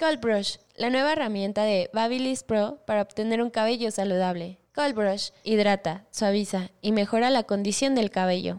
Cold 0.00 0.18
Brush, 0.18 0.56
la 0.78 0.88
nueva 0.88 1.12
herramienta 1.12 1.62
de 1.62 1.90
Babyliss 1.92 2.42
Pro 2.42 2.78
para 2.86 3.02
obtener 3.02 3.42
un 3.42 3.50
cabello 3.50 3.90
saludable. 3.90 4.58
Cold 4.74 4.94
Brush 4.94 5.28
hidrata, 5.44 6.06
suaviza 6.10 6.70
y 6.80 6.92
mejora 6.92 7.28
la 7.28 7.42
condición 7.42 7.94
del 7.94 8.10
cabello. 8.10 8.58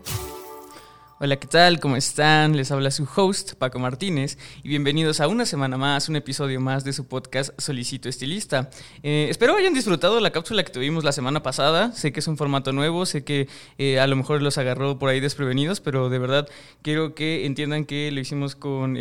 Hola, 1.24 1.38
¿qué 1.38 1.48
tal? 1.48 1.80
¿Cómo 1.80 1.96
están? 1.96 2.56
Les 2.58 2.72
habla 2.72 2.90
su 2.90 3.08
host, 3.16 3.54
Paco 3.54 3.78
Martínez, 3.78 4.40
y 4.64 4.70
bienvenidos 4.70 5.20
a 5.20 5.28
una 5.28 5.46
semana 5.46 5.78
más, 5.78 6.10
un 6.10 6.16
episodio 6.16 6.60
más 6.60 6.84
de 6.84 6.94
su 6.94 7.08
podcast 7.08 7.52
Solicito 7.60 8.10
Estilista. 8.10 8.72
Eh, 9.04 9.28
espero 9.30 9.56
hayan 9.56 9.76
disfrutado 9.76 10.20
la 10.20 10.32
cápsula 10.32 10.64
que 10.64 10.72
tuvimos 10.72 11.04
la 11.04 11.12
semana 11.12 11.44
pasada. 11.44 11.92
Sé 11.92 12.12
que 12.12 12.22
es 12.22 12.28
un 12.28 12.38
formato 12.38 12.72
nuevo, 12.72 13.06
sé 13.06 13.24
que 13.24 13.48
eh, 13.78 14.00
a 14.00 14.08
lo 14.08 14.16
mejor 14.16 14.42
los 14.42 14.58
agarró 14.58 14.98
por 14.98 15.10
ahí 15.10 15.20
desprevenidos, 15.20 15.80
pero 15.80 16.10
de 16.10 16.18
verdad 16.18 16.50
quiero 16.82 17.14
que 17.14 17.46
entiendan 17.46 17.86
que 17.86 18.12
lo 18.12 18.20
hicimos 18.20 18.56
con... 18.56 18.98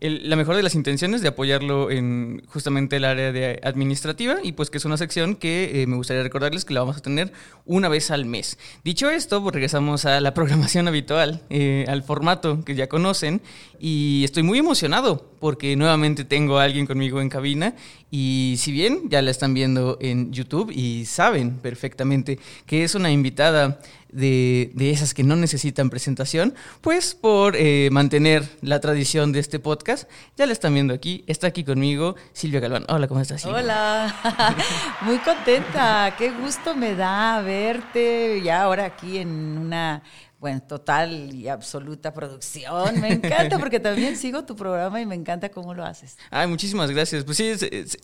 La 0.00 0.36
mejor 0.36 0.56
de 0.56 0.62
las 0.62 0.74
intenciones 0.74 1.20
de 1.20 1.28
apoyarlo 1.28 1.90
en 1.90 2.42
justamente 2.48 2.96
el 2.96 3.04
área 3.04 3.32
de 3.32 3.60
administrativa 3.62 4.38
y 4.42 4.52
pues 4.52 4.70
que 4.70 4.78
es 4.78 4.86
una 4.86 4.96
sección 4.96 5.36
que 5.36 5.82
eh, 5.82 5.86
me 5.86 5.96
gustaría 5.96 6.22
recordarles 6.22 6.64
que 6.64 6.72
la 6.72 6.80
vamos 6.80 6.96
a 6.96 7.00
tener 7.00 7.32
una 7.66 7.90
vez 7.90 8.10
al 8.10 8.24
mes. 8.24 8.56
Dicho 8.82 9.10
esto, 9.10 9.42
pues 9.42 9.54
regresamos 9.54 10.06
a 10.06 10.20
la 10.20 10.32
programación 10.34 10.88
habitual, 10.88 11.42
eh, 11.50 11.84
al 11.86 12.02
formato 12.02 12.64
que 12.64 12.74
ya 12.74 12.88
conocen 12.88 13.42
y 13.78 14.24
estoy 14.24 14.42
muy 14.42 14.58
emocionado 14.58 15.29
porque 15.40 15.74
nuevamente 15.74 16.24
tengo 16.24 16.58
a 16.58 16.64
alguien 16.64 16.86
conmigo 16.86 17.20
en 17.20 17.28
cabina 17.28 17.74
y 18.10 18.56
si 18.58 18.70
bien 18.72 19.08
ya 19.08 19.22
la 19.22 19.30
están 19.30 19.54
viendo 19.54 19.96
en 20.00 20.32
YouTube 20.32 20.70
y 20.70 21.06
saben 21.06 21.56
perfectamente 21.58 22.38
que 22.66 22.84
es 22.84 22.94
una 22.94 23.10
invitada 23.10 23.80
de, 24.12 24.72
esas 24.78 25.14
que 25.14 25.22
no 25.22 25.36
necesitan 25.36 25.90
presentación, 25.90 26.54
pues 26.80 27.14
por 27.14 27.56
eh, 27.56 27.88
mantener 27.92 28.48
la 28.60 28.80
tradición 28.80 29.32
de 29.32 29.40
este 29.40 29.58
podcast, 29.58 30.08
ya 30.36 30.46
la 30.46 30.52
están 30.52 30.74
viendo 30.74 30.92
aquí, 30.94 31.24
está 31.26 31.46
aquí 31.46 31.64
conmigo 31.64 32.16
Silvia 32.32 32.60
Galván. 32.60 32.84
Hola, 32.88 33.08
¿cómo 33.08 33.20
estás? 33.20 33.42
Silvia? 33.42 33.60
Hola, 33.60 34.56
muy 35.02 35.18
contenta, 35.18 36.14
qué 36.18 36.30
gusto 36.30 36.74
me 36.74 36.94
da 36.94 37.40
verte 37.42 38.40
ya 38.42 38.62
ahora 38.62 38.86
aquí 38.86 39.18
en 39.18 39.28
una 39.58 40.02
bueno, 40.40 40.62
total 40.62 41.34
y 41.34 41.48
absoluta 41.48 42.14
producción. 42.14 42.98
Me 42.98 43.12
encanta 43.12 43.58
porque 43.58 43.78
también 43.78 44.16
sigo 44.16 44.42
tu 44.44 44.56
programa 44.56 44.98
y 44.98 45.04
me 45.04 45.14
encanta 45.14 45.50
cómo 45.50 45.74
lo 45.74 45.84
haces. 45.84 46.16
Ay, 46.30 46.46
muchísimas 46.46 46.90
gracias. 46.90 47.24
Pues 47.24 47.36
sí, 47.36 47.52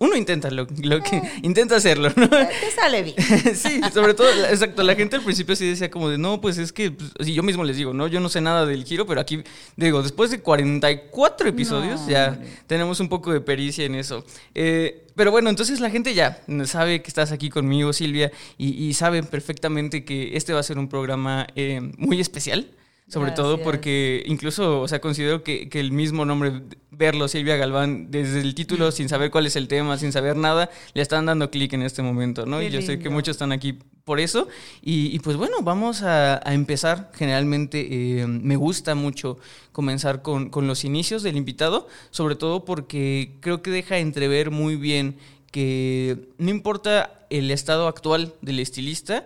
uno 0.01 0.15
intenta 0.15 0.51
lo, 0.51 0.67
que 0.67 1.17
eh. 1.17 1.33
intenta 1.42 1.77
hacerlo, 1.77 2.12
¿no? 2.14 2.29
Te 2.29 2.70
sale 2.75 3.03
bien. 3.03 3.17
sí, 3.55 3.81
sobre 3.91 4.12
todo, 4.12 4.29
exacto. 4.51 4.83
La 4.83 4.95
gente 4.95 5.17
al 5.17 5.23
principio 5.23 5.57
sí 5.57 5.67
decía 5.67 5.91
como 5.91 6.11
de, 6.11 6.19
no, 6.19 6.39
pues 6.42 6.59
es 6.59 6.73
que, 6.73 6.91
pues, 6.91 7.27
yo 7.27 7.42
mismo 7.42 7.64
les 7.64 7.79
digo, 7.79 7.95
no, 7.95 8.07
yo 8.07 8.20
no 8.20 8.29
sé 8.29 8.42
nada 8.42 8.67
del 8.67 8.84
giro, 8.84 9.07
pero 9.07 9.23
aquí, 9.23 9.42
digo, 9.77 10.03
después 10.03 10.31
de 10.31 10.41
44 10.41 11.48
episodios 11.48 12.07
ya 12.07 12.39
tenemos 12.67 13.01
un 13.01 13.09
poco 13.09 13.33
de 13.33 13.41
pericia 13.41 13.87
en 13.87 13.95
eso. 13.95 14.27
Eh, 14.55 15.05
pero 15.17 15.31
bueno, 15.31 15.48
entonces 15.50 15.81
la 15.81 15.91
gente 15.91 16.14
ya 16.14 16.42
sabe 16.67 17.03
que 17.03 17.09
estás 17.09 17.33
aquí 17.33 17.48
conmigo, 17.48 17.92
Silvia, 17.92 18.31
y, 18.59 18.84
y 18.84 18.92
saben 18.92 19.25
perfectamente 19.25 20.05
que 20.05 20.36
este 20.36 20.53
va 20.53 20.61
a 20.61 20.62
ser 20.62 20.78
un 20.78 20.89
programa 20.89 21.47
eh, 21.56 21.81
muy 21.97 22.20
especial. 22.20 22.70
Sobre 23.08 23.30
todo 23.30 23.62
porque 23.62 24.24
incluso, 24.27 24.80
o 24.80 24.89
sea, 24.89 25.00
considero 25.00 25.44
que, 25.44 25.68
que, 25.68 25.78
el 25.78 25.92
mismo 25.92 26.24
nombre, 26.24 26.62
verlo, 26.90 27.28
Silvia 27.28 27.56
Galván, 27.56 28.11
desde 28.11 28.40
el 28.40 28.56
título, 28.56 28.90
sin 28.90 29.08
saber 29.08 29.30
cuál 29.30 29.46
es 29.46 29.55
el 29.55 29.68
tema, 29.68 29.96
sin 29.96 30.11
saber 30.11 30.36
nada, 30.36 30.70
le 30.92 31.02
están 31.02 31.27
dando 31.27 31.48
clic 31.48 31.72
en 31.72 31.83
este 31.83 32.02
momento, 32.02 32.46
¿no? 32.46 32.61
y 32.61 32.68
yo 32.68 32.83
sé 32.83 32.98
que 32.98 33.08
muchos 33.08 33.36
están 33.36 33.52
aquí 33.52 33.78
por 34.06 34.20
eso. 34.20 34.48
Y, 34.83 35.18
pues 35.20 35.36
bueno, 35.36 35.58
vamos 35.62 36.02
a, 36.02 36.40
empezar. 36.46 37.11
Generalmente 37.14 38.20
eh, 38.20 38.27
me 38.27 38.56
gusta 38.56 38.95
mucho 38.95 39.39
comenzar 39.72 40.22
con, 40.22 40.48
con 40.48 40.66
los 40.66 40.84
inicios 40.84 41.22
del 41.22 41.36
invitado, 41.36 41.89
sobre 42.11 42.36
todo 42.36 42.64
porque 42.64 43.36
creo 43.40 43.62
que 43.62 43.70
deja 43.70 43.98
entrever 43.98 44.50
muy 44.50 44.77
bien 44.77 45.16
que 45.50 46.28
no 46.39 46.50
importa 46.50 47.27
el 47.30 47.50
estado 47.50 47.89
actual 47.89 48.34
del 48.42 48.61
estilista, 48.61 49.24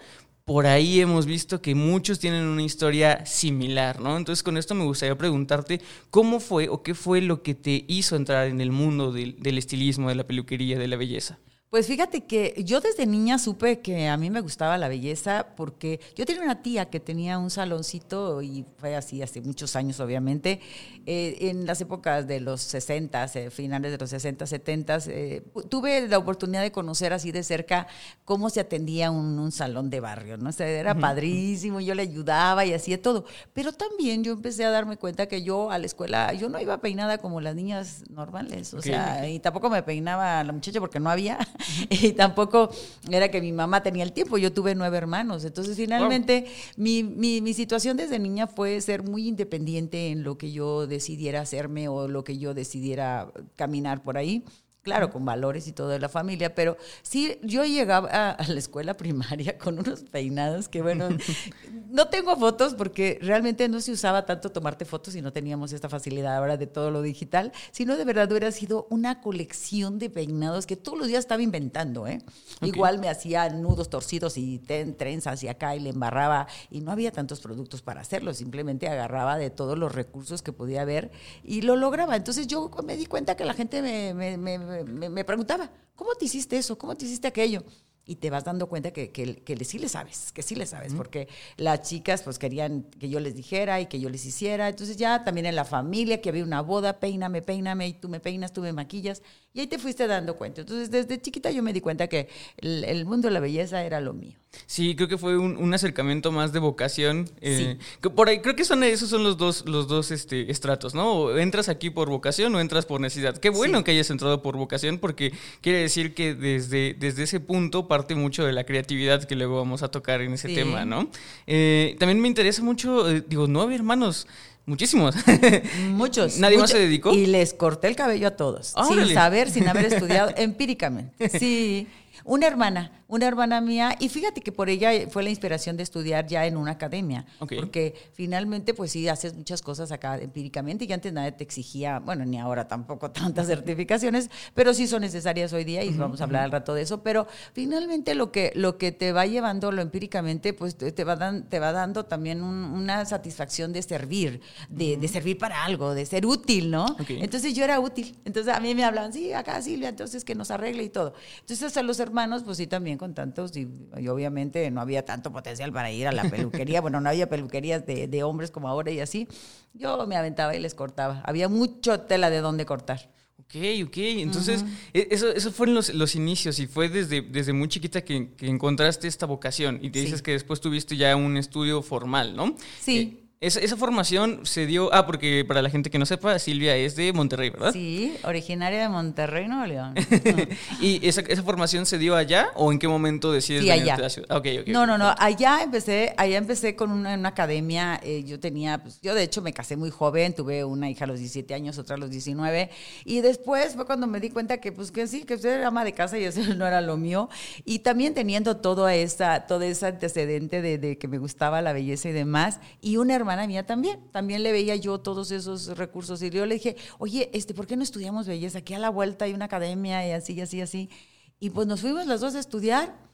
por 0.51 0.67
ahí 0.67 1.01
hemos 1.01 1.27
visto 1.27 1.63
que 1.63 1.77
muchos 1.77 2.19
tienen 2.19 2.45
una 2.45 2.65
historia 2.65 3.25
similar, 3.25 4.01
¿no? 4.01 4.17
Entonces 4.17 4.43
con 4.43 4.57
esto 4.57 4.75
me 4.75 4.83
gustaría 4.83 5.17
preguntarte 5.17 5.81
cómo 6.11 6.41
fue 6.41 6.69
o 6.69 6.83
qué 6.83 6.97
fue 6.97 7.21
lo 7.21 7.45
que 7.45 7.55
te 7.55 7.85
hizo 7.87 8.17
entrar 8.17 8.49
en 8.49 8.61
el 8.61 8.73
mundo 8.73 9.13
del, 9.13 9.41
del 9.41 9.59
estilismo, 9.59 10.09
de 10.09 10.17
la 10.17 10.27
peluquería, 10.27 10.77
de 10.77 10.89
la 10.89 10.97
belleza. 10.97 11.39
Pues 11.71 11.87
fíjate 11.87 12.25
que 12.25 12.61
yo 12.67 12.81
desde 12.81 13.07
niña 13.07 13.39
supe 13.39 13.79
que 13.79 14.09
a 14.09 14.17
mí 14.17 14.29
me 14.29 14.41
gustaba 14.41 14.77
la 14.77 14.89
belleza 14.89 15.47
porque 15.57 16.01
yo 16.17 16.27
tenía 16.27 16.43
una 16.43 16.63
tía 16.63 16.91
que 16.91 16.99
tenía 16.99 17.39
un 17.39 17.49
saloncito 17.49 18.43
y 18.43 18.67
fue 18.79 18.97
así 18.97 19.23
hace 19.23 19.41
muchos 19.41 19.77
años 19.77 20.01
obviamente, 20.01 20.61
eh, 21.07 21.37
en 21.43 21.67
las 21.67 21.81
épocas 21.81 22.27
de 22.27 22.41
los 22.41 22.61
60, 22.61 23.25
eh, 23.35 23.51
finales 23.51 23.93
de 23.93 23.99
los 23.99 24.11
60, 24.11 24.49
70, 24.49 24.99
eh, 25.07 25.45
tuve 25.69 26.09
la 26.09 26.19
oportunidad 26.19 26.63
de 26.63 26.73
conocer 26.73 27.13
así 27.13 27.31
de 27.31 27.45
cerca 27.45 27.87
cómo 28.25 28.51
se 28.51 28.59
atendía 28.59 29.13
un, 29.13 29.53
salón 29.53 29.91
de 29.91 30.01
barrio, 30.01 30.39
¿no? 30.39 30.51
O 30.51 30.63
era 30.63 30.95
padrísimo, 30.97 31.81
yo 31.81 31.95
le 31.95 32.03
ayudaba 32.03 32.65
y 32.65 32.73
hacía 32.73 33.01
todo, 33.01 33.25
pero 33.53 33.73
también 33.73 34.25
yo 34.25 34.33
empecé 34.33 34.65
a 34.65 34.71
darme 34.71 34.97
cuenta 34.97 35.27
que 35.27 35.43
yo 35.43 35.71
a 35.71 35.79
la 35.79 35.87
escuela, 35.87 36.33
yo 36.33 36.49
no 36.49 36.61
iba 36.61 36.81
peinada 36.81 37.19
como 37.19 37.41
las 37.41 37.55
niñas 37.55 38.03
normales, 38.11 38.75
o 38.75 38.83
sea, 38.83 39.29
y 39.29 39.39
tampoco 39.39 39.71
me 39.71 39.83
peinaba 39.85 40.43
la 40.43 40.53
muchacha 40.53 40.81
porque 40.81 40.99
no 40.99 41.11
había. 41.11 41.39
y 41.91 42.13
tampoco 42.13 42.71
era 43.11 43.31
que 43.31 43.41
mi 43.41 43.53
mamá 43.53 43.83
tenía 43.83 44.05
el 44.05 44.13
tiempo, 44.13 44.39
yo 44.39 44.53
tuve 44.53 44.75
nueve 44.75 44.97
hermanos. 44.97 45.45
Entonces, 45.45 45.77
finalmente, 45.77 46.47
mi, 46.77 47.03
mi, 47.03 47.41
mi, 47.41 47.55
situación 47.55 47.97
desde 47.97 48.19
niña 48.19 48.47
fue 48.47 48.81
ser 48.81 49.03
muy 49.03 49.29
independiente 49.29 50.11
en 50.11 50.23
lo 50.23 50.39
que 50.39 50.53
yo 50.53 50.87
decidiera 50.87 51.41
hacerme 51.41 51.89
o 51.89 52.09
lo 52.09 52.25
que 52.25 52.39
yo 52.39 52.55
decidiera 52.55 53.33
caminar 53.57 54.03
por 54.03 54.17
ahí 54.17 54.45
claro, 54.83 55.11
con 55.11 55.25
valores 55.25 55.67
y 55.67 55.73
todo 55.73 55.89
de 55.89 55.99
la 55.99 56.09
familia, 56.09 56.55
pero 56.55 56.77
sí, 57.03 57.39
yo 57.43 57.65
llegaba 57.65 58.09
a, 58.11 58.47
la 58.47 58.59
escuela 58.59 58.97
primaria 58.97 59.59
con 59.59 59.79
unos 59.79 60.03
peinados 60.03 60.69
que, 60.69 60.83
bueno, 60.83 61.09
no 61.91 62.09
tengo 62.09 62.37
fotos 62.37 62.75
porque 62.75 63.19
realmente 63.21 63.69
no 63.69 63.81
se 63.81 63.93
usaba 63.93 64.25
tanto 64.25 64.51
tomarte 64.51 64.85
fotos 64.85 65.15
y 65.15 65.23
no 65.23 65.33
teníamos 65.33 65.73
esta 65.73 65.89
facilidad 65.89 66.37
ahora 66.37 66.57
de 66.57 66.67
todo 66.67 66.91
lo 66.91 67.03
digital, 67.03 67.53
sino 67.73 67.97
de 67.97 68.05
verdad 68.05 68.31
hubiera 68.31 68.51
sido 68.53 68.87
una 68.91 69.21
colección 69.21 69.99
de 69.99 70.09
peinados 70.09 70.67
que 70.67 70.77
todos 70.77 70.99
los 70.99 71.09
días 71.09 71.21
estaba 71.21 71.43
inventando, 71.43 72.07
¿eh? 72.07 72.23
Igual 72.63 72.99
me 72.99 73.09
hacía 73.09 73.49
nudos 73.51 73.91
torcidos 73.91 74.39
y 74.39 74.59
trenzas 74.59 75.43
y 75.43 75.49
acá 75.49 75.77
y 75.77 75.81
le 75.81 75.91
embarraba 75.91 76.47
y 76.71 76.81
no 76.81 76.93
había 76.93 77.13
tantos 77.13 77.41
productos 77.41 77.83
para 77.83 78.01
hacerlo, 78.01 78.33
simplemente 78.35 78.89
agarraba 78.89 79.37
de 79.37 79.51
todos 79.51 79.77
los 79.79 79.95
recursos 79.95 80.43
que 80.43 80.53
podía 80.53 80.83
haber 80.83 81.11
y 81.45 81.63
lo 81.63 81.77
lograba. 81.77 82.17
Entonces 82.17 82.47
yo 82.47 82.71
me 82.85 82.97
di 82.97 83.07
cuenta 83.07 83.37
que 83.37 83.45
la 83.45 83.55
gente 83.55 83.83
me, 83.83 84.15
me, 84.15 84.39
me 84.39 84.70
me, 84.85 85.25
preguntaba, 85.25 85.71
¿cómo 85.95 86.15
te 86.15 86.25
hiciste 86.25 86.57
eso? 86.57 86.79
¿Cómo 86.79 86.97
te 86.97 87.05
hiciste 87.05 87.29
aquello? 87.29 87.63
Y 88.11 88.17
te 88.17 88.29
vas 88.29 88.43
dando 88.43 88.67
cuenta 88.67 88.91
que, 88.91 89.13
que, 89.13 89.65
sí 89.65 89.79
le 89.79 89.89
sabes, 89.89 90.33
que 90.33 90.43
sí 90.43 90.57
le 90.57 90.67
sabes, 90.67 90.95
porque 90.95 91.29
las 91.57 91.83
chicas 91.83 92.25
pues 92.25 92.41
querían 92.41 92.83
que 92.99 93.09
yo 93.09 93.21
les 93.21 93.37
dijera 93.37 93.81
y 93.81 93.87
que 93.87 94.01
yo 94.01 94.09
les 94.09 94.27
hiciera, 94.27 94.69
entonces 94.69 94.97
ya 94.97 95.23
también 95.23 95.47
en 95.47 95.55
la 95.55 95.65
familia, 95.65 96.21
que 96.21 96.29
había 96.29 96.43
una 96.43 96.61
boda, 96.61 96.99
peíname, 96.99 97.41
peíname, 97.41 97.87
y 97.87 97.93
tú 97.93 98.09
me 98.09 98.19
peinas, 98.19 98.53
tú 98.53 98.63
me 98.63 98.73
maquillas, 98.73 99.23
y 99.55 99.61
ahí 99.61 99.69
te 99.69 99.79
fuiste 99.79 100.09
dando 100.09 100.37
cuenta. 100.37 100.63
Entonces 100.63 100.91
desde 100.91 101.21
chiquita 101.21 101.53
yo 101.53 101.63
me 101.63 101.73
di 101.73 101.81
cuenta 101.81 102.09
que 102.09 102.29
el 102.59 103.05
mundo 103.05 103.29
de 103.29 103.35
la 103.35 103.39
belleza 103.39 103.85
era 103.85 104.01
lo 104.01 104.13
mío. 104.13 104.41
Sí, 104.67 104.97
creo 104.97 105.07
que 105.07 105.17
fue 105.17 105.39
un, 105.39 105.73
acercamiento 105.73 106.33
más 106.33 106.53
de 106.53 106.59
vocación. 106.59 107.31
Eh, 107.41 107.79
por 108.17 108.29
ahí 108.29 108.41
creo 108.41 108.57
que 108.57 108.65
son 108.65 108.83
esos 108.83 109.09
son 109.09 109.23
los 109.23 109.37
dos 109.37 109.65
los 109.67 109.87
dos 109.87 110.11
este, 110.11 110.51
estratos, 110.51 110.95
¿no? 110.95 111.13
O 111.13 111.39
entras 111.39 111.69
aquí 111.69 111.91
por 111.91 112.09
vocación 112.09 112.55
o 112.57 112.61
entras 112.61 112.85
por 112.85 113.01
necesidad. 113.01 113.37
Qué 113.37 113.51
bueno 113.51 113.85
que 113.85 113.93
hayas 113.93 114.11
entrado 114.11 114.43
por 114.43 114.57
vocación 114.57 114.99
porque 114.99 115.33
quiere 115.61 115.79
decir 115.79 116.15
que 116.15 116.35
desde, 116.35 116.95
desde 116.99 117.23
ese 117.23 117.39
punto 117.39 117.87
parte 118.01 118.15
mucho 118.15 118.45
de 118.45 118.53
la 118.53 118.65
creatividad 118.65 119.25
que 119.25 119.37
luego 119.37 119.57
vamos 119.57 119.83
a 119.83 119.91
tocar 119.91 120.21
en 120.21 120.33
ese 120.33 120.49
tema, 120.49 120.85
¿no? 120.85 121.09
Eh, 121.47 121.97
también 121.99 122.21
me 122.21 122.29
interesa 122.29 122.63
mucho, 122.63 123.11
eh, 123.11 123.23
digo, 123.27 123.47
nueve 123.47 123.75
hermanos 123.75 124.27
Muchísimos. 124.67 125.17
Muchos. 125.89 126.39
¿Nadie 126.39 126.59
más 126.59 126.71
se 126.71 126.79
dedicó? 126.79 127.13
Y 127.13 127.27
les 127.27 127.55
corté 127.55 127.89
el 127.89 127.97
cabello 127.97 128.29
a 128.29 128.31
todos. 128.33 128.75
Sin 128.89 129.05
saber, 129.09 129.51
sin 129.51 129.67
haber 129.67 129.87
estudiado, 129.93 130.33
empíricamente. 130.37 131.29
Sí. 131.41 131.89
Una 132.23 132.47
hermana, 132.47 133.00
una 133.11 133.27
hermana 133.27 133.61
mía, 133.61 133.97
y 133.99 134.09
fíjate 134.09 134.41
que 134.41 134.53
por 134.53 134.69
ella 134.71 134.91
fue 135.11 135.23
la 135.23 135.31
inspiración 135.31 135.77
de 135.77 135.83
estudiar 135.83 136.27
ya 136.27 136.47
en 136.47 136.57
una 136.57 136.71
academia, 136.73 137.27
porque 137.57 137.95
finalmente 138.15 138.73
pues 138.73 138.93
sí 138.93 139.09
haces 139.09 139.35
muchas 139.35 139.61
cosas 139.63 139.93
acá 139.93 140.17
empíricamente 140.19 140.85
y 140.85 140.93
antes 140.93 141.13
nadie 141.13 141.33
te 141.33 141.45
exigía, 141.45 141.99
bueno, 141.99 142.25
ni 142.25 142.39
ahora 142.39 142.69
tampoco 142.69 143.11
tantas 143.35 143.47
certificaciones, 143.49 144.31
pero 144.55 144.73
sí 144.75 144.87
son 144.87 145.03
necesarias 145.03 145.53
hoy 145.53 145.65
día 145.65 145.83
y 145.85 145.91
vamos 145.91 146.21
a 146.21 146.25
hablar 146.25 146.45
al 146.45 146.53
rato 146.53 146.73
de 146.75 146.83
eso, 146.83 147.03
pero 147.03 147.27
finalmente 147.53 148.15
lo 148.15 148.33
que, 148.33 148.53
lo 148.55 148.79
que 148.79 148.93
te 148.93 149.13
va 149.13 149.27
llevando 149.27 149.73
lo 149.73 149.83
empíricamente, 149.83 150.53
pues 150.53 150.77
te, 150.77 151.05
va, 151.05 151.17
dan- 151.17 151.49
te 151.49 151.59
va 151.59 151.73
dando 151.73 152.05
también 152.05 152.43
un- 152.43 152.65
una 152.65 153.05
satisfacción 153.05 153.73
de 153.73 153.83
servir, 153.83 154.41
de, 154.69 154.97
de 154.97 155.09
servir 155.09 155.37
para 155.39 155.65
algo, 155.65 155.95
de 155.95 156.07
ser 156.07 156.27
útil, 156.27 156.71
¿no? 156.71 156.97
Entonces 157.21 157.55
yo 157.55 157.65
era 157.65 157.81
útil. 157.81 158.17
Entonces 158.25 158.55
a 158.55 158.61
mí 158.61 158.75
me 158.75 158.85
hablaban, 158.85 159.13
sí, 159.13 159.33
acá 159.33 159.61
Silvia, 159.63 159.89
entonces 159.89 160.25
que 160.25 160.35
nos 160.35 160.51
arregle 160.51 160.85
y 160.85 160.89
todo. 160.89 161.15
Entonces 161.41 161.77
a 161.77 161.83
los 161.83 162.01
hermanos, 162.01 162.43
pues 162.45 162.57
sí, 162.57 162.67
también 162.67 162.99
con 163.01 163.15
tantos, 163.15 163.57
y, 163.57 163.67
y 163.99 164.09
obviamente 164.09 164.71
no 164.71 164.83
había 164.83 165.05
tanto 165.07 165.33
potencial 165.33 165.73
para 165.73 165.91
ir 165.91 166.07
a 166.07 166.13
la 166.13 166.29
peluquería. 166.31 166.81
bueno, 166.83 167.01
no 167.01 167.09
había 167.09 167.29
peluquerías 167.31 167.87
de, 167.87 168.07
de 168.09 168.23
hombres 168.23 168.51
como 168.51 168.69
ahora 168.69 168.91
y 168.91 169.01
así. 169.01 169.27
Yo 169.73 170.07
me 170.07 170.17
aventaba 170.17 170.55
y 170.55 170.61
les 170.61 170.75
cortaba. 170.75 171.23
Había 171.25 171.49
mucho 171.49 172.01
tela 172.01 172.29
de 172.29 172.41
dónde 172.43 172.67
cortar. 172.67 173.11
Ok, 173.39 173.57
ok. 173.87 173.97
Entonces, 173.97 174.65
e- 174.93 175.09
eso, 175.11 175.31
eso 175.33 175.51
fueron 175.51 175.75
los, 175.75 175.93
los 175.95 176.15
inicios 176.15 176.59
y 176.61 176.67
fue 176.67 176.89
desde, 176.91 177.23
desde 177.23 177.53
muy 177.55 177.69
chiquita 177.69 178.03
que, 178.05 178.35
que 178.37 178.47
encontraste 178.47 179.09
esta 179.09 179.25
vocación 179.27 179.79
y 179.83 179.91
te 179.91 179.99
Sí. 180.01 180.05
dices 180.05 180.23
que 180.23 180.33
después 180.33 180.61
tuviste 180.61 180.97
ya 180.97 181.17
un 181.17 181.37
estudio 181.39 181.81
formal, 181.83 182.37
¿no? 182.37 182.55
Sí. 182.81 182.99
Eh, 182.99 183.30
esa, 183.43 183.59
esa 183.61 183.75
formación 183.75 184.41
se 184.45 184.67
dio, 184.67 184.93
ah, 184.93 185.07
porque 185.07 185.47
para 185.49 185.63
la 185.63 185.71
gente 185.71 185.89
que 185.89 185.99
no 185.99 186.05
sepa, 186.05 186.39
Silvia 186.39 186.77
es 186.77 186.95
de 186.95 187.11
Monterrey, 187.15 187.49
¿verdad? 187.49 187.73
Sí, 187.73 188.15
originaria 188.25 188.83
de 188.83 188.89
Monterrey, 188.91 189.49
Nuevo 189.49 189.65
León. 189.65 189.95
¿Y 190.83 191.09
esa, 191.09 191.23
esa 191.23 191.43
formación 191.43 191.87
se 191.87 191.97
dio 191.97 192.17
allá 192.17 192.51
o 192.55 192.71
en 192.71 192.79
qué 192.79 192.87
momento 192.87 193.33
decides 193.33 193.63
Sí, 193.63 193.71
allá. 193.71 193.95
a 193.95 193.99
la 193.99 194.11
ciudad? 194.11 194.37
Ok, 194.37 194.47
ok. 194.61 194.69
No, 194.69 194.87
no, 194.87 194.99
no. 194.99 195.15
Allá 195.19 195.63
empecé, 195.63 196.13
allá 196.19 196.37
empecé 196.37 196.77
con 196.77 196.91
una, 196.91 197.15
una 197.15 197.31
academia. 197.31 197.99
eh, 198.03 198.25
yo 198.27 198.39
tenía, 198.39 198.77
pues, 198.83 199.01
yo 199.01 199.15
de 199.15 199.23
hecho 199.23 199.41
me 199.41 199.55
casé 199.55 199.75
muy 199.75 199.89
joven, 199.91 200.35
tuve 200.35 200.63
una 200.65 200.91
hija 200.91 201.07
a 201.07 201.09
los 201.09 201.19
17 201.19 201.55
años, 201.55 201.79
otra 201.79 201.95
a 201.97 201.99
los 201.99 202.11
19. 202.11 202.69
Y 203.07 203.23
después 203.23 203.75
fue 203.75 203.87
cuando 203.87 204.07
me 204.07 204.21
di 204.21 204.29
cuenta 204.29 204.59
que, 204.59 204.71
pues, 204.71 204.93
que 204.93 205.07
sí, 205.07 205.23
que 205.25 205.39
ser 205.39 205.65
ama 205.65 205.83
de 205.87 205.95
casa 205.95 206.19
y 206.19 206.25
eso 206.25 206.43
no 206.57 206.67
era 206.67 206.83
lo 206.83 206.99
mío. 206.99 207.31
Y 207.65 207.79
también 207.79 208.13
teniendo 208.13 208.59
todo 208.59 208.87
esa, 208.91 209.47
todo 209.47 209.63
ese 209.63 209.87
antecedente 209.87 210.61
de, 210.61 210.77
de 210.77 210.99
que 210.99 211.09
me 211.09 211.17
gustaba 211.17 211.63
la 211.63 211.73
belleza 211.73 212.11
y 212.11 212.13
demás. 212.13 212.61
Y 212.83 212.99
una 212.99 213.15
hermana 213.15 213.30
mía 213.47 213.67
también, 213.67 214.01
también 214.13 214.43
le 214.43 214.53
veía 214.53 214.77
yo 214.77 215.01
todos 215.01 215.31
esos 215.31 215.77
recursos. 215.77 216.23
Y 216.23 216.31
yo 216.31 216.47
le 216.47 216.55
dije, 216.55 216.77
oye, 216.99 217.31
este, 217.33 217.55
¿por 217.55 217.67
qué 217.67 217.77
no 217.77 217.83
estudiamos 217.83 218.27
belleza? 218.27 218.59
Aquí 218.59 218.75
a 218.75 218.79
la 218.79 218.91
vuelta 218.91 219.25
hay 219.25 219.33
una 219.33 219.47
academia 219.47 220.07
y 220.07 220.13
así, 220.13 220.41
así, 220.41 220.61
así. 220.61 220.91
Y 221.39 221.51
pues 221.51 221.67
nos 221.67 221.81
fuimos 221.81 222.07
las 222.07 222.21
dos 222.21 222.35
a 222.35 222.41
estudiar. 222.41 223.10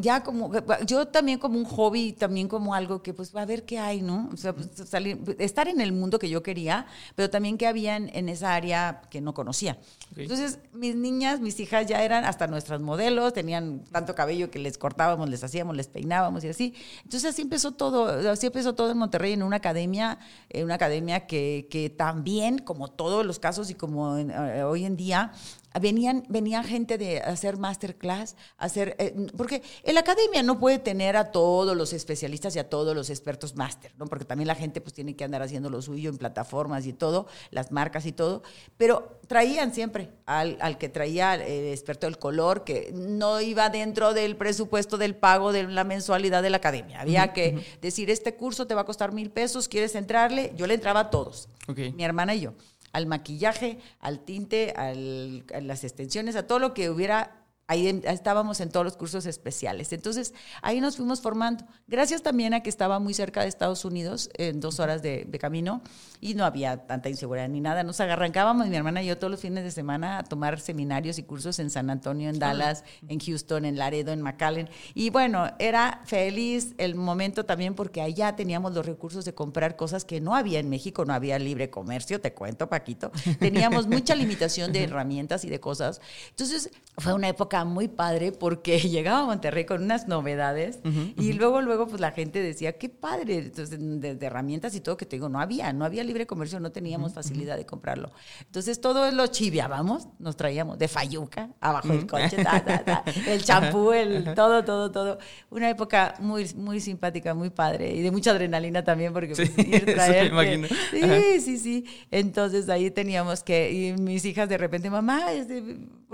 Ya 0.00 0.22
como, 0.22 0.50
yo 0.86 1.08
también 1.08 1.38
como 1.38 1.58
un 1.58 1.64
hobby, 1.64 2.12
también 2.12 2.48
como 2.48 2.74
algo 2.74 3.02
que 3.02 3.12
pues 3.14 3.34
a 3.34 3.44
ver 3.44 3.64
qué 3.64 3.78
hay, 3.78 4.02
¿no? 4.02 4.28
O 4.32 4.36
sea, 4.36 4.54
pues, 4.54 4.68
salir, 4.88 5.18
estar 5.38 5.68
en 5.68 5.80
el 5.80 5.92
mundo 5.92 6.18
que 6.18 6.28
yo 6.28 6.42
quería, 6.42 6.86
pero 7.14 7.28
también 7.30 7.58
que 7.58 7.66
había 7.66 7.96
en, 7.96 8.10
en 8.14 8.28
esa 8.28 8.54
área 8.54 9.02
que 9.10 9.20
no 9.20 9.34
conocía. 9.34 9.78
Entonces, 10.16 10.58
mis 10.72 10.94
niñas, 10.94 11.40
mis 11.40 11.58
hijas 11.60 11.86
ya 11.86 12.02
eran 12.02 12.24
hasta 12.24 12.46
nuestras 12.46 12.80
modelos, 12.80 13.32
tenían 13.32 13.84
tanto 13.90 14.14
cabello 14.14 14.50
que 14.50 14.58
les 14.58 14.78
cortábamos, 14.78 15.28
les 15.28 15.42
hacíamos, 15.42 15.76
les 15.76 15.88
peinábamos 15.88 16.44
y 16.44 16.48
así. 16.48 16.74
Entonces, 17.04 17.30
así 17.30 17.42
empezó 17.42 17.72
todo, 17.72 18.30
así 18.30 18.46
empezó 18.46 18.74
todo 18.74 18.90
en 18.90 18.98
Monterrey, 18.98 19.32
en 19.32 19.42
una 19.42 19.56
academia, 19.56 20.18
en 20.50 20.64
una 20.64 20.74
academia 20.74 21.26
que, 21.26 21.66
que 21.70 21.90
también, 21.90 22.58
como 22.58 22.88
todos 22.88 23.24
los 23.26 23.38
casos 23.38 23.70
y 23.70 23.74
como 23.74 24.16
en- 24.18 24.30
eh, 24.30 24.62
hoy 24.64 24.84
en 24.84 24.96
día, 24.96 25.32
venían, 25.80 26.24
venía 26.28 26.62
gente 26.62 26.98
de 26.98 27.20
hacer 27.20 27.56
masterclass, 27.56 28.36
hacer, 28.58 28.96
eh, 28.98 29.14
porque 29.36 29.62
en 29.82 29.94
la 29.94 30.00
academia 30.00 30.42
no 30.42 30.58
puede 30.58 30.78
tener 30.78 31.16
a 31.16 31.32
todos 31.32 31.76
los 31.76 31.92
especialistas 31.92 32.54
y 32.56 32.58
a 32.58 32.68
todos 32.68 32.94
los 32.94 33.10
expertos 33.10 33.56
máster, 33.56 33.92
¿no? 33.96 34.06
Porque 34.06 34.24
también 34.24 34.46
la 34.48 34.54
gente 34.54 34.80
pues 34.80 34.92
tiene 34.94 35.16
que 35.16 35.24
andar 35.24 35.42
haciendo 35.42 35.70
lo 35.70 35.82
suyo 35.82 36.10
en 36.10 36.18
plataformas 36.18 36.86
y 36.86 36.92
todo, 36.92 37.26
las 37.50 37.72
marcas 37.72 38.06
y 38.06 38.12
todo, 38.12 38.42
pero 38.76 39.18
traían 39.26 39.74
siempre 39.74 40.10
al, 40.26 40.58
al 40.60 40.78
que 40.78 40.88
traía 40.88 41.34
el 41.34 41.72
experto 41.72 42.06
del 42.06 42.18
color, 42.18 42.64
que 42.64 42.90
no 42.94 43.40
iba 43.40 43.68
dentro 43.70 44.14
del 44.14 44.36
presupuesto 44.36 44.98
del 44.98 45.14
pago 45.16 45.52
de 45.52 45.64
la 45.64 45.84
mensualidad 45.84 46.42
de 46.42 46.50
la 46.50 46.58
academia. 46.58 47.00
Había 47.00 47.32
que 47.32 47.64
decir, 47.80 48.10
este 48.10 48.34
curso 48.34 48.66
te 48.66 48.74
va 48.74 48.82
a 48.82 48.84
costar 48.84 49.12
mil 49.12 49.30
pesos, 49.30 49.68
¿quieres 49.68 49.94
entrarle? 49.94 50.52
Yo 50.56 50.66
le 50.66 50.74
entraba 50.74 51.00
a 51.00 51.10
todos 51.10 51.48
Ok. 51.68 51.78
mi 51.94 52.04
hermana 52.04 52.34
y 52.34 52.40
yo, 52.40 52.52
al 52.94 53.06
maquillaje, 53.06 53.78
al 54.00 54.20
tinte, 54.24 54.72
al- 54.76 55.44
a 55.54 55.60
las 55.60 55.84
extensiones, 55.84 56.36
a 56.36 56.46
todo 56.46 56.58
lo 56.60 56.72
que 56.72 56.88
hubiera. 56.88 57.43
Ahí 57.66 58.02
estábamos 58.04 58.60
en 58.60 58.70
todos 58.70 58.84
los 58.84 58.96
cursos 58.96 59.26
especiales. 59.26 59.92
Entonces, 59.92 60.34
ahí 60.60 60.80
nos 60.80 60.96
fuimos 60.96 61.20
formando. 61.20 61.64
Gracias 61.86 62.22
también 62.22 62.52
a 62.52 62.62
que 62.62 62.68
estaba 62.68 62.98
muy 62.98 63.14
cerca 63.14 63.42
de 63.42 63.48
Estados 63.48 63.84
Unidos, 63.84 64.28
en 64.34 64.60
dos 64.60 64.80
horas 64.80 65.02
de, 65.02 65.24
de 65.26 65.38
camino, 65.38 65.82
y 66.20 66.34
no 66.34 66.44
había 66.44 66.86
tanta 66.86 67.08
inseguridad 67.08 67.48
ni 67.48 67.60
nada. 67.60 67.82
Nos 67.82 68.00
arrancábamos, 68.00 68.68
mi 68.68 68.76
hermana 68.76 69.02
y 69.02 69.06
yo, 69.06 69.16
todos 69.16 69.30
los 69.30 69.40
fines 69.40 69.64
de 69.64 69.70
semana 69.70 70.18
a 70.18 70.24
tomar 70.24 70.60
seminarios 70.60 71.18
y 71.18 71.22
cursos 71.22 71.58
en 71.58 71.70
San 71.70 71.88
Antonio, 71.90 72.28
en 72.28 72.38
Dallas, 72.38 72.84
en 73.08 73.18
Houston, 73.18 73.64
en 73.64 73.78
Laredo, 73.78 74.12
en 74.12 74.20
McAllen. 74.20 74.68
Y 74.94 75.10
bueno, 75.10 75.50
era 75.58 76.02
feliz 76.04 76.74
el 76.78 76.94
momento 76.94 77.44
también 77.44 77.74
porque 77.74 78.02
allá 78.02 78.36
teníamos 78.36 78.74
los 78.74 78.84
recursos 78.84 79.24
de 79.24 79.34
comprar 79.34 79.76
cosas 79.76 80.04
que 80.04 80.20
no 80.20 80.34
había 80.34 80.58
en 80.58 80.68
México, 80.68 81.04
no 81.04 81.14
había 81.14 81.38
libre 81.38 81.70
comercio, 81.70 82.20
te 82.20 82.34
cuento, 82.34 82.68
Paquito. 82.68 83.10
Teníamos 83.38 83.86
mucha 83.86 84.14
limitación 84.16 84.72
de 84.72 84.84
herramientas 84.84 85.44
y 85.44 85.50
de 85.50 85.60
cosas. 85.60 86.00
Entonces, 86.30 86.70
fue 86.98 87.12
una 87.12 87.28
época 87.28 87.53
muy 87.62 87.86
padre 87.86 88.32
porque 88.32 88.78
llegaba 88.80 89.20
a 89.20 89.24
Monterrey 89.26 89.64
con 89.64 89.84
unas 89.84 90.08
novedades 90.08 90.80
y 91.16 91.34
luego, 91.34 91.60
luego, 91.60 91.86
pues 91.86 92.00
la 92.00 92.10
gente 92.10 92.42
decía, 92.42 92.72
qué 92.72 92.88
padre, 92.88 93.38
entonces, 93.38 93.78
de, 93.78 94.16
de 94.16 94.26
herramientas 94.26 94.74
y 94.74 94.80
todo 94.80 94.96
que 94.96 95.06
te 95.06 95.16
digo, 95.16 95.28
no 95.28 95.40
había, 95.40 95.72
no 95.72 95.84
había 95.84 96.02
libre 96.02 96.26
comercio, 96.26 96.58
no 96.58 96.72
teníamos 96.72 97.12
facilidad 97.12 97.56
de 97.56 97.66
comprarlo. 97.66 98.10
Entonces, 98.40 98.80
todo 98.80 99.10
lo 99.12 99.26
chiviábamos, 99.26 100.08
nos 100.18 100.36
traíamos 100.36 100.78
de 100.78 100.88
Fayuca, 100.88 101.50
abajo 101.60 101.88
del 101.88 102.06
coche, 102.06 102.36
el 103.28 103.44
champú, 103.44 103.92
el 103.92 104.34
todo, 104.34 104.64
todo, 104.64 104.90
todo. 104.90 105.18
Una 105.50 105.68
época 105.68 106.14
muy, 106.20 106.52
muy 106.54 106.80
simpática, 106.80 107.34
muy 107.34 107.50
padre 107.50 107.94
y 107.94 108.00
de 108.00 108.10
mucha 108.10 108.30
adrenalina 108.30 108.82
también 108.82 109.12
porque 109.12 109.34
Sí, 109.34 109.46
pues, 109.46 109.66
ir, 109.66 110.26
imagino. 110.30 110.68
Sí, 110.90 111.40
sí, 111.40 111.58
sí. 111.58 111.84
Entonces 112.10 112.68
ahí 112.68 112.90
teníamos 112.90 113.42
que, 113.42 113.72
y 113.72 113.92
mis 114.00 114.24
hijas 114.24 114.48
de 114.48 114.58
repente, 114.58 114.90
mamá, 114.90 115.32
este, 115.32 115.62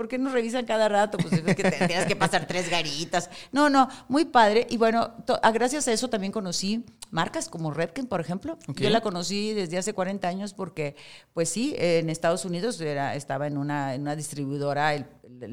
¿por 0.01 0.07
qué 0.07 0.17
nos 0.17 0.33
revisan 0.33 0.65
cada 0.65 0.89
rato? 0.89 1.19
Pues 1.19 1.31
es 1.33 1.55
que 1.55 1.61
tendrías 1.63 2.07
que 2.07 2.15
pasar 2.15 2.47
tres 2.47 2.69
garitas. 2.71 3.29
No, 3.51 3.69
no, 3.69 3.87
muy 4.09 4.25
padre. 4.25 4.65
Y 4.71 4.77
bueno, 4.77 5.11
to- 5.27 5.39
a- 5.43 5.51
gracias 5.51 5.87
a 5.87 5.93
eso 5.93 6.09
también 6.09 6.31
conocí 6.31 6.83
marcas 7.11 7.49
como 7.49 7.71
Redken, 7.71 8.07
por 8.07 8.19
ejemplo. 8.19 8.57
Yo 8.85 8.89
la 8.89 9.01
conocí 9.01 9.53
desde 9.53 9.77
hace 9.77 9.93
40 9.93 10.27
años 10.27 10.53
porque, 10.55 10.95
pues 11.33 11.49
sí, 11.49 11.75
en 11.77 12.09
Estados 12.09 12.43
Unidos 12.45 12.81
era, 12.81 13.13
estaba 13.15 13.45
en 13.45 13.59
una, 13.59 13.93
en 13.93 14.01
una 14.01 14.15
distribuidora, 14.15 14.95
el- 14.95 15.05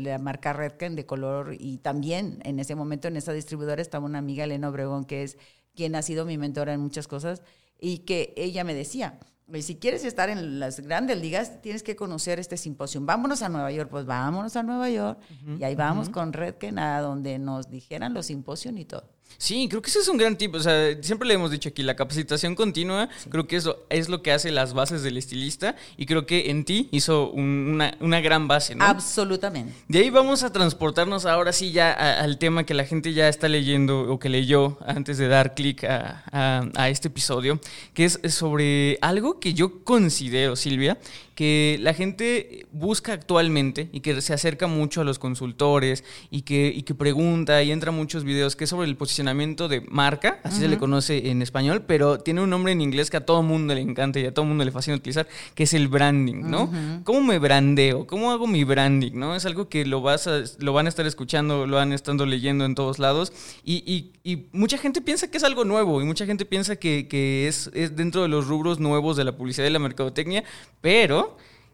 la 0.02 0.18
marca 0.18 0.54
Redken 0.54 0.96
de 0.96 1.04
color, 1.04 1.54
y 1.58 1.76
también 1.78 2.40
en 2.44 2.58
ese 2.58 2.74
momento 2.74 3.06
en 3.08 3.16
esa 3.18 3.32
distribuidora 3.34 3.82
estaba 3.82 4.06
una 4.06 4.18
amiga, 4.18 4.44
Elena 4.44 4.70
Obregón, 4.70 5.04
que 5.04 5.22
es 5.24 5.36
quien 5.76 5.94
ha 5.94 6.00
sido 6.02 6.24
mi 6.24 6.38
mentora 6.38 6.72
en 6.72 6.80
muchas 6.80 7.06
cosas, 7.06 7.42
y 7.78 7.98
que 7.98 8.32
ella 8.36 8.64
me 8.64 8.72
decía, 8.74 9.18
"Oye, 9.50 9.62
si 9.62 9.76
quieres 9.76 10.04
estar 10.04 10.28
en 10.28 10.60
las 10.60 10.80
grandes 10.80 11.20
ligas, 11.20 11.60
tienes 11.62 11.82
que 11.82 11.96
conocer 11.96 12.38
este 12.38 12.56
simposio. 12.56 13.00
Vámonos 13.02 13.42
a 13.42 13.48
Nueva 13.48 13.72
York, 13.72 13.88
pues 13.90 14.04
vámonos 14.04 14.56
a 14.56 14.62
Nueva 14.62 14.90
York. 14.90 15.18
y 15.58 15.64
ahí 15.64 15.74
vamos 15.74 16.08
con 16.10 16.32
Redken 16.32 16.78
a 16.78 17.00
donde 17.00 17.38
nos 17.38 17.70
dijeran 17.70 18.14
los 18.14 18.26
simposios 18.26 18.76
y 18.76 18.84
todo. 18.84 19.08
Sí, 19.36 19.68
creo 19.68 19.80
que 19.82 19.90
ese 19.90 20.00
es 20.00 20.08
un 20.08 20.16
gran 20.16 20.36
tip. 20.36 20.54
O 20.54 20.60
sea, 20.60 20.96
siempre 21.00 21.28
le 21.28 21.34
hemos 21.34 21.50
dicho 21.50 21.68
aquí, 21.68 21.82
la 21.84 21.94
capacitación 21.94 22.54
continua, 22.56 23.08
creo 23.30 23.46
que 23.46 23.56
eso 23.56 23.84
es 23.88 24.08
lo 24.08 24.20
que 24.22 24.32
hace 24.32 24.50
las 24.50 24.74
bases 24.74 25.02
del 25.02 25.16
estilista 25.16 25.76
y 25.96 26.06
creo 26.06 26.26
que 26.26 26.50
en 26.50 26.64
ti 26.64 26.88
hizo 26.90 27.30
un- 27.30 27.68
una, 27.74 27.96
una 28.00 28.20
gran 28.20 28.48
base, 28.48 28.74
¿no? 28.74 28.84
Absolutamente. 28.84 29.72
De 29.86 30.00
ahí 30.00 30.10
vamos 30.10 30.42
a 30.42 30.52
transportarnos 30.52 31.24
ahora 31.24 31.52
sí 31.52 31.70
ya 31.70 31.92
a- 31.92 32.20
al 32.22 32.38
tema 32.38 32.64
que 32.64 32.74
la 32.74 32.84
gente 32.84 33.12
ya 33.12 33.28
está 33.28 33.48
leyendo 33.48 34.12
o 34.12 34.18
que 34.18 34.28
leyó 34.28 34.76
antes 34.86 35.18
de 35.18 35.28
dar 35.28 35.54
clic 35.54 35.84
a, 35.84 36.24
a- 36.32 36.64
a 36.74 36.88
este 36.88 37.06
episodio, 37.08 37.60
que 37.94 38.06
es 38.06 38.18
sobre 38.30 38.98
algo 39.02 39.38
que 39.38 39.54
yo 39.54 39.84
considero, 39.84 40.56
Silvia, 40.56 40.98
que 41.38 41.78
la 41.78 41.94
gente 41.94 42.66
busca 42.72 43.12
actualmente 43.12 43.88
y 43.92 44.00
que 44.00 44.20
se 44.22 44.34
acerca 44.34 44.66
mucho 44.66 45.02
a 45.02 45.04
los 45.04 45.20
consultores 45.20 46.02
y 46.32 46.42
que, 46.42 46.72
y 46.74 46.82
que 46.82 46.96
pregunta 46.96 47.62
y 47.62 47.70
entra 47.70 47.92
muchos 47.92 48.24
videos 48.24 48.56
que 48.56 48.64
es 48.64 48.70
sobre 48.70 48.88
el 48.88 48.96
posicionamiento 48.96 49.68
de 49.68 49.82
marca, 49.82 50.40
así 50.42 50.58
se 50.62 50.66
le 50.66 50.78
conoce 50.78 51.30
en 51.30 51.40
español, 51.40 51.84
pero 51.86 52.18
tiene 52.18 52.40
un 52.40 52.50
nombre 52.50 52.72
en 52.72 52.80
inglés 52.80 53.08
que 53.08 53.18
a 53.18 53.24
todo 53.24 53.44
mundo 53.44 53.72
le 53.72 53.82
encanta 53.82 54.18
y 54.18 54.26
a 54.26 54.34
todo 54.34 54.46
mundo 54.46 54.64
le 54.64 54.72
fascina 54.72 54.96
utilizar, 54.96 55.28
que 55.54 55.62
es 55.62 55.74
el 55.74 55.86
branding, 55.86 56.42
¿no? 56.42 56.72
¿Cómo 57.04 57.20
me 57.20 57.38
brandeo? 57.38 58.04
¿Cómo 58.08 58.32
hago 58.32 58.48
mi 58.48 58.64
branding? 58.64 59.12
¿no? 59.14 59.36
Es 59.36 59.46
algo 59.46 59.68
que 59.68 59.86
lo, 59.86 60.02
vas 60.02 60.26
a, 60.26 60.42
lo 60.58 60.72
van 60.72 60.86
a 60.86 60.88
estar 60.88 61.06
escuchando, 61.06 61.68
lo 61.68 61.76
van 61.76 61.92
estando 61.92 62.26
leyendo 62.26 62.64
en 62.64 62.74
todos 62.74 62.98
lados 62.98 63.32
y, 63.64 63.84
y, 63.86 64.10
mucha 64.52 64.76
gente 64.76 65.00
piensa 65.00 65.30
que 65.30 65.38
es 65.38 65.44
algo 65.44 65.64
nuevo 65.64 66.02
y 66.02 66.04
mucha 66.04 66.26
gente 66.26 66.44
piensa 66.44 66.76
que, 66.76 67.08
que 67.08 67.48
es, 67.48 67.70
es 67.72 67.96
dentro 67.96 68.22
de 68.22 68.28
los 68.28 68.46
rubros 68.46 68.78
nuevos 68.78 69.16
de 69.16 69.24
la 69.24 69.36
publicidad 69.36 69.66
y 69.66 69.70
la 69.70 69.78
mercadotecnia, 69.78 70.44
pero 70.80 71.27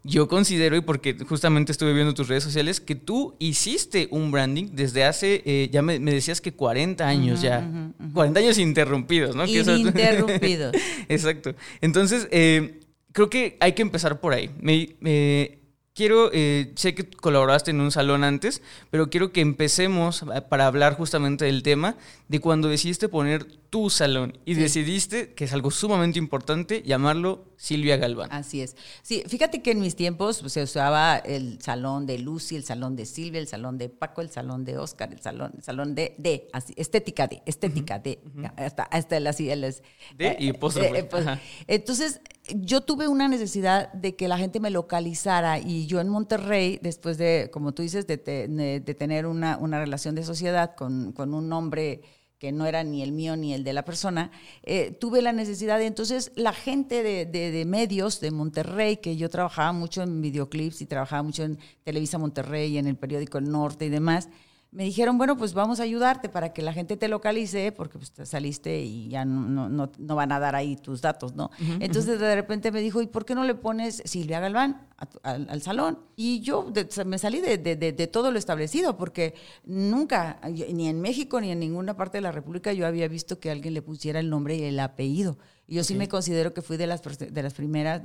yo 0.06 0.28
considero, 0.28 0.76
y 0.76 0.82
porque 0.82 1.16
justamente 1.26 1.72
estuve 1.72 1.94
viendo 1.94 2.12
tus 2.12 2.28
redes 2.28 2.44
sociales, 2.44 2.78
que 2.78 2.94
tú 2.94 3.34
hiciste 3.38 4.06
un 4.10 4.30
branding 4.30 4.66
desde 4.72 5.02
hace, 5.04 5.42
eh, 5.46 5.70
ya 5.72 5.80
me, 5.80 5.98
decías 5.98 6.42
que 6.42 6.52
40 6.52 7.08
años 7.08 7.40
ya, 7.40 7.66
40 8.12 8.38
años 8.38 8.58
interrumpidos, 8.58 9.34
¿no? 9.34 9.46
Interrumpidos. 9.46 10.76
Exacto. 11.08 11.54
Entonces, 11.80 12.28
eh, 12.30 12.80
creo 13.12 13.30
que 13.30 13.56
hay 13.60 13.72
que 13.72 13.80
empezar 13.80 14.20
por 14.20 14.34
ahí. 14.34 14.50
Me, 14.60 15.58
quiero, 15.94 16.28
eh, 16.34 16.72
sé 16.76 16.94
que 16.94 17.08
colaboraste 17.08 17.70
en 17.70 17.80
un 17.80 17.90
salón 17.90 18.24
antes, 18.24 18.60
pero 18.90 19.08
quiero 19.08 19.32
que 19.32 19.40
empecemos 19.40 20.22
para 20.50 20.66
hablar 20.66 20.96
justamente 20.96 21.46
del 21.46 21.62
tema 21.62 21.96
de 22.28 22.40
cuando 22.40 22.68
decidiste 22.68 23.08
poner 23.08 23.46
tu 23.74 23.90
salón 23.90 24.38
y 24.44 24.54
decidiste, 24.54 25.34
que 25.34 25.46
es 25.46 25.52
algo 25.52 25.72
sumamente 25.72 26.20
importante, 26.20 26.84
llamarlo 26.84 27.46
Silvia 27.56 27.96
Galván. 27.96 28.28
Así 28.30 28.60
es. 28.60 28.76
Sí, 29.02 29.24
fíjate 29.26 29.62
que 29.62 29.72
en 29.72 29.80
mis 29.80 29.96
tiempos 29.96 30.42
pues, 30.42 30.52
se 30.52 30.62
usaba 30.62 31.16
el 31.16 31.60
salón 31.60 32.06
de 32.06 32.20
Lucy, 32.20 32.54
el 32.54 32.62
salón 32.62 32.94
de 32.94 33.04
Silvia, 33.04 33.40
el 33.40 33.48
salón 33.48 33.76
de 33.76 33.88
Paco, 33.88 34.20
el 34.20 34.30
salón 34.30 34.64
de 34.64 34.78
Oscar, 34.78 35.12
el 35.12 35.20
salón, 35.20 35.54
el 35.56 35.64
salón 35.64 35.96
de, 35.96 36.14
de 36.18 36.46
así, 36.52 36.72
estética 36.76 37.26
de, 37.26 37.42
estética 37.46 37.98
de, 37.98 38.20
hasta, 38.56 38.84
hasta 38.84 39.16
el, 39.16 39.26
así, 39.26 39.50
el, 39.50 39.62
de 39.62 40.36
y 40.38 40.50
eh, 40.50 40.58
eh, 40.60 41.04
pues, 41.10 41.26
Entonces, 41.66 42.20
yo 42.54 42.80
tuve 42.82 43.08
una 43.08 43.26
necesidad 43.26 43.92
de 43.92 44.14
que 44.14 44.28
la 44.28 44.38
gente 44.38 44.60
me 44.60 44.70
localizara 44.70 45.58
y 45.58 45.86
yo 45.86 46.00
en 46.00 46.10
Monterrey, 46.10 46.78
después 46.80 47.18
de, 47.18 47.50
como 47.52 47.74
tú 47.74 47.82
dices, 47.82 48.06
de, 48.06 48.18
de, 48.18 48.94
tener 48.94 49.26
una, 49.26 49.56
una, 49.56 49.80
relación 49.80 50.14
de 50.14 50.22
sociedad 50.22 50.76
con, 50.76 51.10
con 51.10 51.34
un 51.34 51.52
hombre 51.52 52.02
que 52.38 52.52
no 52.52 52.66
era 52.66 52.84
ni 52.84 53.02
el 53.02 53.12
mío 53.12 53.36
ni 53.36 53.54
el 53.54 53.64
de 53.64 53.72
la 53.72 53.84
persona, 53.84 54.30
eh, 54.62 54.90
tuve 55.00 55.22
la 55.22 55.32
necesidad 55.32 55.78
de, 55.78 55.86
entonces 55.86 56.32
la 56.34 56.52
gente 56.52 57.02
de, 57.02 57.26
de, 57.26 57.64
medios 57.64 58.20
de 58.20 58.30
Monterrey, 58.30 58.98
que 58.98 59.16
yo 59.16 59.30
trabajaba 59.30 59.72
mucho 59.72 60.02
en 60.02 60.20
videoclips 60.20 60.82
y 60.82 60.86
trabajaba 60.86 61.22
mucho 61.22 61.44
en 61.44 61.58
Televisa 61.84 62.18
Monterrey, 62.18 62.76
en 62.78 62.86
el 62.86 62.96
periódico 62.96 63.38
El 63.38 63.50
Norte 63.50 63.86
y 63.86 63.88
demás, 63.88 64.28
me 64.74 64.82
dijeron, 64.82 65.16
bueno, 65.16 65.36
pues 65.36 65.54
vamos 65.54 65.78
a 65.78 65.84
ayudarte 65.84 66.28
para 66.28 66.52
que 66.52 66.60
la 66.60 66.72
gente 66.72 66.96
te 66.96 67.06
localice, 67.06 67.70
porque 67.70 67.96
pues 67.96 68.12
saliste 68.28 68.80
y 68.80 69.08
ya 69.08 69.24
no, 69.24 69.68
no, 69.68 69.92
no, 69.96 70.16
van 70.16 70.32
a 70.32 70.40
dar 70.40 70.56
ahí 70.56 70.74
tus 70.74 71.00
datos, 71.00 71.36
¿no? 71.36 71.52
Entonces 71.78 72.18
de 72.18 72.34
repente 72.34 72.72
me 72.72 72.80
dijo, 72.80 73.00
¿y 73.00 73.06
por 73.06 73.24
qué 73.24 73.36
no 73.36 73.44
le 73.44 73.54
pones 73.54 74.02
Silvia 74.04 74.40
Galván 74.40 74.88
al, 75.22 75.62
salón? 75.62 76.00
Y 76.16 76.40
yo 76.40 76.72
me 77.06 77.18
salí 77.18 77.40
de, 77.40 77.56
de, 77.56 77.76
de, 77.76 78.06
todo 78.08 78.32
lo 78.32 78.38
establecido, 78.38 78.96
porque 78.96 79.34
nunca, 79.64 80.40
ni 80.50 80.88
en 80.88 81.00
México 81.00 81.40
ni 81.40 81.52
en 81.52 81.60
ninguna 81.60 81.96
parte 81.96 82.18
de 82.18 82.22
la 82.22 82.32
República, 82.32 82.72
yo 82.72 82.84
había 82.84 83.06
visto 83.06 83.38
que 83.38 83.52
alguien 83.52 83.74
le 83.74 83.82
pusiera 83.82 84.18
el 84.18 84.28
nombre 84.28 84.56
y 84.56 84.64
el 84.64 84.80
apellido. 84.80 85.38
Y 85.66 85.76
yo 85.76 85.84
sí 85.84 85.94
me 85.94 86.08
considero 86.08 86.52
que 86.52 86.60
fui 86.60 86.76
de 86.76 86.86
las, 86.86 87.00
de 87.02 87.42
las 87.42 87.54
primeras. 87.54 88.02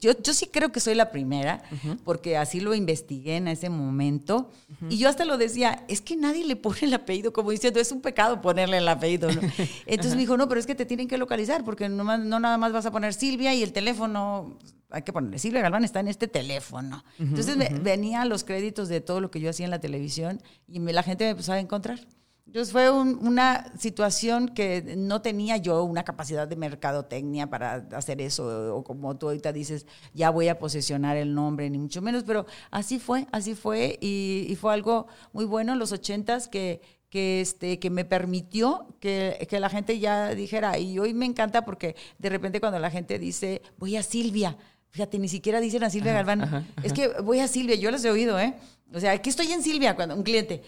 Yo, 0.00 0.12
yo 0.22 0.34
sí 0.34 0.46
creo 0.46 0.70
que 0.70 0.80
soy 0.80 0.94
la 0.94 1.10
primera, 1.10 1.62
porque 2.04 2.36
así 2.36 2.60
lo 2.60 2.74
investigué 2.74 3.36
en 3.36 3.48
ese 3.48 3.70
momento. 3.70 4.50
Y 4.90 4.98
yo 4.98 5.08
hasta 5.08 5.24
lo 5.24 5.38
decía, 5.38 5.84
es 5.88 6.02
que 6.02 6.16
nadie 6.16 6.44
le 6.44 6.56
pone 6.56 6.80
el 6.82 6.94
apellido, 6.94 7.32
como 7.32 7.50
diciendo, 7.50 7.80
es 7.80 7.92
un 7.92 8.02
pecado 8.02 8.42
ponerle 8.42 8.76
el 8.78 8.88
apellido. 8.88 9.28
Entonces 9.86 10.14
me 10.14 10.20
dijo, 10.20 10.36
no, 10.36 10.48
pero 10.48 10.60
es 10.60 10.66
que 10.66 10.74
te 10.74 10.84
tienen 10.84 11.08
que 11.08 11.16
localizar, 11.16 11.64
porque 11.64 11.88
no, 11.88 12.04
no 12.04 12.40
nada 12.40 12.58
más 12.58 12.72
vas 12.72 12.84
a 12.84 12.90
poner 12.90 13.14
Silvia 13.14 13.54
y 13.54 13.62
el 13.62 13.72
teléfono, 13.72 14.58
hay 14.90 15.02
que 15.02 15.12
ponerle, 15.12 15.38
Silvia 15.38 15.62
Galván 15.62 15.84
está 15.84 16.00
en 16.00 16.08
este 16.08 16.28
teléfono. 16.28 17.04
Entonces 17.18 17.56
venían 17.82 18.28
los 18.28 18.44
créditos 18.44 18.88
de 18.90 19.00
todo 19.00 19.20
lo 19.20 19.30
que 19.30 19.40
yo 19.40 19.48
hacía 19.48 19.64
en 19.64 19.70
la 19.70 19.80
televisión 19.80 20.42
y 20.66 20.78
la 20.78 21.02
gente 21.02 21.24
me 21.24 21.30
empezaba 21.30 21.56
a 21.56 21.60
encontrar. 21.60 22.00
Entonces 22.48 22.72
fue 22.72 22.90
una 22.90 23.70
situación 23.76 24.48
que 24.48 24.94
no 24.96 25.20
tenía 25.20 25.58
yo 25.58 25.84
una 25.84 26.02
capacidad 26.02 26.48
de 26.48 26.56
mercadotecnia 26.56 27.50
para 27.50 27.86
hacer 27.92 28.22
eso, 28.22 28.74
o 28.74 28.82
como 28.82 29.18
tú 29.18 29.26
ahorita 29.26 29.52
dices, 29.52 29.86
ya 30.14 30.30
voy 30.30 30.48
a 30.48 30.58
posesionar 30.58 31.18
el 31.18 31.34
nombre, 31.34 31.68
ni 31.68 31.76
mucho 31.76 32.00
menos, 32.00 32.24
pero 32.24 32.46
así 32.70 32.98
fue, 32.98 33.26
así 33.32 33.54
fue, 33.54 33.98
y, 34.00 34.56
fue 34.58 34.72
algo 34.72 35.08
muy 35.34 35.44
bueno 35.44 35.74
en 35.74 35.78
los 35.78 35.92
ochentas 35.92 36.48
que, 36.48 36.80
que, 37.10 37.42
este, 37.42 37.78
que 37.78 37.90
me 37.90 38.06
permitió 38.06 38.96
que, 38.98 39.46
que, 39.46 39.60
la 39.60 39.68
gente 39.68 39.98
ya 39.98 40.34
dijera, 40.34 40.78
y 40.78 40.98
hoy 40.98 41.12
me 41.12 41.26
encanta 41.26 41.66
porque 41.66 41.96
de 42.16 42.30
repente 42.30 42.60
cuando 42.60 42.78
la 42.78 42.90
gente 42.90 43.18
dice, 43.18 43.60
voy 43.76 43.96
a 43.96 44.02
Silvia, 44.02 44.56
fíjate, 44.90 45.18
ni 45.18 45.28
siquiera 45.28 45.60
dicen 45.60 45.84
a 45.84 45.90
Silvia 45.90 46.12
Galván, 46.12 46.66
es 46.82 46.92
que 46.92 47.08
voy 47.22 47.40
a 47.40 47.48
Silvia, 47.48 47.76
yo 47.76 47.90
les 47.90 48.04
he 48.04 48.10
oído, 48.10 48.38
¿eh? 48.38 48.54
O 48.92 49.00
sea, 49.00 49.12
aquí 49.12 49.28
estoy 49.30 49.52
en 49.52 49.62
Silvia, 49.62 49.94
cuando 49.94 50.14
un 50.14 50.22
cliente, 50.22 50.62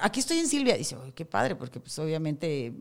aquí 0.00 0.20
estoy 0.20 0.38
en 0.38 0.48
Silvia, 0.48 0.76
dice, 0.76 0.96
qué 1.14 1.24
padre, 1.24 1.54
porque 1.54 1.80
pues 1.80 1.98
obviamente 1.98 2.72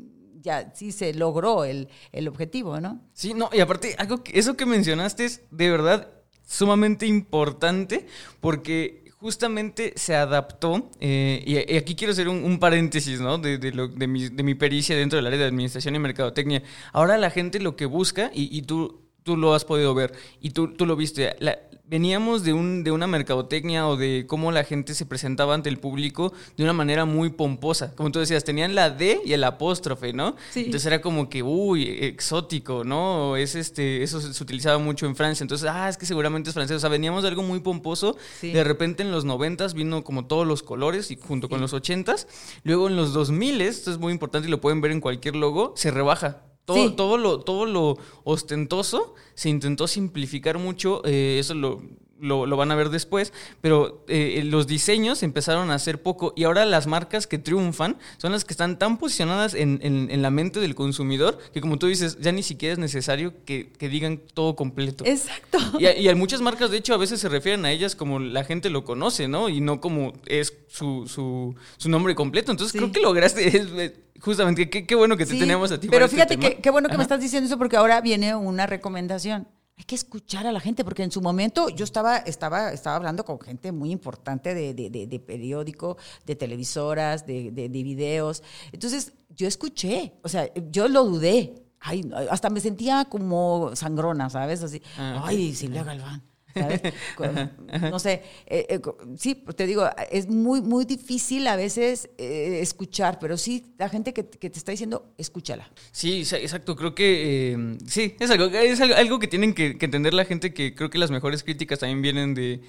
ya 0.41 0.71
sí 0.73 0.91
se 0.91 1.13
logró 1.13 1.65
el, 1.65 1.89
objetivo, 2.27 2.79
¿no? 2.79 3.01
Sí, 3.13 3.33
no, 3.33 3.49
y 3.51 3.59
aparte, 3.59 3.95
algo 3.97 4.23
que, 4.23 4.39
eso 4.39 4.55
que 4.55 4.65
mencionaste 4.65 5.25
es 5.25 5.41
de 5.51 5.69
verdad 5.69 6.09
sumamente 6.45 7.05
importante, 7.05 8.07
porque 8.39 9.11
justamente 9.17 9.93
se 9.97 10.15
adaptó, 10.15 10.89
eh, 11.01 11.43
y, 11.45 11.75
aquí 11.75 11.95
quiero 11.95 12.13
hacer 12.13 12.29
un, 12.29 12.59
paréntesis, 12.59 13.19
¿no? 13.19 13.37
De, 13.37 13.57
de, 13.57 14.07
mi, 14.07 14.29
de, 14.29 14.43
mi, 14.43 14.55
pericia 14.55 14.95
dentro 14.95 15.17
del 15.17 15.27
área 15.27 15.39
de 15.39 15.45
administración 15.45 15.95
y 15.95 15.99
mercadotecnia. 15.99 16.63
Ahora 16.93 17.17
la 17.17 17.29
gente 17.29 17.59
lo 17.59 17.75
que 17.75 17.85
busca, 17.85 18.31
y, 18.33 18.55
y 18.55 18.61
tú 18.61 19.06
tú 19.27 19.35
lo 19.35 19.53
has 19.53 19.65
podido 19.65 19.93
ver 19.93 20.13
y 20.39 20.51
tú, 20.51 20.69
tú 20.69 20.85
lo 20.85 20.95
viste. 20.95 21.35
veníamos 21.83 22.45
de, 22.45 22.53
un, 22.53 22.85
de 22.85 22.91
una 22.91 23.07
mercadotecnia 23.07 23.85
o 23.85 23.97
de 23.97 24.23
cómo 24.25 24.53
la 24.53 24.63
gente 24.63 24.93
se 24.93 25.05
presentaba 25.05 25.53
ante 25.53 25.67
el 25.67 25.79
público 25.79 26.31
de 26.55 26.63
una 26.63 26.71
manera 26.71 27.03
muy 27.03 27.29
pomposa. 27.29 27.93
Como 27.95 28.09
tú 28.09 28.19
decías, 28.19 28.45
tenían 28.45 28.73
la 28.73 28.89
D 28.89 29.19
y 29.25 29.33
el 29.33 29.43
apóstrofe, 29.43 30.13
¿no? 30.13 30.37
Entonces 30.55 30.85
era 30.85 31.01
como 31.01 31.27
que, 31.27 31.43
uy, 31.43 31.83
exótico, 32.03 32.85
¿no? 32.85 33.35
Es 33.35 33.55
este, 33.55 34.01
eso 34.01 34.21
se, 34.21 34.41
utilizaba 34.41 34.77
mucho 34.77 35.05
en 35.05 35.17
Francia. 35.17 35.43
Entonces, 35.43 35.69
ah, 35.69 35.89
es 35.89 35.97
que 35.97 36.05
seguramente 36.05 36.49
es 36.49 36.53
francés. 36.53 36.77
O 36.77 36.79
sea, 36.79 36.89
veníamos 36.89 37.23
de 37.23 37.27
algo 37.27 37.43
muy 37.43 37.59
pomposo. 37.59 38.15
De 38.41 38.63
repente 38.63 39.03
en 39.03 39.11
los 39.11 39.25
noventas 39.25 39.73
vino 39.73 40.05
como 40.05 40.25
todos 40.25 40.47
los 40.47 40.63
colores 40.63 41.11
y 41.11 41.17
junto 41.17 41.49
con 41.49 41.59
los 41.59 41.73
ochentas. 41.73 42.29
Luego 42.63 42.87
en 42.87 42.95
los 42.95 43.11
dos 43.11 43.29
miles, 43.29 43.79
esto 43.79 43.91
es 43.91 43.97
muy 43.97 44.13
importante 44.13 44.47
y 44.47 44.51
lo 44.51 44.61
pueden 44.61 44.79
ver 44.79 44.91
en 44.91 45.01
cualquier 45.01 45.35
logo, 45.35 45.73
se 45.75 45.91
rebaja 45.91 46.43
todo, 46.67 46.93
todo, 46.95 47.17
lo, 47.17 47.39
todo 47.39 47.65
lo 47.65 47.97
ostentoso 48.25 49.15
se 49.35 49.47
intentó 49.47 49.87
simplificar 49.87 50.59
mucho, 50.59 51.01
eh, 51.05 51.37
eso 51.39 51.53
lo, 51.53 51.81
lo, 52.19 52.57
van 52.57 52.71
a 52.71 52.75
ver 52.75 52.89
después, 52.89 53.33
pero 53.61 54.03
eh, 54.07 54.41
los 54.45 54.67
diseños 54.67 55.23
empezaron 55.23 55.71
a 55.71 55.75
hacer 55.75 56.01
poco 56.01 56.33
y 56.35 56.43
ahora 56.43 56.65
las 56.65 56.87
marcas 56.87 57.27
que 57.27 57.37
triunfan 57.37 57.97
son 58.17 58.31
las 58.31 58.45
que 58.45 58.53
están 58.53 58.79
tan 58.79 58.97
posicionadas 58.97 59.53
en, 59.53 59.79
en, 59.81 60.21
la 60.21 60.31
mente 60.31 60.59
del 60.59 60.73
consumidor 60.73 61.37
que 61.53 61.61
como 61.61 61.77
tú 61.77 61.87
dices, 61.87 62.17
ya 62.19 62.31
ni 62.31 62.43
siquiera 62.43 62.73
es 62.73 62.79
necesario 62.79 63.33
que, 63.45 63.71
que 63.71 63.89
digan 63.89 64.19
todo 64.33 64.55
completo. 64.55 65.05
Exacto. 65.05 65.59
Y, 65.79 65.87
y, 65.87 66.15
muchas 66.15 66.41
marcas, 66.41 66.71
de 66.71 66.77
hecho, 66.77 66.93
a 66.93 66.97
veces 66.97 67.19
se 67.19 67.29
refieren 67.29 67.65
a 67.65 67.71
ellas 67.71 67.95
como 67.95 68.19
la 68.19 68.43
gente 68.43 68.69
lo 68.69 68.83
conoce, 68.83 69.27
¿no? 69.27 69.49
Y 69.49 69.61
no 69.61 69.79
como 69.79 70.13
es 70.25 70.53
su, 70.67 71.07
su, 71.07 71.55
su 71.77 71.89
nombre 71.89 72.15
completo. 72.15 72.51
Entonces 72.51 72.73
creo 72.73 72.91
que 72.91 73.01
lograste... 73.01 73.93
Justamente, 74.19 74.67
qué, 74.67 74.95
bueno 74.95 75.15
que 75.15 75.27
te 75.27 75.37
tenemos 75.37 75.71
a 75.71 75.79
ti. 75.79 75.87
Pero 75.89 76.05
este 76.05 76.15
fíjate 76.15 76.37
que, 76.37 76.57
qué 76.59 76.71
bueno 76.71 76.89
que 76.89 76.97
me 76.97 77.03
estás 77.03 77.21
diciendo 77.21 77.45
eso 77.45 77.59
porque 77.59 77.77
ahora 77.77 78.01
viene 78.01 78.35
una 78.35 78.65
recomendación. 78.65 79.47
Hay 79.77 79.83
que 79.83 79.95
escuchar 79.95 80.47
a 80.47 80.51
la 80.51 80.59
gente, 80.59 80.83
porque 80.83 81.03
en 81.03 81.11
su 81.11 81.21
momento 81.21 81.69
yo 81.69 81.83
estaba, 81.83 82.17
estaba, 82.17 82.71
estaba 82.71 82.95
hablando 82.95 83.23
con 83.23 83.39
gente 83.39 83.71
muy 83.71 83.91
importante 83.91 84.55
de, 84.55 84.73
de, 84.73 85.19
periódico, 85.19 85.97
de 86.25 86.35
televisoras, 86.35 87.27
de, 87.27 87.51
de, 87.51 87.69
videos. 87.69 88.41
Entonces, 88.71 89.13
yo 89.29 89.47
escuché, 89.47 90.13
o 90.23 90.29
sea, 90.29 90.51
yo 90.71 90.87
lo 90.87 91.03
dudé. 91.03 91.63
Ay, 91.79 92.09
hasta 92.31 92.49
me 92.49 92.59
sentía 92.59 93.05
como 93.05 93.75
sangrona, 93.75 94.31
¿sabes? 94.31 94.63
Así, 94.63 94.81
ah, 94.97 95.21
ay, 95.23 95.53
Silvia 95.53 95.83
Galván. 95.83 96.23
No 97.91 97.99
sé, 97.99 98.23
eh, 98.45 98.65
eh, 98.69 98.81
sí, 99.17 99.43
te 99.55 99.67
digo, 99.67 99.89
es 100.11 100.27
muy, 100.27 100.61
muy 100.61 100.85
difícil 100.85 101.47
a 101.47 101.55
veces 101.55 102.09
eh, 102.17 102.59
escuchar, 102.61 103.19
pero 103.19 103.37
sí, 103.37 103.73
la 103.77 103.89
gente 103.89 104.13
que, 104.13 104.23
te 104.23 104.47
está 104.47 104.71
diciendo, 104.71 105.13
escúchala. 105.17 105.69
Sí, 105.91 106.19
exacto, 106.19 106.75
creo 106.75 106.95
que 106.95 107.77
sí, 107.87 108.15
es 108.19 108.29
algo, 108.29 108.45
es 108.45 108.79
algo 108.81 109.19
que 109.19 109.27
tienen 109.27 109.53
que, 109.53 109.77
entender 109.79 110.13
la 110.13 110.25
gente, 110.25 110.53
que 110.53 110.75
creo 110.75 110.89
que 110.89 110.97
las 110.97 111.11
mejores 111.11 111.43
críticas 111.43 111.79
también 111.79 112.01
vienen 112.01 112.33
de, 112.33 112.61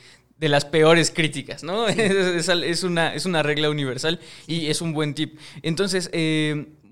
las 0.49 0.65
peores 0.65 1.11
críticas, 1.11 1.63
¿no? 1.63 1.87
Es, 2.39 2.83
una, 2.83 3.15
es 3.15 3.27
una 3.27 3.43
regla 3.43 3.71
universal 3.71 4.21
y 4.47 4.67
es 4.67 4.81
un 4.81 4.93
buen 4.93 5.15
tip. 5.15 5.39
Entonces, 5.63 6.11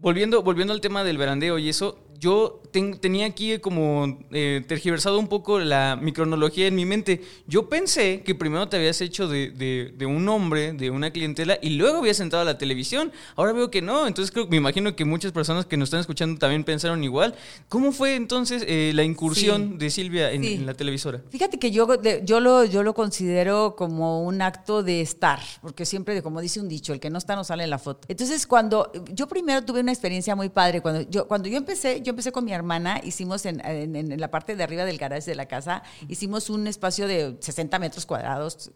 volviendo, 0.00 0.42
volviendo 0.42 0.72
al 0.72 0.80
tema 0.80 1.04
del 1.04 1.18
verandeo 1.18 1.58
y 1.58 1.68
eso, 1.68 2.05
yo 2.18 2.62
tenía 3.00 3.26
aquí 3.26 3.58
como 3.58 4.18
eh, 4.32 4.62
tergiversado 4.66 5.18
un 5.18 5.28
poco 5.28 5.58
la 5.58 5.96
mi 6.00 6.12
cronología 6.12 6.66
en 6.66 6.74
mi 6.74 6.84
mente. 6.84 7.22
Yo 7.46 7.68
pensé 7.68 8.22
que 8.22 8.34
primero 8.34 8.68
te 8.68 8.76
habías 8.76 9.00
hecho 9.00 9.28
de, 9.28 9.94
un 10.06 10.28
hombre, 10.28 10.72
de 10.72 10.90
una 10.90 11.10
clientela, 11.10 11.58
y 11.62 11.70
luego 11.70 11.98
habías 11.98 12.18
sentado 12.18 12.42
a 12.42 12.44
la 12.44 12.58
televisión. 12.58 13.12
Ahora 13.34 13.52
veo 13.52 13.70
que 13.70 13.82
no. 13.82 14.06
Entonces 14.06 14.30
creo, 14.32 14.46
me 14.46 14.56
imagino 14.56 14.94
que 14.94 15.04
muchas 15.04 15.32
personas 15.32 15.66
que 15.66 15.76
nos 15.76 15.88
están 15.88 16.00
escuchando 16.00 16.38
también 16.38 16.64
pensaron 16.64 17.02
igual. 17.02 17.34
¿Cómo 17.68 17.92
fue 17.92 18.14
entonces 18.14 18.64
eh, 18.66 18.92
la 18.94 19.04
incursión 19.04 19.78
de 19.78 19.90
Silvia 19.90 20.32
en, 20.32 20.66
la 20.66 20.74
televisora? 20.74 21.22
Fíjate 21.30 21.58
que 21.58 21.70
yo, 21.70 21.88
yo, 22.24 22.40
lo, 22.40 22.64
yo 22.64 22.82
lo 22.82 22.94
considero 22.94 23.74
como 23.76 24.22
un 24.22 24.42
acto 24.42 24.82
de 24.82 25.00
estar, 25.00 25.40
porque 25.62 25.86
siempre, 25.86 26.22
como 26.22 26.40
dice 26.40 26.60
un 26.60 26.68
dicho, 26.68 26.92
el 26.92 27.00
que 27.00 27.10
no 27.10 27.18
está 27.18 27.36
no 27.36 27.44
sale 27.44 27.64
en 27.64 27.70
la 27.70 27.78
foto. 27.78 28.06
Entonces, 28.08 28.46
cuando 28.46 28.92
yo 29.12 29.26
primero 29.26 29.62
tuve 29.64 29.80
una 29.80 29.92
experiencia 29.92 30.34
muy 30.36 30.48
padre, 30.48 30.80
cuando 30.80 31.02
yo, 31.08 31.26
cuando 31.26 31.48
yo 31.48 31.56
empecé, 31.56 32.00
yo 32.02 32.10
empecé 32.16 32.32
con 32.32 32.46
mi 32.46 32.52
hermana, 32.54 32.98
hicimos 33.04 33.44
en, 33.44 33.60
en, 33.62 34.18
la 34.18 34.30
parte 34.30 34.56
de 34.56 34.64
arriba 34.64 34.86
del 34.86 34.96
garage 34.96 35.30
de 35.30 35.34
la 35.34 35.44
casa, 35.44 35.82
hicimos 36.08 36.48
un 36.48 36.66
espacio 36.66 37.06
de 37.06 37.36
60 37.40 37.78
metros 37.78 38.06
cuadrados, 38.06 38.70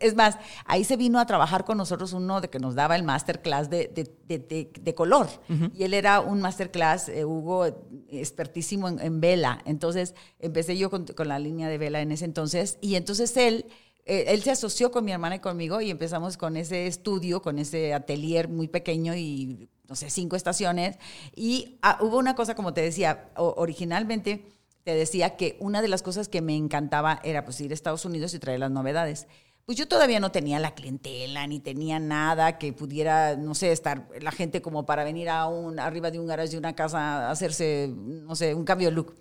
es 0.00 0.16
más, 0.16 0.36
ahí 0.64 0.82
se 0.82 0.96
vino 0.96 1.20
a 1.20 1.26
trabajar 1.26 1.64
con 1.64 1.76
nosotros 1.76 2.14
uno 2.14 2.40
de 2.40 2.48
que 2.48 2.58
nos 2.58 2.74
daba 2.74 2.96
el 2.96 3.02
masterclass 3.02 3.68
de, 3.68 3.88
de, 4.26 4.70
de, 4.80 4.94
color. 4.94 5.28
Y 5.74 5.84
él 5.84 5.94
era 5.94 6.20
un 6.20 6.40
masterclass, 6.40 7.08
eh, 7.08 7.24
Hugo, 7.24 7.66
expertísimo 8.08 8.88
en, 8.88 9.20
vela. 9.20 9.60
Entonces, 9.66 10.14
empecé 10.40 10.76
yo 10.76 10.90
con, 10.90 11.06
con, 11.06 11.28
la 11.28 11.38
línea 11.38 11.68
de 11.68 11.78
vela 11.78 12.00
en 12.00 12.10
ese 12.10 12.24
entonces. 12.24 12.78
Y 12.80 12.96
entonces 12.96 13.36
él, 13.36 13.66
eh, 14.06 14.24
él 14.28 14.42
se 14.42 14.50
asoció 14.50 14.90
con 14.90 15.04
mi 15.04 15.12
hermana 15.12 15.36
y 15.36 15.40
conmigo 15.40 15.80
y 15.80 15.90
empezamos 15.90 16.36
con 16.36 16.56
ese 16.56 16.88
estudio, 16.88 17.40
con 17.40 17.60
ese 17.60 17.94
atelier 17.94 18.48
muy 18.48 18.66
pequeño 18.66 19.14
y 19.14 19.68
no 19.90 19.96
sé, 19.96 20.08
cinco 20.08 20.36
estaciones. 20.36 20.96
Y 21.34 21.78
ah, 21.82 21.98
hubo 22.00 22.16
una 22.16 22.36
cosa, 22.36 22.54
como 22.54 22.72
te 22.72 22.80
decía, 22.80 23.28
originalmente 23.36 24.46
te 24.84 24.94
decía 24.94 25.36
que 25.36 25.56
una 25.60 25.82
de 25.82 25.88
las 25.88 26.02
cosas 26.02 26.28
que 26.28 26.40
me 26.40 26.56
encantaba 26.56 27.20
era 27.24 27.44
pues 27.44 27.60
ir 27.60 27.72
a 27.72 27.74
Estados 27.74 28.04
Unidos 28.04 28.32
y 28.32 28.38
traer 28.38 28.60
las 28.60 28.70
novedades. 28.70 29.26
Pues 29.70 29.78
yo 29.78 29.86
todavía 29.86 30.18
no 30.18 30.32
tenía 30.32 30.58
la 30.58 30.74
clientela, 30.74 31.46
ni 31.46 31.60
tenía 31.60 32.00
nada 32.00 32.58
que 32.58 32.72
pudiera, 32.72 33.36
no 33.36 33.54
sé, 33.54 33.70
estar 33.70 34.08
la 34.20 34.32
gente 34.32 34.60
como 34.60 34.84
para 34.84 35.04
venir 35.04 35.28
a 35.28 35.46
un, 35.46 35.78
arriba 35.78 36.10
de 36.10 36.18
un 36.18 36.26
garage 36.26 36.50
de 36.50 36.58
una 36.58 36.74
casa 36.74 37.28
a 37.28 37.30
hacerse, 37.30 37.88
no 37.96 38.34
sé, 38.34 38.52
un 38.52 38.64
cambio 38.64 38.88
de 38.88 38.96
look. 38.96 39.14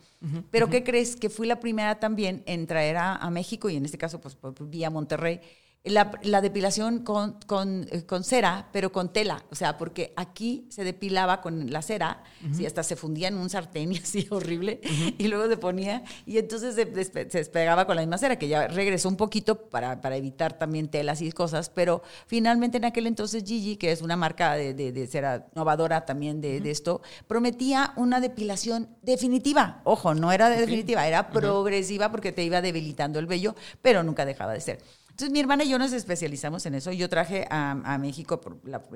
Pero 0.50 0.68
¿qué 0.68 0.84
crees? 0.84 1.16
Que 1.16 1.30
fui 1.30 1.46
la 1.46 1.60
primera 1.60 2.00
también 2.00 2.42
en 2.48 2.66
traer 2.66 2.98
a, 2.98 3.18
a 3.18 3.30
México 3.30 3.70
y 3.70 3.76
en 3.76 3.86
este 3.86 4.00
caso, 4.00 4.20
pues, 4.22 4.34
pues 4.34 4.56
vía 4.72 4.90
Monterrey, 4.90 5.40
la, 5.84 6.42
depilación 6.42 7.00
con, 7.00 7.40
con, 7.46 7.88
eh, 7.92 8.06
con, 8.06 8.24
cera, 8.24 8.68
pero 8.72 8.92
con 8.92 9.14
tela. 9.14 9.44
O 9.50 9.56
sea, 9.56 9.78
porque 9.78 10.14
aquí 10.16 10.68
se 10.70 10.84
depilaba 10.84 11.42
con 11.42 11.72
la 11.72 11.82
cera, 11.82 12.24
y 12.58 12.66
hasta 12.66 12.84
se 12.84 12.96
fundía 12.96 13.30
en 13.30 13.38
un 13.38 13.50
sartén 13.50 13.92
y 13.94 13.98
así 14.04 14.28
horrible, 14.30 14.82
y 15.18 15.28
luego 15.28 15.48
se 15.48 15.58
ponía, 15.58 16.04
y 16.26 16.38
entonces 16.38 16.76
se, 16.76 16.86
despegaba 16.86 17.86
con 17.86 17.96
la 17.96 18.02
misma 18.02 18.18
cera, 18.18 18.38
que 18.38 18.48
ya 18.48 18.68
regresó 18.68 19.10
un 19.10 19.18
poquito 19.18 19.70
para, 19.70 20.02
para, 20.02 20.18
evitar 20.18 20.39
también 20.48 20.88
telas 20.88 21.22
y 21.22 21.32
cosas, 21.32 21.70
pero 21.70 22.02
finalmente 22.26 22.78
en 22.78 22.86
aquel 22.86 23.08
entonces 23.08 23.44
Gigi, 23.44 23.76
que 23.76 23.92
es 23.92 24.02
una 24.02 24.16
marca 24.16 24.54
de, 24.54 24.74
de, 24.74 25.08
cera 25.08 25.48
innovadora 25.54 26.06
también 26.06 26.40
de, 26.42 26.62
de, 26.62 26.72
esto, 26.72 27.02
prometía 27.28 27.94
una 27.98 28.22
depilación 28.22 28.90
definitiva. 29.02 29.82
Ojo, 29.84 30.16
no 30.16 30.32
era 30.32 30.50
definitiva, 30.50 31.06
era 31.08 31.30
progresiva 31.30 32.10
porque 32.10 32.32
te 32.32 32.44
iba 32.44 32.62
debilitando 32.62 33.20
el 33.20 33.26
vello, 33.26 33.56
pero 33.82 34.04
nunca 34.04 34.26
dejaba 34.26 34.54
de 34.54 34.62
ser. 34.62 34.80
Entonces 35.20 35.34
mi 35.34 35.42
hermana 35.42 35.66
y 35.66 35.70
yo 35.70 35.78
nos 35.78 35.92
especializamos 35.92 36.66
en 36.66 36.76
eso. 36.76 36.94
Yo 36.94 37.10
traje 37.10 37.46
a, 37.50 37.98
México, 38.00 38.40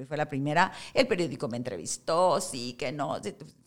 fue 0.07 0.15
la 0.15 0.29
primera, 0.29 0.71
el 0.93 1.05
periódico 1.05 1.49
me 1.49 1.57
entrevistó, 1.57 2.39
sí, 2.39 2.75
que 2.79 2.93
no, 2.93 3.19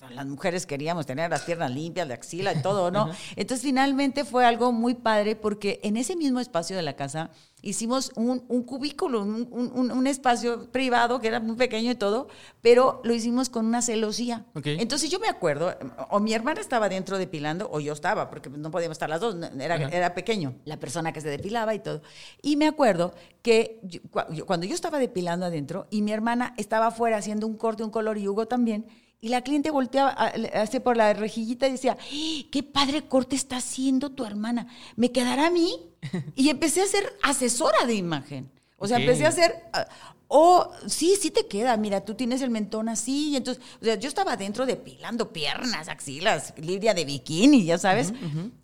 las 0.08 0.24
mujeres 0.24 0.64
queríamos 0.64 1.04
tener 1.04 1.28
las 1.28 1.42
piernas 1.42 1.70
limpias, 1.70 2.08
de 2.08 2.14
axila 2.14 2.54
y 2.54 2.62
todo, 2.62 2.90
¿no? 2.90 3.10
Entonces 3.36 3.62
finalmente 3.62 4.24
fue 4.24 4.46
algo 4.46 4.72
muy 4.72 4.94
padre 4.94 5.36
porque 5.36 5.80
en 5.82 5.98
ese 5.98 6.16
mismo 6.16 6.40
espacio 6.40 6.76
de 6.76 6.82
la 6.82 6.96
casa 6.96 7.30
hicimos 7.62 8.12
un, 8.14 8.38
cubículo, 8.64 9.22
un, 9.22 10.06
espacio 10.06 10.70
privado 10.70 11.20
que 11.20 11.28
era 11.28 11.40
muy 11.40 11.56
pequeño 11.56 11.90
y 11.90 11.94
todo, 11.94 12.28
pero 12.60 13.00
lo 13.02 13.12
hicimos 13.12 13.48
con 13.50 13.66
una 13.66 13.82
celosía. 13.82 14.44
Entonces 14.64 15.10
yo 15.10 15.18
me 15.18 15.28
acuerdo, 15.28 15.74
o 16.10 16.20
mi 16.20 16.32
hermana 16.32 16.60
estaba 16.60 16.88
dentro 16.88 17.18
depilando, 17.18 17.68
o 17.72 17.80
yo 17.80 17.92
estaba, 17.92 18.30
porque 18.30 18.50
no 18.50 18.70
podíamos 18.70 18.96
estar 18.96 19.08
las 19.08 19.20
dos, 19.20 19.36
era, 19.58 19.76
era 19.76 20.14
pequeño, 20.14 20.54
la 20.64 20.78
persona 20.78 21.12
que 21.12 21.20
se 21.20 21.28
depilaba 21.28 21.74
y 21.74 21.80
todo. 21.80 22.02
Y 22.42 22.56
me 22.56 22.68
acuerdo 22.68 23.14
que 23.42 23.80
cuando 24.46 24.66
yo 24.66 24.74
estaba 24.74 24.98
depilando 24.98 25.46
adentro 25.46 25.86
y 25.90 26.02
mi 26.02 26.12
hermana 26.12 26.54
estaba 26.56 26.88
afuera 26.88 27.16
haciendo 27.16 27.46
un 27.46 27.56
corte, 27.56 27.82
un 27.82 27.90
color 27.90 28.18
y 28.18 28.28
Hugo 28.28 28.46
también, 28.46 28.86
y 29.20 29.28
la 29.28 29.42
cliente 29.42 29.70
volteaba 29.70 30.10
hace 30.54 30.80
por 30.80 30.96
la 30.96 31.12
rejillita 31.14 31.66
y 31.66 31.72
decía, 31.72 31.96
qué 32.50 32.62
padre 32.62 33.08
corte 33.08 33.34
está 33.34 33.56
haciendo 33.56 34.10
tu 34.10 34.24
hermana, 34.24 34.68
¿me 34.94 35.10
quedará 35.12 35.46
a 35.46 35.50
mí? 35.50 35.92
Y 36.36 36.50
empecé 36.50 36.82
a 36.82 36.86
ser 36.86 37.12
asesora 37.22 37.84
de 37.86 37.94
imagen. 37.94 38.50
O 38.78 38.86
sea, 38.86 38.98
empecé 38.98 39.24
a 39.24 39.30
hacer, 39.30 39.54
oh, 40.28 40.70
sí, 40.86 41.16
sí 41.20 41.30
te 41.30 41.46
queda, 41.46 41.76
mira, 41.76 42.04
tú 42.04 42.14
tienes 42.14 42.42
el 42.42 42.50
mentón 42.50 42.88
así. 42.88 43.30
Y 43.30 43.36
entonces, 43.36 43.62
o 43.80 43.84
sea, 43.84 43.96
yo 43.96 44.08
estaba 44.08 44.36
dentro 44.36 44.66
depilando 44.66 45.32
piernas, 45.32 45.88
axilas, 45.88 46.54
lidia 46.58 46.94
de 46.94 47.04
bikini, 47.04 47.64
ya 47.64 47.78
sabes. 47.78 48.12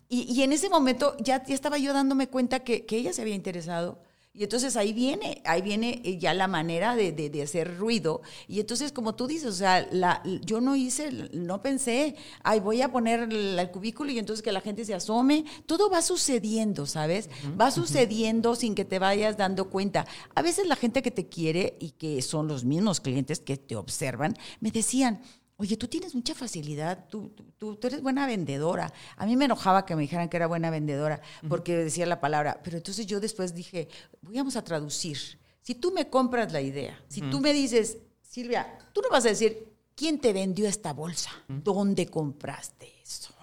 y, 0.07 0.21
y, 0.31 0.43
en 0.43 0.53
ese 0.53 0.69
momento 0.69 1.17
ya, 1.19 1.43
ya 1.43 1.55
estaba 1.55 1.77
yo 1.77 1.93
dándome 1.93 2.27
cuenta 2.27 2.59
que, 2.59 2.85
que 2.85 2.97
ella 2.97 3.11
se 3.11 3.23
había 3.23 3.35
interesado 3.35 3.99
y 4.35 4.41
entonces 4.43 4.75
ahí 4.77 4.93
viene, 4.93 5.43
ahí 5.45 5.61
viene 5.61 6.01
eh, 6.03 6.17
ya 6.17 6.33
la 6.33 6.47
manera 6.47 6.95
de, 6.95 7.11
de, 7.11 7.41
hacer 7.43 7.77
ruido. 7.77 8.23
Y 8.47 8.59
entonces, 8.59 8.91
como 8.91 9.13
tú 9.13 9.27
dices, 9.27 9.47
o 9.47 9.53
sea, 9.53 9.87
la, 9.91 10.23
yo 10.43 10.59
no 10.59 10.75
hice, 10.75 11.11
no 11.33 11.61
pensé, 11.61 12.15
ay, 12.41 12.59
voy 12.59 12.81
a 12.81 12.91
poner 12.91 13.31
el, 13.31 13.69
cubículo 13.71 14.11
y 14.11 14.17
entonces 14.17 14.41
que 14.41 14.51
la 14.51 14.61
gente 14.61 14.85
se 14.85 14.95
asome. 14.95 15.45
Todo 15.67 15.87
va 15.87 16.01
sucediendo, 16.01 16.87
¿sabes? 16.87 17.29
Va 17.61 17.69
sucediendo 17.69 18.55
sin 18.55 18.73
que 18.73 18.85
te 18.85 18.97
vayas 18.97 19.37
dando 19.37 19.69
cuenta. 19.69 20.07
A 20.33 20.41
veces 20.41 20.65
la 20.65 20.77
gente 20.77 21.03
que 21.03 21.11
te 21.11 21.27
quiere 21.27 21.77
y 21.79 21.91
que 21.91 22.19
son 22.23 22.47
los 22.47 22.65
mismos 22.65 23.01
clientes 23.01 23.39
que 23.39 23.57
te 23.57 23.75
observan, 23.75 24.33
me 24.59 24.71
decían, 24.71 25.21
Oye, 25.63 25.77
tú 25.77 25.87
tienes 25.87 26.13
mucha 26.13 26.35
facilidad, 26.35 27.07
tú, 27.07 27.29
tú, 27.57 27.77
tú, 27.77 27.87
eres 27.87 28.01
buena 28.01 28.27
vendedora. 28.27 28.91
A 29.15 29.25
mí 29.25 29.37
me 29.37 29.45
enojaba 29.45 29.85
que 29.85 29.95
me 29.95 30.01
dijeran 30.01 30.27
que 30.27 30.35
era 30.35 30.45
buena 30.45 30.69
vendedora 30.69 31.21
porque 31.47 31.77
decía 31.77 32.05
la 32.05 32.19
palabra, 32.19 32.59
pero 32.61 32.75
entonces 32.75 33.05
yo 33.05 33.21
después 33.21 33.55
dije, 33.55 33.87
vamos 34.23 34.57
a 34.57 34.63
traducir. 34.65 35.17
Si 35.61 35.73
tú 35.75 35.93
me 35.93 36.09
compras 36.09 36.51
la 36.51 36.59
idea, 36.59 37.01
si 37.07 37.21
tú 37.21 37.39
me 37.39 37.53
dices, 37.53 37.97
Silvia, 38.21 38.77
tú 38.91 39.01
no 39.01 39.07
vas 39.09 39.23
a 39.25 39.29
decir, 39.29 39.69
¿quién 39.95 40.19
te 40.19 40.33
vendió 40.33 40.67
esta 40.67 40.91
bolsa? 40.91 41.31
¿Dónde 41.47 42.07
compraste 42.07 42.91
eso? 43.01 43.33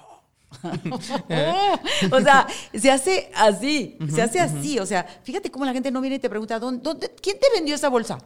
o 2.12 2.20
sea, 2.20 2.46
se 2.74 2.90
hace 2.90 3.30
así, 3.35 3.96
se 4.14 4.20
hace 4.20 4.40
así. 4.40 4.78
O 4.78 4.85
sea, 4.85 5.04
fíjate 5.22 5.50
cómo 5.50 5.64
la 5.64 5.72
gente 5.72 5.90
no 5.90 6.02
viene 6.02 6.16
y 6.16 6.18
te 6.18 6.28
pregunta, 6.28 6.59
¿dónde, 6.59 7.14
¿quién 7.22 7.38
te 7.40 7.46
vendió 7.54 7.74
esa 7.74 7.88
bolsa? 7.88 8.18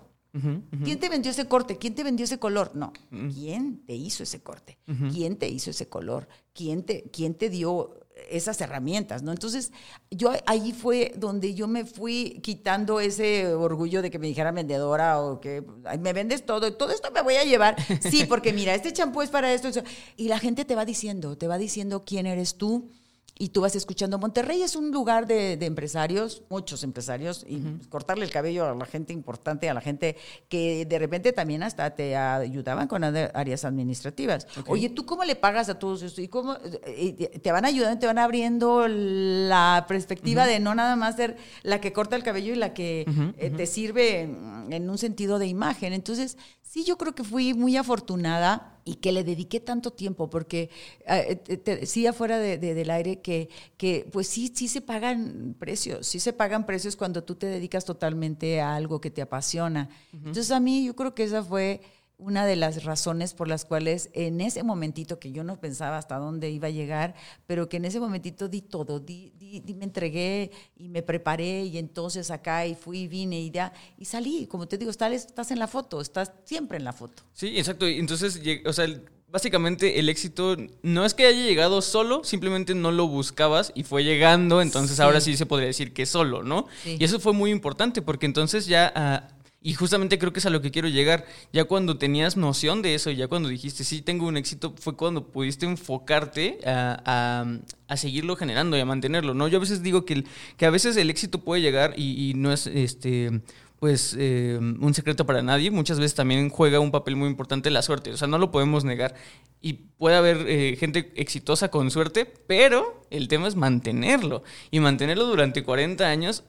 ¿Quién 0.82 0.98
te 0.98 1.08
vendió 1.08 1.30
ese 1.30 1.46
corte? 1.46 1.78
¿Quién 1.78 1.94
te 1.94 2.02
vendió 2.02 2.24
ese 2.24 2.38
color? 2.38 2.72
No. 2.74 2.92
¿Quién 3.32 3.84
te 3.86 3.94
hizo 3.94 4.22
ese 4.22 4.42
corte? 4.42 4.78
¿Quién 5.12 5.36
te 5.36 5.48
hizo 5.48 5.70
ese 5.70 5.88
color? 5.88 6.28
¿Quién 6.52 6.82
te, 6.84 7.10
quién 7.10 7.34
te 7.34 7.50
dio 7.50 8.00
esas 8.30 8.60
herramientas, 8.60 9.22
¿no? 9.22 9.32
Entonces, 9.32 9.72
yo 10.10 10.32
ahí 10.46 10.72
fue 10.72 11.12
donde 11.16 11.54
yo 11.54 11.66
me 11.66 11.84
fui 11.84 12.40
quitando 12.42 13.00
ese 13.00 13.52
orgullo 13.54 14.02
de 14.02 14.10
que 14.10 14.18
me 14.18 14.28
dijera 14.28 14.52
vendedora 14.52 15.20
o 15.20 15.40
que 15.40 15.64
me 16.00 16.12
vendes 16.12 16.46
todo, 16.46 16.74
todo 16.74 16.90
esto 16.90 17.10
me 17.10 17.22
voy 17.22 17.34
a 17.34 17.44
llevar. 17.44 17.76
Sí, 18.00 18.24
porque 18.28 18.52
mira, 18.52 18.74
este 18.74 18.92
champú 18.92 19.22
es 19.22 19.30
para 19.30 19.52
esto. 19.52 19.70
Y 20.16 20.28
la 20.28 20.38
gente 20.38 20.64
te 20.64 20.74
va 20.74 20.84
diciendo, 20.84 21.36
te 21.36 21.48
va 21.48 21.58
diciendo 21.58 22.04
quién 22.04 22.26
eres 22.26 22.56
tú 22.56 22.90
y 23.36 23.48
tú 23.48 23.62
vas 23.62 23.74
escuchando. 23.74 24.18
Monterrey 24.18 24.62
es 24.62 24.76
un 24.76 24.90
lugar 24.92 25.26
de, 25.26 25.52
empresarios, 25.64 26.42
muchos 26.48 26.84
empresarios, 26.84 27.44
y 27.48 27.60
cortarle 27.88 28.24
el 28.24 28.30
cabello 28.30 28.66
a 28.66 28.74
la 28.74 28.86
gente 28.86 29.12
importante, 29.12 29.68
a 29.68 29.74
la 29.74 29.80
gente 29.80 30.16
que 30.48 30.86
de 30.86 30.98
repente 30.98 31.32
también 31.32 31.62
hasta 31.62 31.94
te 31.94 32.16
ayudaban 32.16 32.86
con 32.86 33.02
áreas 33.02 33.64
administrativas. 33.64 34.46
Oye, 34.66 34.88
¿tú 34.88 35.04
cómo 35.04 35.24
le 35.24 35.34
pagas 35.34 35.68
a 35.68 35.78
todos 35.78 36.02
esto? 36.02 36.20
¿Y 36.20 36.28
cómo 36.28 36.56
te 36.56 37.52
van 37.52 37.64
ayudando, 37.64 37.98
te 37.98 38.06
van 38.06 38.18
abriendo 38.18 38.86
la 38.88 39.84
perspectiva 39.88 40.46
de 40.46 40.60
no 40.60 40.74
nada 40.74 40.94
más 40.94 41.16
ser 41.16 41.36
la 41.62 41.80
que 41.80 41.92
corta 41.92 42.16
el 42.16 42.22
cabello 42.22 42.52
y 42.52 42.56
la 42.56 42.72
que 42.72 43.04
eh, 43.38 43.50
te 43.50 43.66
sirve 43.66 44.20
en 44.20 44.90
un 44.90 44.98
sentido 44.98 45.40
de 45.40 45.46
imagen? 45.46 45.92
Entonces, 45.92 46.38
sí, 46.62 46.84
yo 46.84 46.96
creo 46.98 47.14
que 47.14 47.24
fui 47.24 47.52
muy 47.54 47.76
afortunada 47.76 48.73
y 48.84 48.96
que 48.96 49.12
le 49.12 49.24
dediqué 49.24 49.60
tanto 49.60 49.92
tiempo, 49.92 50.28
porque 50.28 50.70
eh, 51.06 51.36
te 51.36 51.76
decía 51.76 52.12
fuera 52.12 52.38
de, 52.38 52.58
del 52.58 52.90
aire 52.90 53.20
que, 53.20 53.48
que 53.76 54.06
pues 54.12 54.28
sí, 54.28 54.52
sí 54.54 54.68
se 54.68 54.80
pagan 54.80 55.56
precios, 55.58 56.06
sí 56.06 56.20
se 56.20 56.32
pagan 56.32 56.66
precios 56.66 56.96
cuando 56.96 57.24
tú 57.24 57.34
te 57.34 57.46
dedicas 57.46 57.84
totalmente 57.84 58.60
a 58.60 58.74
algo 58.74 59.00
que 59.00 59.10
te 59.10 59.22
apasiona. 59.22 59.88
Entonces 60.12 60.50
a 60.50 60.60
mí 60.60 60.84
yo 60.84 60.94
creo 60.94 61.14
que 61.14 61.24
esa 61.24 61.42
fue 61.42 61.80
una 62.24 62.46
de 62.46 62.56
las 62.56 62.84
razones 62.84 63.34
por 63.34 63.48
las 63.48 63.66
cuales 63.66 64.08
en 64.14 64.40
ese 64.40 64.62
momentito 64.62 65.18
que 65.18 65.30
yo 65.30 65.44
no 65.44 65.60
pensaba 65.60 65.98
hasta 65.98 66.16
dónde 66.16 66.50
iba 66.50 66.68
a 66.68 66.70
llegar, 66.70 67.14
pero 67.46 67.68
que 67.68 67.76
en 67.76 67.84
ese 67.84 68.00
momentito 68.00 68.48
di 68.48 68.62
todo, 68.62 68.98
di, 68.98 69.32
di, 69.38 69.74
me 69.74 69.84
entregué 69.84 70.50
y 70.76 70.88
me 70.88 71.02
preparé 71.02 71.64
y 71.64 71.76
entonces 71.76 72.30
acá 72.30 72.66
y 72.66 72.74
fui 72.74 73.00
y 73.00 73.08
vine 73.08 73.40
y 73.40 73.50
ya, 73.50 73.72
y 73.98 74.06
salí, 74.06 74.46
como 74.46 74.66
te 74.66 74.78
digo, 74.78 74.90
estás, 74.90 75.12
estás 75.12 75.50
en 75.50 75.58
la 75.58 75.68
foto, 75.68 76.00
estás 76.00 76.32
siempre 76.44 76.78
en 76.78 76.84
la 76.84 76.94
foto. 76.94 77.22
Sí, 77.34 77.58
exacto, 77.58 77.86
entonces, 77.86 78.40
o 78.64 78.72
sea, 78.72 78.86
básicamente 79.28 79.98
el 79.98 80.08
éxito 80.08 80.56
no 80.82 81.04
es 81.04 81.12
que 81.12 81.26
haya 81.26 81.44
llegado 81.44 81.82
solo, 81.82 82.24
simplemente 82.24 82.74
no 82.74 82.90
lo 82.90 83.06
buscabas 83.06 83.70
y 83.74 83.82
fue 83.82 84.02
llegando, 84.02 84.62
entonces 84.62 84.98
ahora 84.98 85.20
sí 85.20 85.36
se 85.36 85.44
podría 85.44 85.66
decir 85.66 85.92
que 85.92 86.06
solo, 86.06 86.42
¿no? 86.42 86.68
Sí. 86.82 86.96
Y 86.98 87.04
eso 87.04 87.20
fue 87.20 87.34
muy 87.34 87.50
importante 87.50 88.00
porque 88.00 88.24
entonces 88.24 88.64
ya... 88.66 88.90
ah, 88.96 89.28
y 89.64 89.72
justamente 89.72 90.18
creo 90.18 90.30
que 90.32 90.40
es 90.40 90.46
a 90.46 90.50
lo 90.50 90.60
que 90.60 90.70
quiero 90.70 90.88
llegar. 90.88 91.24
Ya 91.52 91.64
cuando 91.64 91.96
tenías 91.96 92.36
noción 92.36 92.82
de 92.82 92.94
eso, 92.94 93.10
ya 93.10 93.28
cuando 93.28 93.48
dijiste, 93.48 93.82
sí, 93.82 94.02
tengo 94.02 94.26
un 94.26 94.36
éxito, 94.36 94.74
fue 94.78 94.94
cuando 94.94 95.26
pudiste 95.28 95.64
enfocarte 95.64 96.58
a, 96.66 97.02
a- 97.06 97.58
a 97.88 97.96
seguirlo 97.96 98.36
generando 98.36 98.76
y 98.76 98.80
a 98.80 98.84
mantenerlo, 98.84 99.32
¿no? 99.32 99.48
Yo 99.48 99.56
a 99.56 99.60
veces 99.60 99.82
digo 99.82 100.04
que, 100.04 100.12
el- 100.14 100.26
que 100.58 100.66
a 100.66 100.70
veces 100.70 100.96
el 100.98 101.08
éxito 101.08 101.38
puede 101.40 101.62
llegar 101.62 101.94
y, 101.96 102.34
no 102.36 102.52
es 102.52 102.66
este 102.66 103.40
pues 103.80 104.14
eh, 104.18 104.58
un 104.60 104.94
secreto 104.94 105.26
para 105.26 105.42
nadie. 105.42 105.70
Muchas 105.70 105.98
veces 105.98 106.14
también 106.14 106.48
juega 106.50 106.78
un 106.80 106.90
papel 106.90 107.16
muy 107.16 107.28
importante 107.28 107.70
la 107.70 107.82
suerte. 107.82 108.12
O 108.12 108.16
sea, 108.16 108.28
no 108.28 108.38
lo 108.38 108.50
podemos 108.50 108.84
negar. 108.84 109.14
Y 109.60 109.74
puede 109.98 110.16
haber 110.16 110.46
eh, 110.48 110.76
gente 110.78 111.12
exitosa 111.16 111.70
con 111.70 111.90
suerte, 111.90 112.24
pero 112.46 113.02
el 113.10 113.28
tema 113.28 113.46
es 113.48 113.56
mantenerlo. 113.56 114.42
Y 114.70 114.80
mantenerlo 114.80 115.24
durante 115.26 115.62
40 115.64 116.06
años 116.06 116.44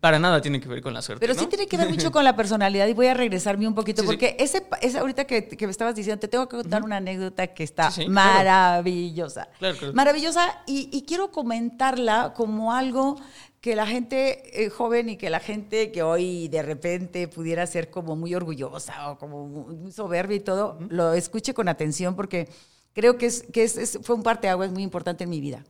para 0.00 0.18
nada 0.18 0.40
tiene 0.40 0.60
que 0.60 0.68
ver 0.68 0.80
con 0.82 0.92
la 0.94 1.00
suerte. 1.02 1.24
Pero 1.26 1.38
sí 1.38 1.46
tiene 1.46 1.66
que 1.66 1.76
ver 1.76 1.88
mucho 1.88 2.10
con 2.12 2.24
la 2.24 2.34
personalidad 2.34 2.86
y 2.88 2.92
voy 2.92 3.06
a 3.06 3.14
regresarme 3.14 3.68
un 3.68 3.74
poquito 3.74 4.02
Sí, 4.02 4.08
sí. 4.08 4.12
porque 4.12 4.36
ese, 4.40 4.66
ahorita 4.98 5.26
que, 5.26 5.46
que 5.48 5.66
me 5.66 5.70
estabas 5.70 5.94
diciendo, 5.94 6.18
te 6.20 6.28
tengo 6.28 6.48
que 6.48 6.56
contar 6.56 6.82
una 6.82 6.96
anécdota 6.96 7.46
que 7.48 7.62
está 7.62 7.90
Sí, 7.90 8.02
sí, 8.02 8.06
claro. 8.08 8.34
maravillosa. 8.38 9.48
Claro, 9.58 9.76
claro. 9.78 9.94
Maravillosa 9.94 10.62
y, 10.66 10.88
y 10.92 11.02
quiero 11.02 11.30
comentarla 11.30 12.32
como 12.36 12.72
algo 12.72 13.16
que 13.60 13.74
la 13.76 13.86
gente 13.86 14.62
eh, 14.64 14.68
joven 14.68 15.08
y 15.08 15.16
que 15.16 15.30
la 15.30 15.40
gente 15.40 15.90
que 15.90 16.02
hoy 16.02 16.48
de 16.48 16.62
repente 16.62 17.28
pudiera 17.28 17.66
ser 17.66 17.90
como 17.90 18.14
muy 18.16 18.34
orgullosa 18.34 19.10
o 19.12 19.18
como 19.18 19.46
muy 19.46 19.90
soberbia 19.90 20.36
y 20.36 20.40
todo, 20.40 20.78
lo 20.90 21.14
escuche 21.14 21.54
con 21.54 21.68
atención 21.68 22.14
porque 22.16 22.48
creo 22.92 23.16
que, 23.16 23.26
es, 23.26 23.44
que 23.52 23.62
es, 23.64 23.76
es- 23.78 23.98
fue 24.02 24.16
un 24.16 24.22
parteaguas 24.22 24.70
muy 24.70 24.82
importante 24.82 25.24
en 25.24 25.30
mi 25.30 25.40
vida. 25.40 25.64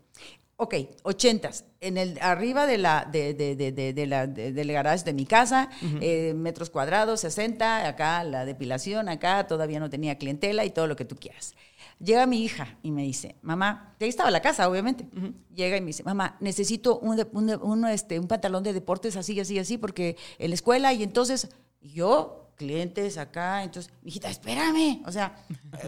Ok, 0.56 0.74
ochentas, 1.02 1.64
en 1.80 1.96
el 1.96 2.16
arriba 2.20 2.66
de 2.66 2.78
la 2.78 3.08
de, 3.10 3.34
de, 3.34 3.56
de, 3.56 3.72
de, 3.72 3.92
de 3.92 4.06
la 4.06 4.26
de- 4.28 4.52
del 4.52 4.70
garage 4.72 5.04
de 5.04 5.12
mi 5.12 5.26
casa, 5.26 5.68
eh, 6.00 6.32
metros 6.36 6.70
cuadrados, 6.70 7.20
60, 7.20 7.88
acá 7.88 8.22
la 8.22 8.44
depilación, 8.44 9.08
acá 9.08 9.48
todavía 9.48 9.80
no 9.80 9.90
tenía 9.90 10.16
clientela 10.16 10.64
y 10.64 10.70
todo 10.70 10.86
lo 10.86 10.94
que 10.94 11.04
tú 11.04 11.16
quieras. 11.16 11.54
Llega 11.98 12.26
mi 12.26 12.44
hija 12.44 12.78
y 12.82 12.92
me 12.92 13.02
dice, 13.02 13.34
mamá, 13.42 13.96
ahí 14.00 14.08
estaba 14.08 14.30
la 14.30 14.42
casa, 14.42 14.68
obviamente. 14.68 15.06
Llega 15.54 15.76
y 15.76 15.80
me 15.80 15.88
dice, 15.88 16.02
mamá, 16.04 16.36
necesito 16.40 16.98
un, 17.00 17.20
un, 17.32 17.50
un, 17.62 17.86
este, 17.86 18.18
un 18.20 18.28
pantalón 18.28 18.62
de 18.62 18.72
deportes 18.72 19.16
así, 19.16 19.38
así, 19.40 19.58
así, 19.58 19.76
porque 19.78 20.16
en 20.38 20.50
la 20.50 20.54
escuela 20.54 20.92
y 20.92 21.02
entonces 21.02 21.48
yo, 21.80 22.50
clientes 22.56 23.18
acá, 23.18 23.62
entonces, 23.64 23.92
hijita, 24.04 24.28
espérame. 24.30 25.02
O 25.06 25.12
sea, 25.12 25.36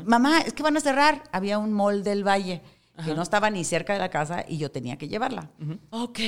mamá, 0.04 0.40
es 0.40 0.52
que 0.52 0.62
van 0.62 0.76
a 0.76 0.80
cerrar. 0.80 1.22
Había 1.32 1.58
un 1.58 1.72
mall 1.72 2.02
del 2.02 2.26
Valle 2.26 2.62
que 3.04 3.14
no 3.14 3.22
estaba 3.22 3.50
ni 3.50 3.64
cerca 3.64 3.92
de 3.92 3.98
la 3.98 4.08
casa 4.10 4.44
y 4.48 4.58
yo 4.58 4.70
tenía 4.70 4.96
que 4.96 5.08
llevarla. 5.08 5.50
Ok, 5.90 6.18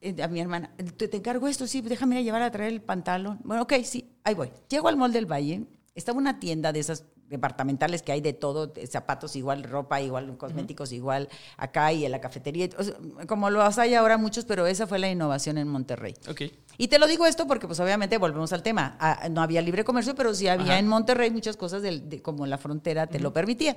Eh, 0.00 0.22
a 0.22 0.28
mi 0.28 0.40
hermana, 0.40 0.70
te, 0.96 1.08
te 1.08 1.16
encargo 1.16 1.48
esto, 1.48 1.66
sí, 1.66 1.80
déjame 1.80 2.16
ir 2.16 2.20
a 2.20 2.22
llevar 2.24 2.42
a 2.42 2.50
traer 2.50 2.72
el 2.72 2.80
pantalón. 2.82 3.40
Bueno, 3.44 3.62
ok, 3.62 3.74
sí, 3.84 4.10
ahí 4.24 4.34
voy. 4.34 4.50
Llego 4.68 4.88
al 4.88 4.96
mall 4.96 5.12
del 5.12 5.26
Valle, 5.26 5.64
estaba 5.94 6.18
una 6.18 6.38
tienda 6.38 6.72
de 6.72 6.80
esas 6.80 7.04
departamentales 7.28 8.00
que 8.02 8.10
hay 8.12 8.20
de 8.22 8.32
todo, 8.32 8.72
zapatos 8.90 9.36
igual, 9.36 9.62
ropa 9.64 10.00
igual, 10.00 10.38
cosméticos 10.38 10.92
igual, 10.92 11.28
acá 11.58 11.92
y 11.92 12.06
en 12.06 12.10
la 12.12 12.20
cafetería, 12.22 12.70
o 12.78 12.82
sea, 12.82 12.94
como 13.26 13.50
lo 13.50 13.62
hay 13.62 13.94
ahora 13.94 14.16
muchos, 14.16 14.46
pero 14.46 14.66
esa 14.66 14.86
fue 14.86 14.98
la 14.98 15.10
innovación 15.10 15.58
en 15.58 15.68
Monterrey. 15.68 16.14
Ok. 16.28 16.42
Y 16.78 16.88
te 16.88 16.98
lo 16.98 17.06
digo 17.06 17.26
esto 17.26 17.46
porque, 17.46 17.66
pues, 17.66 17.80
obviamente, 17.80 18.16
volvemos 18.18 18.52
al 18.54 18.62
tema. 18.62 18.96
Ah, 19.00 19.28
no 19.30 19.42
había 19.42 19.60
libre 19.60 19.84
comercio, 19.84 20.14
pero 20.14 20.32
sí 20.34 20.48
había 20.48 20.72
Ajá. 20.72 20.78
en 20.78 20.88
Monterrey 20.88 21.30
muchas 21.30 21.56
cosas 21.56 21.82
del- 21.82 22.08
de, 22.08 22.22
como 22.22 22.46
la 22.46 22.56
frontera 22.56 23.06
te 23.08 23.18
lo 23.20 23.32
permitía. 23.32 23.76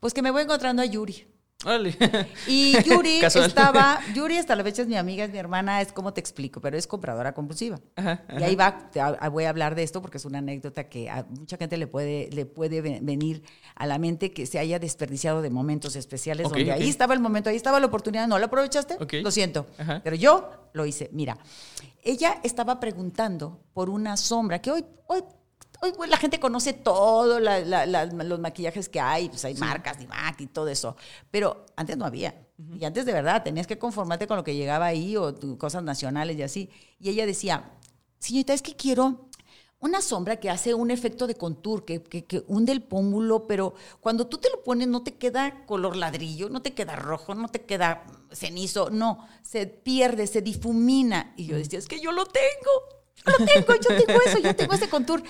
Pues 0.00 0.14
que 0.14 0.22
me 0.22 0.30
voy 0.30 0.42
encontrando 0.44 0.80
a 0.80 0.86
Yuri. 0.86 1.26
Y 2.46 2.80
Yuri 2.84 3.20
estaba, 3.24 3.98
Yuri 4.14 4.36
hasta 4.36 4.54
la 4.54 4.62
fecha 4.62 4.82
es 4.82 4.88
mi 4.88 4.94
amiga, 4.96 5.24
es 5.24 5.32
mi 5.32 5.38
hermana, 5.38 5.80
es 5.80 5.92
como 5.92 6.12
te 6.14 6.20
explico, 6.20 6.60
pero 6.60 6.78
es 6.78 6.86
compradora 6.86 7.34
compulsiva. 7.34 7.80
Ajá, 7.96 8.22
Y 8.38 8.42
ahí 8.44 8.54
va, 8.54 8.90
te- 8.92 9.00
a- 9.00 9.28
voy 9.28 9.42
a 9.42 9.48
hablar 9.48 9.74
de 9.74 9.82
esto 9.82 10.00
porque 10.00 10.18
es 10.18 10.24
una 10.24 10.38
anécdota 10.38 10.88
que 10.88 11.10
a 11.10 11.26
mucha 11.28 11.56
gente 11.56 11.76
le 11.76 11.88
puede, 11.88 12.30
le 12.32 12.46
puede 12.46 12.80
ve- 12.80 13.00
venir 13.02 13.42
a 13.74 13.86
la 13.86 13.98
mente 13.98 14.30
que 14.32 14.46
se 14.46 14.60
haya 14.60 14.78
desperdiciado 14.78 15.42
de 15.42 15.50
momentos 15.50 15.96
especiales 15.96 16.46
donde 16.48 16.72
ahí 16.84 16.88
estaba 16.90 17.12
el 17.14 17.20
momento, 17.20 17.50
ahí 17.50 17.56
estaba 17.56 17.80
la 17.80 17.86
oportunidad, 17.86 18.28
¿no 18.28 18.38
la 18.38 18.46
aprovechaste? 18.46 18.96
Lo 19.20 19.32
siento. 19.32 19.66
Ajá. 19.78 20.00
Pero 20.04 20.14
yo 20.14 20.48
lo 20.74 20.86
hice. 20.86 21.10
Mira, 21.12 21.38
ella 22.04 22.38
estaba 22.44 22.78
preguntando 22.78 23.60
por 23.74 23.90
una 23.90 24.16
sombra 24.16 24.60
que 24.60 24.70
hoy, 24.70 24.84
hoy, 25.08 25.22
hoy 25.82 25.92
pues, 25.96 26.10
la 26.10 26.16
gente 26.16 26.40
conoce 26.40 26.72
todo, 26.72 27.40
la- 27.40 27.60
la- 27.60 27.86
la- 27.86 28.04
los 28.06 28.40
maquillajes 28.40 28.88
que 28.88 29.00
hay, 29.00 29.28
pues 29.28 29.44
hay 29.44 29.54
marcas, 29.54 29.98
Dimac 29.98 30.40
y 30.40 30.46
todo 30.46 30.68
eso. 30.68 30.96
Pero 31.30 31.66
antes 31.76 31.96
no 31.96 32.04
había. 32.04 32.46
Y 32.78 32.84
antes 32.84 33.06
de 33.06 33.12
verdad 33.12 33.42
tenías 33.44 33.66
que 33.66 33.78
conformarte 33.78 34.26
con 34.26 34.36
lo 34.36 34.44
que 34.44 34.54
llegaba 34.56 34.86
ahí 34.86 35.16
o 35.16 35.34
tu- 35.34 35.56
cosas 35.58 35.82
nacionales 35.82 36.36
y 36.36 36.42
así. 36.42 36.70
Y 36.98 37.10
ella 37.10 37.24
decía, 37.26 37.70
señorita, 38.18 38.52
es 38.52 38.62
que 38.62 38.74
quiero 38.74 39.28
una 39.80 40.00
sombra 40.02 40.38
que 40.38 40.50
hace 40.50 40.74
un 40.74 40.90
efecto 40.90 41.28
de 41.28 41.36
contour, 41.36 41.84
que, 41.84 42.02
que, 42.02 42.24
que 42.24 42.42
hunde 42.48 42.72
el 42.72 42.82
pómulo, 42.82 43.46
pero 43.46 43.74
cuando 44.00 44.26
tú 44.26 44.38
te 44.38 44.50
lo 44.50 44.64
pones 44.64 44.88
no 44.88 45.04
te 45.04 45.14
queda 45.14 45.64
color 45.66 45.94
ladrillo, 45.94 46.48
no 46.48 46.62
te 46.62 46.74
queda 46.74 46.96
rojo, 46.96 47.36
no 47.36 47.46
te 47.48 47.60
queda 47.64 48.04
cenizo, 48.32 48.90
no, 48.90 49.24
se 49.42 49.68
pierde, 49.68 50.26
se 50.26 50.42
difumina. 50.42 51.32
Y 51.36 51.46
yo 51.46 51.56
decía, 51.56 51.78
es 51.78 51.86
que 51.86 52.00
yo 52.00 52.10
lo 52.10 52.26
tengo. 52.26 52.97
Lo 53.24 53.44
tengo, 53.44 53.74
yo 53.74 54.04
tengo 54.04 54.20
eso, 54.24 54.38
yo 54.38 54.56
tengo 54.56 54.74
ese 54.74 54.88
contour. 54.88 55.22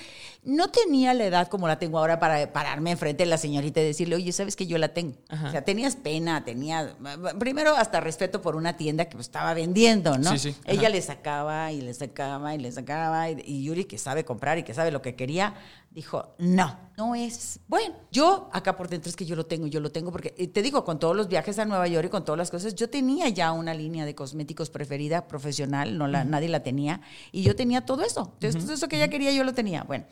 No 0.43 0.69
tenía 0.69 1.13
la 1.13 1.25
edad 1.25 1.47
como 1.49 1.67
la 1.67 1.79
tengo 1.79 1.99
ahora 1.99 2.17
para 2.17 2.53
pararme 2.53 2.91
enfrente 2.91 3.23
de 3.23 3.29
la 3.29 3.37
señorita 3.37 3.81
y 3.81 3.83
decirle, 3.83 4.15
oye, 4.15 4.31
¿sabes 4.31 4.55
que 4.55 4.67
yo 4.67 4.77
la 4.77 4.89
tengo? 4.89 5.17
O 5.29 5.51
sea, 5.51 5.65
tenías 5.65 5.97
pena, 5.97 6.45
tenía, 6.45 6.95
primero 7.37 7.75
hasta 7.75 7.99
respeto 7.99 8.41
por 8.41 8.55
una 8.55 8.77
tienda 8.77 9.05
que 9.05 9.17
pues, 9.17 9.27
estaba 9.27 9.53
vendiendo, 9.53 10.17
¿no? 10.17 10.31
Sí, 10.31 10.39
sí, 10.39 10.55
ajá. 10.61 10.71
Ella 10.71 10.89
le 10.89 11.01
sacaba 11.01 11.73
y 11.73 11.81
le 11.81 11.93
sacaba 11.93 12.55
y 12.55 12.59
le 12.59 12.71
sacaba 12.71 13.29
y 13.29 13.63
Yuri 13.63 13.83
que 13.83 13.97
sabe 13.97 14.23
comprar 14.23 14.57
y 14.57 14.63
que 14.63 14.73
sabe 14.73 14.91
lo 14.91 15.01
que 15.01 15.15
quería 15.15 15.55
dijo 15.91 16.35
no 16.37 16.77
no 16.97 17.15
es 17.15 17.59
bueno 17.67 17.95
yo 18.11 18.49
acá 18.53 18.77
por 18.77 18.89
dentro 18.89 19.09
es 19.09 19.15
que 19.15 19.25
yo 19.25 19.35
lo 19.35 19.45
tengo 19.45 19.67
yo 19.67 19.79
lo 19.79 19.91
tengo 19.91 20.11
porque 20.11 20.35
eh, 20.37 20.47
te 20.47 20.61
digo 20.61 20.83
con 20.83 20.99
todos 20.99 21.15
los 21.15 21.27
viajes 21.27 21.57
a 21.59 21.65
Nueva 21.65 21.87
York 21.87 22.07
y 22.07 22.09
con 22.09 22.23
todas 22.23 22.37
las 22.37 22.51
cosas 22.51 22.75
yo 22.75 22.89
tenía 22.89 23.27
ya 23.29 23.51
una 23.51 23.73
línea 23.73 24.05
de 24.05 24.15
cosméticos 24.15 24.69
preferida 24.69 25.27
profesional 25.27 25.97
no 25.97 26.07
la 26.07 26.23
nadie 26.23 26.49
la 26.49 26.61
tenía 26.63 27.01
y 27.31 27.43
yo 27.43 27.55
tenía 27.55 27.85
todo 27.85 28.03
eso. 28.03 28.31
Entonces 28.35 28.63
todo 28.63 28.73
eso 28.73 28.87
que 28.87 28.97
ella 28.97 29.09
quería 29.09 29.31
yo 29.31 29.43
lo 29.43 29.53
tenía. 29.53 29.83
Bueno 29.83 30.05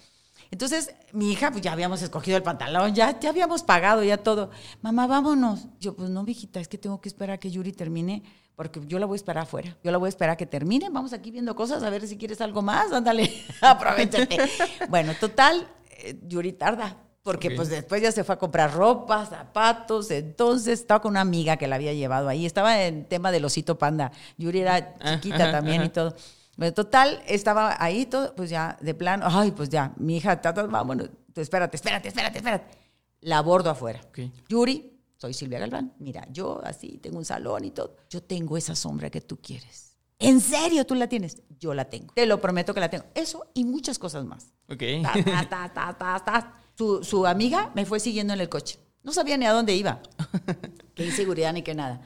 entonces, 0.51 0.93
mi 1.11 1.31
hija, 1.31 1.51
pues 1.51 1.61
ya 1.61 1.73
habíamos 1.73 2.01
escogido 2.01 2.37
el 2.37 2.43
pantalón, 2.43 2.93
ya, 2.95 3.19
ya 3.19 3.29
habíamos 3.29 3.63
pagado, 3.63 4.03
ya 4.03 4.17
todo. 4.17 4.49
Mamá, 4.81 5.07
vámonos. 5.07 5.67
Yo, 5.79 5.95
pues 5.95 6.09
no, 6.09 6.23
mijita, 6.23 6.59
es 6.59 6.67
que 6.67 6.77
tengo 6.77 7.01
que 7.01 7.09
esperar 7.09 7.35
a 7.35 7.37
que 7.37 7.51
Yuri 7.51 7.73
termine, 7.73 8.23
porque 8.55 8.81
yo 8.87 8.99
la 8.99 9.05
voy 9.05 9.15
a 9.15 9.17
esperar 9.17 9.43
afuera. 9.43 9.75
Yo 9.83 9.91
la 9.91 9.97
voy 9.97 10.07
a 10.07 10.09
esperar 10.09 10.33
a 10.33 10.37
que 10.37 10.45
termine. 10.45 10.89
Vamos 10.89 11.13
aquí 11.13 11.31
viendo 11.31 11.55
cosas, 11.55 11.83
a 11.83 11.89
ver 11.89 12.07
si 12.07 12.17
quieres 12.17 12.41
algo 12.41 12.61
más. 12.61 12.91
Ándale, 12.91 13.31
aprovechate. 13.61 14.37
bueno, 14.89 15.13
total, 15.19 15.67
eh, 15.89 16.19
Yuri 16.27 16.53
tarda. 16.53 16.97
Porque 17.23 17.51
pues 17.51 17.67
después 17.67 18.01
ya 18.01 18.09
se 18.13 18.23
fue 18.23 18.35
a 18.35 18.39
comprar 18.39 18.73
ropa, 18.73 19.25
zapatos, 19.25 20.11
entonces 20.11 20.79
estaba 20.79 21.01
con 21.01 21.11
una 21.11 21.19
amiga 21.19 21.57
que 21.57 21.67
la 21.67 21.75
había 21.75 21.91
llevado 21.91 22.29
ahí, 22.29 22.45
estaba 22.45 22.83
en 22.83 23.03
tema 23.03 23.33
del 23.33 23.43
osito 23.43 23.77
panda, 23.77 24.13
Yuri 24.37 24.61
era 24.61 24.95
Ah, 25.01 25.15
chiquita 25.15 25.43
ajá, 25.43 25.51
también 25.51 25.83
y 25.83 25.89
todo. 25.89 26.15
Bueno, 26.57 26.73
total, 26.73 27.21
estaba 27.27 27.81
ahí 27.81 28.07
todo, 28.07 28.35
pues 28.35 28.49
ya, 28.49 28.77
de 28.81 28.93
plano, 28.93 29.25
ay, 29.29 29.51
pues 29.51 29.69
ya, 29.69 29.93
mi 29.97 30.17
hija, 30.17 30.41
ta, 30.41 30.53
ta, 30.53 30.63
vámonos, 30.63 31.09
espérate, 31.35 31.77
espérate, 31.77 32.07
espérate, 32.07 32.39
espérate. 32.39 32.77
La 33.21 33.37
abordo 33.37 33.69
afuera. 33.69 34.01
Ok. 34.07 34.19
Yuri, 34.49 34.99
soy 35.17 35.33
Silvia 35.33 35.59
Galván, 35.59 35.93
mira, 35.99 36.27
yo 36.31 36.59
así 36.63 36.97
tengo 36.97 37.19
un 37.19 37.25
salón 37.25 37.63
y 37.63 37.71
todo, 37.71 37.95
yo 38.09 38.23
tengo 38.23 38.57
esa 38.57 38.75
sombra 38.75 39.09
que 39.09 39.21
tú 39.21 39.39
quieres. 39.39 39.95
¿En 40.19 40.41
serio 40.41 40.83
tú 40.85 40.95
la 40.95 41.07
tienes? 41.07 41.43
Yo 41.59 41.75
la 41.75 41.85
tengo. 41.85 42.13
Te 42.15 42.25
lo 42.25 42.41
prometo 42.41 42.73
que 42.73 42.79
la 42.79 42.89
tengo. 42.89 43.05
Eso 43.13 43.51
y 43.53 43.63
muchas 43.63 43.99
cosas 43.99 44.25
más. 44.25 44.47
Ok. 44.67 44.83
Ta, 45.03 45.13
ta, 45.13 45.49
ta, 45.49 45.73
ta, 45.73 45.97
ta, 45.97 46.25
ta. 46.25 46.61
Su, 46.75 47.03
su 47.03 47.27
amiga 47.27 47.71
me 47.75 47.85
fue 47.85 47.99
siguiendo 47.99 48.33
en 48.33 48.41
el 48.41 48.49
coche. 48.49 48.79
No 49.03 49.13
sabía 49.13 49.37
ni 49.37 49.45
a 49.45 49.51
dónde 49.51 49.75
iba. 49.75 50.01
Qué 50.95 51.05
inseguridad 51.05 51.53
ni 51.53 51.61
qué 51.61 51.75
nada. 51.75 52.01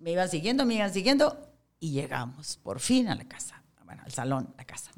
Me 0.00 0.10
iban 0.10 0.28
siguiendo, 0.28 0.66
me 0.66 0.74
iban 0.74 0.92
siguiendo 0.92 1.38
y 1.78 1.92
llegamos 1.92 2.58
por 2.62 2.80
fin 2.80 3.08
a 3.08 3.14
la 3.14 3.24
casa. 3.24 3.61
Bueno, 3.92 4.04
al 4.06 4.12
salón, 4.12 4.54
la 4.56 4.64
casa. 4.64 4.90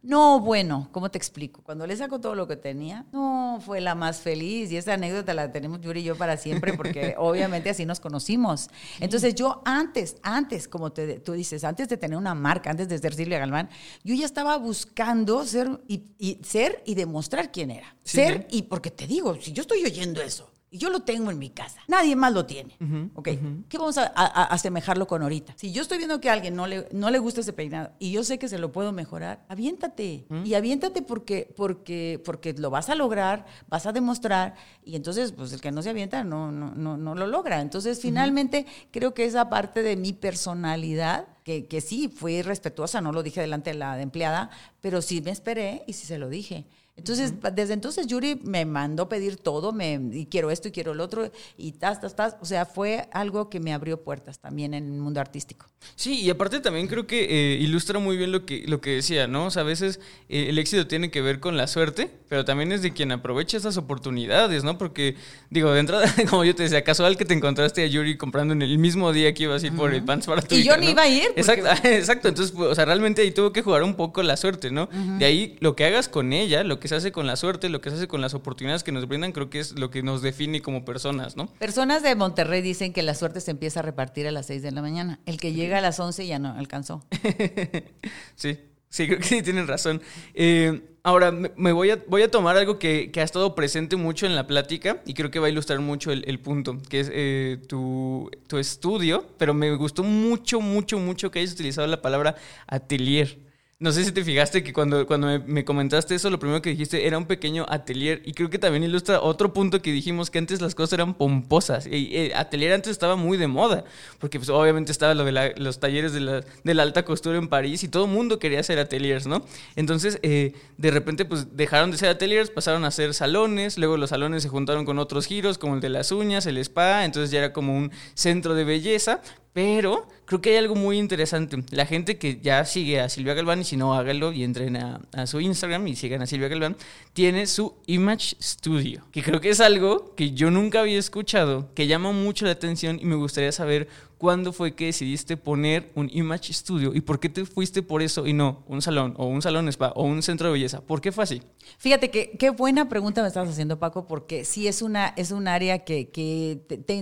No, 0.00 0.38
bueno, 0.38 0.88
¿cómo 0.92 1.10
te 1.10 1.18
explico? 1.18 1.60
Cuando 1.62 1.88
le 1.88 1.96
saco 1.96 2.20
todo 2.20 2.36
lo 2.36 2.46
que 2.46 2.56
tenía, 2.56 3.04
no, 3.12 3.60
fue 3.64 3.80
la 3.80 3.96
más 3.96 4.20
feliz 4.20 4.70
y 4.70 4.76
esa 4.76 4.94
anécdota 4.94 5.34
la 5.34 5.50
tenemos 5.50 5.80
Yuri 5.80 6.00
y 6.00 6.04
yo 6.04 6.16
para 6.16 6.36
siempre 6.36 6.74
porque 6.74 7.14
obviamente 7.18 7.70
así 7.70 7.84
nos 7.84 7.98
conocimos. 7.98 8.68
Entonces 9.00 9.34
yo 9.34 9.60
antes, 9.64 10.16
antes, 10.22 10.68
como 10.68 10.92
te, 10.92 11.18
tú 11.18 11.32
dices, 11.32 11.64
antes 11.64 11.88
de 11.88 11.96
tener 11.96 12.16
una 12.16 12.34
marca, 12.34 12.70
antes 12.70 12.88
de 12.88 12.98
ser 12.98 13.14
Silvia 13.14 13.40
Galván, 13.40 13.68
yo 14.04 14.14
ya 14.14 14.26
estaba 14.26 14.56
buscando 14.56 15.44
ser 15.44 15.80
y, 15.88 16.04
y 16.18 16.38
ser 16.44 16.80
y 16.86 16.94
demostrar 16.94 17.50
quién 17.50 17.72
era. 17.72 17.96
Sí, 18.04 18.18
ser 18.18 18.46
y 18.50 18.62
porque 18.62 18.92
te 18.92 19.08
digo, 19.08 19.36
si 19.40 19.52
yo 19.52 19.62
estoy 19.62 19.84
oyendo 19.84 20.20
eso, 20.20 20.51
Y 20.72 20.78
yo 20.78 20.88
lo 20.88 21.00
tengo 21.00 21.30
en 21.30 21.38
mi 21.38 21.50
casa. 21.50 21.82
Nadie 21.86 22.16
más 22.16 22.32
lo 22.32 22.46
tiene. 22.46 22.78
ok. 23.14 23.28
¿Qué 23.68 23.76
vamos 23.76 23.98
a, 23.98 24.06
asemejarlo 24.06 25.06
con 25.06 25.22
ahorita? 25.22 25.52
Si 25.56 25.70
yo 25.70 25.82
estoy 25.82 25.98
viendo 25.98 26.18
que 26.18 26.30
a 26.30 26.32
alguien 26.32 26.56
no 26.56 26.66
le, 26.66 26.88
no 26.92 27.10
le 27.10 27.18
gusta 27.18 27.42
ese 27.42 27.52
peinado 27.52 27.90
y 27.98 28.10
yo 28.10 28.24
sé 28.24 28.38
que 28.38 28.48
se 28.48 28.56
lo 28.56 28.72
puedo 28.72 28.90
mejorar, 28.90 29.44
aviéntate. 29.48 30.26
Y 30.44 30.54
aviéntate 30.54 31.02
porque, 31.02 31.52
porque, 31.54 32.22
porque 32.24 32.54
lo 32.54 32.70
vas 32.70 32.88
a 32.88 32.94
lograr, 32.94 33.44
vas 33.68 33.84
a 33.84 33.92
demostrar. 33.92 34.54
Y 34.82 34.96
entonces, 34.96 35.32
pues 35.32 35.52
el 35.52 35.60
que 35.60 35.70
no 35.70 35.82
se 35.82 35.90
avienta 35.90 36.24
no, 36.24 36.50
no, 36.50 36.74
no, 36.74 36.96
no 36.96 37.14
lo 37.14 37.26
logra. 37.26 37.60
Entonces, 37.60 38.00
finalmente, 38.00 38.64
creo 38.90 39.12
que 39.12 39.26
esa 39.26 39.50
parte 39.50 39.82
de 39.82 39.96
mi 39.96 40.14
personalidad 40.14 41.28
que, 41.44 41.66
que, 41.66 41.82
sí 41.82 42.08
fui 42.08 42.40
respetuosa, 42.40 43.02
no 43.02 43.12
lo 43.12 43.22
dije 43.22 43.42
delante 43.42 43.72
de 43.72 43.76
la 43.76 44.00
empleada, 44.00 44.48
pero 44.80 45.02
sí 45.02 45.20
me 45.20 45.32
esperé 45.32 45.84
y 45.86 45.92
sí 45.92 46.06
se 46.06 46.16
lo 46.16 46.30
dije. 46.30 46.66
Entonces, 46.94 47.32
desde 47.54 47.72
entonces 47.72 48.06
Yuri 48.06 48.38
me 48.44 48.66
mandó 48.66 49.08
pedir 49.08 49.36
todo, 49.36 49.72
me, 49.72 49.98
y 50.12 50.26
quiero 50.26 50.50
esto 50.50 50.68
y 50.68 50.72
quiero 50.72 50.92
el 50.92 51.00
otro, 51.00 51.30
y 51.56 51.72
tas, 51.72 52.00
tas, 52.00 52.14
tas. 52.14 52.36
O 52.40 52.44
sea, 52.44 52.66
fue 52.66 53.08
algo 53.12 53.48
que 53.48 53.60
me 53.60 53.72
abrió 53.72 54.02
puertas 54.02 54.38
también 54.38 54.74
en 54.74 54.84
el 54.84 55.00
mundo 55.00 55.18
artístico. 55.18 55.66
Sí, 55.96 56.20
y 56.20 56.30
aparte 56.30 56.60
también 56.60 56.86
creo 56.86 57.06
que 57.06 57.24
eh, 57.24 57.56
ilustra 57.58 57.98
muy 57.98 58.16
bien 58.16 58.30
lo 58.30 58.44
que, 58.44 58.64
lo 58.66 58.80
que 58.80 58.90
decía, 58.90 59.26
¿no? 59.26 59.46
O 59.46 59.50
sea, 59.50 59.62
a 59.62 59.64
veces 59.64 60.00
eh, 60.28 60.46
el 60.50 60.58
éxito 60.58 60.86
tiene 60.86 61.10
que 61.10 61.22
ver 61.22 61.40
con 61.40 61.56
la 61.56 61.66
suerte, 61.66 62.10
pero 62.28 62.44
también 62.44 62.72
es 62.72 62.82
de 62.82 62.92
quien 62.92 63.10
aprovecha 63.10 63.56
esas 63.56 63.78
oportunidades, 63.78 64.62
¿no? 64.62 64.76
Porque, 64.76 65.16
digo, 65.50 65.72
de 65.72 65.80
entrada, 65.80 66.14
como 66.30 66.44
yo 66.44 66.54
te 66.54 66.64
decía, 66.64 66.84
casual 66.84 67.16
que 67.16 67.24
te 67.24 67.34
encontraste 67.34 67.82
a 67.82 67.86
Yuri 67.86 68.18
comprando 68.18 68.52
en 68.52 68.60
el 68.62 68.78
mismo 68.78 69.12
día 69.12 69.32
que 69.32 69.44
ibas 69.44 69.64
a 69.64 69.66
ir 69.66 69.74
por 69.74 69.94
el 69.94 70.04
pants 70.04 70.26
para 70.26 70.42
tu 70.42 70.54
Y 70.54 70.62
yo 70.62 70.76
ni 70.76 70.90
iba 70.90 71.02
a 71.02 71.08
ir. 71.08 71.30
Exacto, 71.36 71.68
exacto. 71.88 72.28
Entonces, 72.28 72.54
pues, 72.54 72.70
o 72.70 72.74
sea, 72.74 72.84
realmente 72.84 73.22
ahí 73.22 73.32
tuvo 73.32 73.52
que 73.52 73.62
jugar 73.62 73.82
un 73.82 73.94
poco 73.94 74.22
la 74.22 74.36
suerte, 74.36 74.70
¿no? 74.70 74.88
De 75.18 75.24
ahí 75.24 75.56
lo 75.60 75.74
que 75.74 75.84
hagas 75.86 76.08
con 76.08 76.32
ella, 76.32 76.62
lo 76.64 76.78
que 76.82 76.88
se 76.88 76.96
hace 76.96 77.12
con 77.12 77.28
la 77.28 77.36
suerte, 77.36 77.68
lo 77.68 77.80
que 77.80 77.90
se 77.90 77.96
hace 77.96 78.08
con 78.08 78.20
las 78.20 78.34
oportunidades 78.34 78.82
que 78.82 78.90
nos 78.90 79.06
brindan, 79.06 79.30
creo 79.30 79.48
que 79.48 79.60
es 79.60 79.78
lo 79.78 79.92
que 79.92 80.02
nos 80.02 80.20
define 80.20 80.62
como 80.62 80.84
personas, 80.84 81.36
¿no? 81.36 81.46
Personas 81.60 82.02
de 82.02 82.16
Monterrey 82.16 82.60
dicen 82.60 82.92
que 82.92 83.02
la 83.02 83.14
suerte 83.14 83.40
se 83.40 83.52
empieza 83.52 83.78
a 83.78 83.82
repartir 83.84 84.26
a 84.26 84.32
las 84.32 84.46
6 84.46 84.62
de 84.62 84.72
la 84.72 84.82
mañana. 84.82 85.20
El 85.24 85.36
que 85.36 85.52
llega 85.52 85.78
a 85.78 85.80
las 85.80 86.00
11 86.00 86.26
ya 86.26 86.40
no 86.40 86.48
alcanzó. 86.58 87.04
sí. 88.34 88.58
Sí, 88.88 89.06
creo 89.06 89.20
que 89.20 89.24
sí 89.24 89.42
tienen 89.42 89.68
razón. 89.68 90.02
Eh, 90.34 90.82
ahora, 91.04 91.30
me 91.30 91.70
voy 91.70 91.90
a, 91.90 92.02
voy 92.08 92.22
a 92.22 92.30
tomar 92.30 92.56
algo 92.56 92.80
que, 92.80 93.12
ha 93.16 93.22
estado 93.22 93.54
presente 93.54 93.94
mucho 93.94 94.26
en 94.26 94.34
la 94.34 94.48
plática 94.48 95.02
y 95.06 95.14
creo 95.14 95.30
que 95.30 95.38
va 95.38 95.46
a 95.46 95.50
ilustrar 95.50 95.78
mucho 95.78 96.10
el, 96.10 96.40
punto, 96.40 96.78
que 96.90 96.98
es 96.98 97.10
eh, 97.12 97.58
tu, 97.68 98.28
tu, 98.48 98.58
estudio, 98.58 99.24
pero 99.38 99.54
me 99.54 99.72
gustó 99.76 100.02
mucho, 100.02 100.60
mucho, 100.60 100.98
mucho 100.98 101.30
que 101.30 101.38
hayas 101.38 101.52
utilizado 101.52 101.86
la 101.86 102.02
palabra 102.02 102.34
atelier. 102.66 103.38
No 103.82 103.90
sé 103.90 104.04
si 104.04 104.12
te 104.12 104.22
fijaste 104.22 104.62
que 104.62 104.72
cuando, 104.72 105.08
cuando 105.08 105.40
me, 105.44 105.64
comentaste 105.64 106.14
eso, 106.14 106.30
lo 106.30 106.38
primero 106.38 106.62
que 106.62 106.70
dijiste 106.70 107.04
era 107.04 107.18
un 107.18 107.26
pequeño 107.26 107.66
atelier. 107.68 108.22
Y 108.24 108.32
creo 108.32 108.48
que 108.48 108.60
también 108.60 108.84
ilustra 108.84 109.20
otro 109.20 109.52
punto 109.52 109.82
que 109.82 109.90
dijimos, 109.90 110.30
que 110.30 110.38
antes 110.38 110.60
las 110.60 110.76
cosas 110.76 110.92
eran 110.92 111.14
pomposas. 111.14 111.88
Y, 111.88 112.16
eh, 112.16 112.32
atelier 112.36 112.74
antes 112.74 112.92
estaba 112.92 113.16
muy 113.16 113.38
de 113.38 113.48
moda, 113.48 113.82
porque 114.20 114.38
pues, 114.38 114.50
obviamente 114.50 114.92
estaba 114.92 115.14
lo 115.14 115.24
de 115.24 115.54
los 115.56 115.80
talleres 115.80 116.12
de 116.12 116.20
la, 116.20 116.82
alta 116.84 117.04
costura 117.04 117.38
en 117.38 117.48
París 117.48 117.82
y 117.82 117.88
todo 117.88 118.04
el 118.04 118.12
mundo 118.12 118.38
quería 118.38 118.60
hacer 118.60 118.78
ateliers, 118.78 119.26
¿no? 119.26 119.44
Entonces, 119.74 120.20
eh, 120.22 120.52
de 120.78 120.90
repente, 120.92 121.24
pues 121.24 121.56
dejaron 121.56 121.90
de 121.90 121.96
ser 121.96 122.08
ateliers, 122.08 122.50
pasaron 122.50 122.84
a 122.84 122.92
ser 122.92 123.14
salones. 123.14 123.78
Luego 123.78 123.96
los 123.96 124.10
salones 124.10 124.44
se 124.44 124.48
juntaron 124.48 124.84
con 124.84 125.00
otros 125.00 125.26
giros, 125.26 125.58
como 125.58 125.74
el 125.74 125.80
de 125.80 125.88
las 125.88 126.12
uñas, 126.12 126.46
el 126.46 126.58
spa. 126.58 127.04
Entonces 127.04 127.32
ya 127.32 127.40
era 127.40 127.52
como 127.52 127.76
un 127.76 127.90
centro 128.14 128.54
de 128.54 128.62
belleza. 128.62 129.22
Pero 129.52 130.06
creo 130.32 130.40
que 130.40 130.50
hay 130.50 130.56
algo 130.56 130.74
muy 130.74 130.98
interesante. 130.98 131.62
La 131.72 131.84
gente 131.84 132.16
que 132.16 132.40
ya 132.40 132.64
sigue 132.64 133.00
a 133.00 133.10
Silvia 133.10 133.34
Galván, 133.34 133.60
y 133.60 133.64
si 133.64 133.76
no, 133.76 133.92
hágalo 133.92 134.32
y 134.32 134.44
entren 134.44 134.76
a, 134.76 135.26
su 135.26 135.40
Instagram 135.40 135.86
y 135.88 135.94
sigan 135.94 136.22
a 136.22 136.26
Silvia 136.26 136.48
Galván, 136.48 136.74
tiene 137.12 137.46
su 137.46 137.74
Image 137.84 138.36
Studio, 138.40 139.04
que 139.12 139.22
creo 139.22 139.42
que 139.42 139.50
es 139.50 139.60
algo 139.60 140.14
que 140.14 140.30
yo 140.30 140.50
nunca 140.50 140.80
había 140.80 140.98
escuchado, 140.98 141.68
que 141.74 141.86
llama 141.86 142.12
mucho 142.12 142.46
la 142.46 142.52
atención 142.52 142.98
y 142.98 143.04
me 143.04 143.16
gustaría 143.16 143.52
saber 143.52 143.88
¿cuándo 144.22 144.52
fue 144.52 144.76
que 144.76 144.84
decidiste 144.86 145.36
poner 145.36 145.90
un 145.96 146.08
Image 146.12 146.52
Studio 146.52 146.94
y 146.94 147.00
por 147.00 147.18
qué 147.18 147.28
te 147.28 147.44
fuiste 147.44 147.82
por 147.82 148.02
eso 148.02 148.24
y 148.24 148.32
no 148.32 148.62
un 148.68 148.80
salón 148.80 149.14
o 149.16 149.26
un 149.26 149.42
salón 149.42 149.66
spa 149.66 149.92
o 149.96 150.04
un 150.04 150.22
centro 150.22 150.46
de 150.46 150.52
belleza? 150.52 150.80
¿Por 150.80 151.00
qué 151.00 151.10
fue 151.10 151.24
así? 151.24 151.42
Fíjate 151.76 152.08
que 152.12 152.30
qué 152.38 152.50
buena 152.50 152.88
pregunta 152.88 153.20
me 153.20 153.26
estás 153.26 153.48
haciendo, 153.48 153.80
Paco, 153.80 154.06
porque 154.06 154.44
sí 154.44 154.68
es, 154.68 154.80
una, 154.80 155.08
es 155.16 155.32
un 155.32 155.48
área 155.48 155.80
que, 155.80 156.08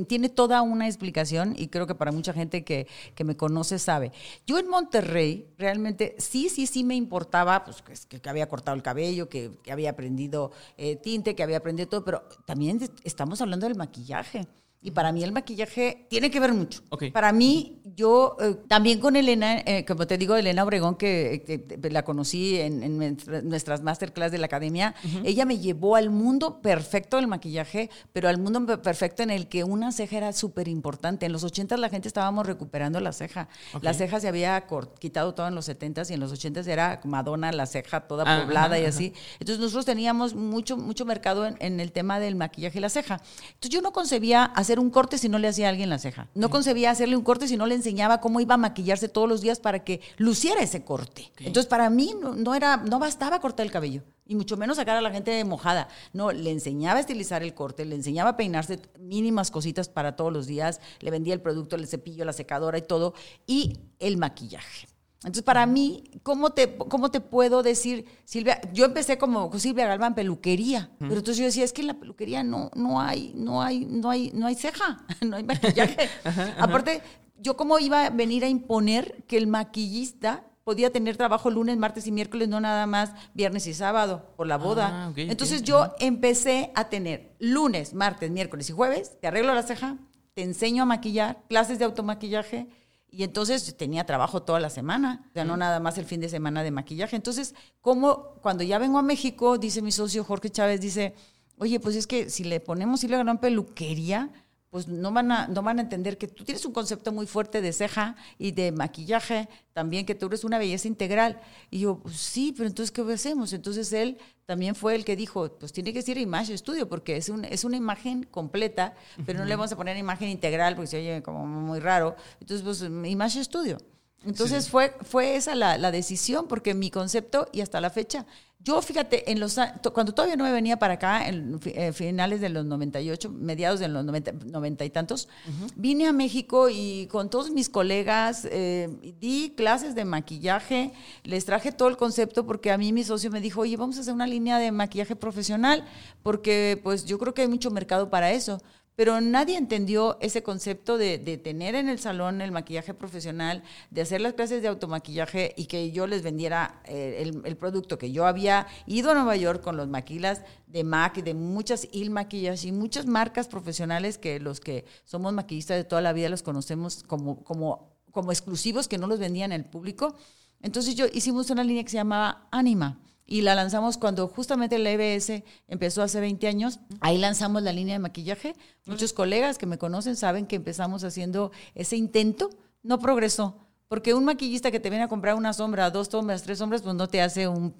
tiene 0.08 0.30
toda 0.30 0.62
una 0.62 0.86
explicación 0.86 1.54
y 1.58 1.68
creo 1.68 1.86
que 1.86 1.94
para 1.94 2.10
mucha 2.10 2.32
gente 2.32 2.64
que, 2.64 2.86
me 3.22 3.36
conoce 3.36 3.78
sabe. 3.78 4.12
Yo 4.46 4.58
en 4.58 4.70
Monterrey 4.70 5.46
realmente 5.58 6.14
sí, 6.16 6.48
sí, 6.48 6.66
sí 6.66 6.84
me 6.84 6.96
importaba 6.96 7.66
pues, 7.66 7.82
que, 8.06 8.30
había 8.30 8.48
cortado 8.48 8.74
el 8.74 8.82
cabello, 8.82 9.28
que, 9.28 9.50
había 9.70 9.90
aprendido 9.90 10.52
eh, 10.78 10.96
tinte, 10.96 11.34
que 11.34 11.42
había 11.42 11.58
aprendido 11.58 11.86
todo, 11.86 12.02
pero 12.02 12.22
también 12.46 12.80
estamos 13.04 13.42
hablando 13.42 13.68
del 13.68 13.76
maquillaje. 13.76 14.48
Y 14.82 14.92
para 14.92 15.12
mí 15.12 15.22
el 15.22 15.32
maquillaje 15.32 16.06
tiene 16.08 16.30
que 16.30 16.40
ver 16.40 16.54
mucho. 16.54 16.80
Para 17.12 17.32
mí, 17.32 17.82
yo 17.94 18.36
eh, 18.40 18.56
también 18.66 18.98
con 18.98 19.14
Elena, 19.14 19.58
eh, 19.66 19.84
como 19.86 20.06
te 20.06 20.16
digo, 20.16 20.36
Elena 20.36 20.64
Obregón, 20.64 20.96
que, 20.96 21.78
la 21.90 22.02
conocí 22.02 22.58
en, 22.58 22.98
nuestras 23.44 23.82
masterclass 23.82 24.32
de 24.32 24.38
la 24.38 24.46
academia, 24.46 24.94
ella 25.22 25.44
me 25.44 25.58
llevó 25.58 25.96
al 25.96 26.08
mundo 26.08 26.62
perfecto 26.62 27.18
del 27.18 27.26
maquillaje, 27.26 27.90
pero 28.14 28.30
al 28.30 28.38
mundo 28.38 28.80
perfecto 28.80 29.22
en 29.22 29.30
el 29.30 29.48
que 29.48 29.64
una 29.64 29.92
ceja 29.92 30.16
era 30.16 30.32
súper 30.32 30.66
importante. 30.66 31.26
En 31.26 31.32
los 31.32 31.44
80 31.44 31.76
la 31.76 31.90
gente 31.90 32.08
estábamos 32.08 32.46
recuperando 32.46 33.00
la 33.00 33.12
ceja. 33.12 33.48
La 33.82 33.92
ceja 33.92 34.18
se 34.18 34.28
había 34.28 34.66
quitado 34.98 35.34
todo 35.34 35.46
en 35.48 35.54
los 35.54 35.66
70 35.66 36.04
y 36.08 36.14
en 36.14 36.20
los 36.20 36.32
80 36.32 36.60
era 36.60 37.00
Madonna, 37.04 37.52
la 37.52 37.66
ceja 37.66 38.00
toda 38.00 38.24
ah, 38.26 38.42
poblada 38.42 38.78
y 38.78 38.86
así. 38.86 39.12
Entonces 39.40 39.58
nosotros 39.58 39.84
teníamos 39.84 40.34
mucho, 40.34 40.78
mucho 40.78 41.04
mercado 41.04 41.46
en, 41.46 41.56
en, 41.60 41.80
el 41.80 41.92
tema 41.92 42.18
del 42.18 42.34
maquillaje 42.34 42.78
y 42.78 42.80
la 42.80 42.88
ceja. 42.88 43.20
Entonces 43.54 43.70
yo 43.70 43.82
no 43.82 43.92
concebía 43.92 44.44
hacer 44.44 44.69
hacer 44.70 44.78
un 44.78 44.90
corte 44.90 45.18
si 45.18 45.28
no 45.28 45.38
le 45.38 45.48
hacía 45.48 45.66
a 45.66 45.70
alguien 45.70 45.90
la 45.90 45.98
ceja. 45.98 46.28
No 46.34 46.48
concebía 46.48 46.92
hacerle 46.92 47.16
un 47.16 47.24
corte 47.24 47.48
si 47.48 47.56
no 47.56 47.66
le 47.66 47.74
enseñaba 47.74 48.20
cómo 48.20 48.40
iba 48.40 48.54
a 48.54 48.58
maquillarse 48.58 49.08
todos 49.08 49.28
los 49.28 49.40
días 49.40 49.58
para 49.58 49.82
que 49.82 50.00
luciera 50.16 50.62
ese 50.62 50.84
corte. 50.84 51.32
Entonces, 51.38 51.66
para 51.66 51.90
mí 51.90 52.14
no, 52.20 52.54
era, 52.54 52.76
no 52.76 53.00
bastaba 53.00 53.40
cortar 53.40 53.66
el 53.66 53.72
cabello. 53.72 54.02
Y 54.26 54.36
mucho 54.36 54.56
menos 54.56 54.76
sacar 54.76 54.96
a 54.96 55.00
la 55.00 55.10
gente 55.10 55.44
mojada. 55.44 55.88
No, 56.12 56.30
le 56.30 56.52
enseñaba 56.52 56.98
a 56.98 57.00
estilizar 57.00 57.42
el 57.42 57.52
corte, 57.52 57.84
le 57.84 57.96
enseñaba 57.96 58.30
a 58.30 58.36
peinarse 58.36 58.80
mínimas 59.00 59.50
cositas 59.50 59.88
para 59.88 60.14
todos 60.14 60.32
los 60.32 60.46
días, 60.46 60.80
le 61.00 61.10
vendía 61.10 61.34
el 61.34 61.40
producto, 61.40 61.74
el 61.74 61.88
cepillo, 61.88 62.24
la 62.24 62.32
secadora 62.32 62.78
y 62.78 62.82
todo, 62.82 63.14
y 63.48 63.80
el 63.98 64.18
maquillaje. 64.18 64.86
Entonces, 65.22 65.42
para 65.42 65.66
mí, 65.66 66.04
¿cómo 66.22 66.50
te, 66.50 66.76
¿cómo 66.76 67.10
te 67.10 67.20
puedo 67.20 67.62
decir, 67.62 68.06
Silvia? 68.24 68.58
Yo 68.72 68.86
empecé 68.86 69.18
como 69.18 69.52
Silvia 69.58 69.86
Galván, 69.86 70.14
peluquería, 70.14 70.90
pero 70.98 71.16
entonces 71.16 71.36
yo 71.36 71.44
decía, 71.44 71.64
es 71.64 71.74
que 71.74 71.82
en 71.82 71.88
la 71.88 71.94
peluquería 71.94 72.42
no, 72.42 72.70
no 72.74 73.02
hay, 73.02 73.32
no 73.36 73.60
hay, 73.62 73.84
no 73.84 74.08
hay, 74.08 74.30
no 74.32 74.46
hay 74.46 74.54
ceja, 74.54 75.04
no 75.20 75.36
hay 75.36 75.44
maquillaje. 75.44 76.08
Aparte, 76.58 77.02
yo 77.38 77.54
cómo 77.56 77.78
iba 77.78 78.06
a 78.06 78.10
venir 78.10 78.44
a 78.44 78.48
imponer 78.48 79.22
que 79.26 79.36
el 79.36 79.46
maquillista 79.46 80.44
podía 80.64 80.90
tener 80.90 81.16
trabajo 81.18 81.50
lunes, 81.50 81.76
martes 81.76 82.06
y 82.06 82.12
miércoles, 82.12 82.48
no 82.48 82.60
nada 82.60 82.86
más 82.86 83.12
viernes 83.34 83.66
y 83.66 83.74
sábado 83.74 84.32
por 84.36 84.46
la 84.46 84.56
boda. 84.56 85.08
Ah, 85.08 85.12
entonces 85.16 85.62
yo 85.62 85.94
empecé 85.98 86.72
a 86.74 86.88
tener 86.88 87.34
lunes, 87.38 87.92
martes, 87.92 88.30
miércoles 88.30 88.70
y 88.70 88.72
jueves, 88.72 89.18
te 89.20 89.26
arreglo 89.26 89.52
la 89.52 89.64
ceja, 89.64 89.98
te 90.34 90.42
enseño 90.42 90.84
a 90.84 90.86
maquillar, 90.86 91.42
clases 91.48 91.78
de 91.78 91.84
automaquillaje, 91.84 92.68
y 93.10 93.24
entonces 93.24 93.76
tenía 93.76 94.06
trabajo 94.06 94.42
toda 94.42 94.60
la 94.60 94.70
semana, 94.70 95.26
o 95.30 95.32
sea, 95.32 95.44
no 95.44 95.56
nada 95.56 95.80
más 95.80 95.98
el 95.98 96.04
fin 96.04 96.20
de 96.20 96.28
semana 96.28 96.62
de 96.62 96.70
maquillaje. 96.70 97.16
Entonces, 97.16 97.54
como 97.80 98.34
cuando 98.42 98.62
ya 98.62 98.78
vengo 98.78 98.98
a 98.98 99.02
México, 99.02 99.58
dice 99.58 99.82
mi 99.82 99.92
socio 99.92 100.24
Jorge 100.24 100.50
Chávez, 100.50 100.80
dice, 100.80 101.14
oye, 101.58 101.80
pues 101.80 101.96
es 101.96 102.06
que 102.06 102.30
si 102.30 102.44
le 102.44 102.60
ponemos 102.60 103.02
le 103.04 103.18
gran 103.18 103.38
peluquería, 103.38 104.30
pues 104.70 104.86
no 104.86 105.10
van, 105.10 105.32
a, 105.32 105.48
no 105.48 105.62
van 105.62 105.80
a 105.80 105.82
entender 105.82 106.16
que 106.16 106.28
tú 106.28 106.44
tienes 106.44 106.64
un 106.64 106.72
concepto 106.72 107.10
muy 107.12 107.26
fuerte 107.26 107.60
de 107.60 107.72
ceja 107.72 108.14
y 108.38 108.52
de 108.52 108.70
maquillaje, 108.70 109.48
también 109.72 110.06
que 110.06 110.14
tú 110.14 110.26
eres 110.26 110.44
una 110.44 110.58
belleza 110.58 110.86
integral. 110.86 111.40
Y 111.70 111.80
yo, 111.80 111.98
pues 111.98 112.16
sí, 112.16 112.54
pero 112.56 112.68
entonces, 112.68 112.92
¿qué 112.92 113.02
hacemos? 113.12 113.52
Entonces 113.52 113.92
él 113.92 114.16
también 114.46 114.76
fue 114.76 114.94
el 114.94 115.04
que 115.04 115.16
dijo, 115.16 115.58
pues 115.58 115.72
tiene 115.72 115.92
que 115.92 116.02
ser 116.02 116.18
Image 116.18 116.56
Studio, 116.56 116.88
porque 116.88 117.16
es, 117.16 117.28
un, 117.28 117.44
es 117.44 117.64
una 117.64 117.76
imagen 117.76 118.22
completa, 118.22 118.94
pero 119.26 119.40
no 119.40 119.44
le 119.44 119.56
vamos 119.56 119.72
a 119.72 119.76
poner 119.76 119.96
imagen 119.96 120.28
integral, 120.28 120.76
porque 120.76 120.86
se 120.86 120.98
oye 120.98 121.22
como 121.22 121.44
muy 121.46 121.80
raro. 121.80 122.14
Entonces, 122.40 122.64
pues 122.64 122.82
Image 123.10 123.42
Studio. 123.42 123.78
Entonces 124.24 124.68
fue, 124.68 124.94
fue 125.02 125.36
esa 125.36 125.54
la, 125.54 125.78
la, 125.78 125.90
decisión, 125.90 126.46
porque 126.46 126.74
mi 126.74 126.90
concepto, 126.90 127.48
y 127.52 127.62
hasta 127.62 127.80
la 127.80 127.88
fecha, 127.88 128.26
yo 128.62 128.82
fíjate, 128.82 129.30
en 129.32 129.40
los, 129.40 129.56
cuando 129.94 130.12
todavía 130.12 130.36
no 130.36 130.44
me 130.44 130.52
venía 130.52 130.78
para 130.78 130.94
acá, 130.94 131.26
en 131.26 131.58
eh, 131.64 131.94
finales 131.94 132.42
de 132.42 132.50
los 132.50 132.66
98, 132.66 133.30
mediados 133.30 133.80
de 133.80 133.88
los 133.88 134.04
90, 134.04 134.84
y 134.84 134.90
tantos, 134.90 135.28
vine 135.76 136.06
a 136.06 136.12
México 136.12 136.68
y 136.68 137.06
con 137.06 137.30
todos 137.30 137.50
mis 137.50 137.70
colegas 137.70 138.46
eh, 138.50 138.90
di 139.18 139.54
clases 139.56 139.94
de 139.94 140.04
maquillaje, 140.04 140.92
les 141.24 141.46
traje 141.46 141.72
todo 141.72 141.88
el 141.88 141.96
concepto 141.96 142.44
porque 142.44 142.70
a 142.70 142.76
mí 142.76 142.92
mi 142.92 143.02
socio 143.02 143.30
me 143.30 143.40
dijo, 143.40 143.62
oye, 143.62 143.78
vamos 143.78 143.96
a 143.96 144.02
hacer 144.02 144.12
una 144.12 144.26
línea 144.26 144.58
de 144.58 144.72
maquillaje 144.72 145.16
profesional, 145.16 145.82
porque 146.22 146.78
pues 146.82 147.06
yo 147.06 147.18
creo 147.18 147.32
que 147.32 147.42
hay 147.42 147.48
mucho 147.48 147.70
mercado 147.70 148.10
para 148.10 148.30
eso 148.30 148.60
pero 148.96 149.20
nadie 149.20 149.56
entendió 149.56 150.18
ese 150.20 150.42
concepto 150.42 150.98
de, 150.98 151.18
tener 151.42 151.74
en 151.74 151.88
el 151.88 151.98
salón 151.98 152.40
el 152.40 152.52
maquillaje 152.52 152.92
profesional, 152.92 153.62
de 153.90 154.02
hacer 154.02 154.20
las 154.20 154.34
clases 154.34 154.60
de 154.60 154.68
automaquillaje 154.68 155.54
y 155.56 155.66
que 155.66 155.90
yo 155.90 156.06
les 156.06 156.22
vendiera 156.22 156.82
eh, 156.84 157.32
el, 157.44 157.56
producto 157.56 157.98
que 157.98 158.12
yo 158.12 158.26
había 158.26 158.66
ido 158.86 159.10
a 159.10 159.14
Nueva 159.14 159.36
York 159.36 159.62
con 159.62 159.76
los 159.76 159.88
maquilas 159.88 160.42
de 160.66 160.84
MAC 160.84 161.18
y 161.18 161.22
de 161.22 161.34
muchas 161.34 161.88
Il 161.92 162.10
Maquillas 162.10 162.64
y 162.64 162.72
muchas 162.72 163.06
marcas 163.06 163.48
profesionales 163.48 164.18
que 164.18 164.38
los 164.38 164.60
que 164.60 164.84
somos 165.04 165.32
maquillistas 165.32 165.76
de 165.76 165.84
toda 165.84 166.02
la 166.02 166.12
vida 166.12 166.28
los 166.28 166.42
conocemos 166.42 167.02
como, 167.02 167.42
como, 167.42 167.96
como 168.10 168.32
exclusivos 168.32 168.86
que 168.86 168.98
no 168.98 169.06
los 169.06 169.18
vendían 169.18 169.52
al 169.52 169.64
público. 169.64 170.14
Entonces 170.60 170.94
yo 170.94 171.06
hicimos 171.12 171.48
una 171.50 171.64
línea 171.64 171.84
que 171.84 171.90
se 171.90 171.96
llamaba 171.96 172.48
Anima 172.50 173.00
y 173.30 173.42
la 173.42 173.54
lanzamos 173.54 173.96
cuando 173.96 174.26
justamente 174.26 174.74
el 174.74 174.86
EBS 174.86 175.44
empezó 175.68 176.02
hace 176.02 176.18
20 176.18 176.48
años. 176.48 176.80
Ahí 177.00 177.16
lanzamos 177.16 177.62
la 177.62 177.72
línea 177.72 177.94
de 177.94 178.00
maquillaje. 178.00 178.56
Muchos 178.86 179.12
colegas 179.12 179.56
que 179.56 179.66
me 179.66 179.78
conocen 179.78 180.16
saben 180.16 180.46
que 180.46 180.56
empezamos 180.56 181.04
haciendo 181.04 181.52
ese 181.76 181.96
intento. 181.96 182.50
No 182.82 182.98
progresó. 182.98 183.68
Porque 183.86 184.14
un 184.14 184.24
maquillista 184.24 184.72
que 184.72 184.80
te 184.80 184.90
viene 184.90 185.04
a 185.04 185.08
comprar 185.08 185.36
una 185.36 185.52
sombra, 185.52 185.90
dos 185.90 186.08
sombras, 186.08 186.42
tres 186.42 186.58
sombras, 186.58 186.82
pues 186.82 186.96
no 186.96 187.06
te 187.06 187.22
hace 187.22 187.46
un, 187.46 187.72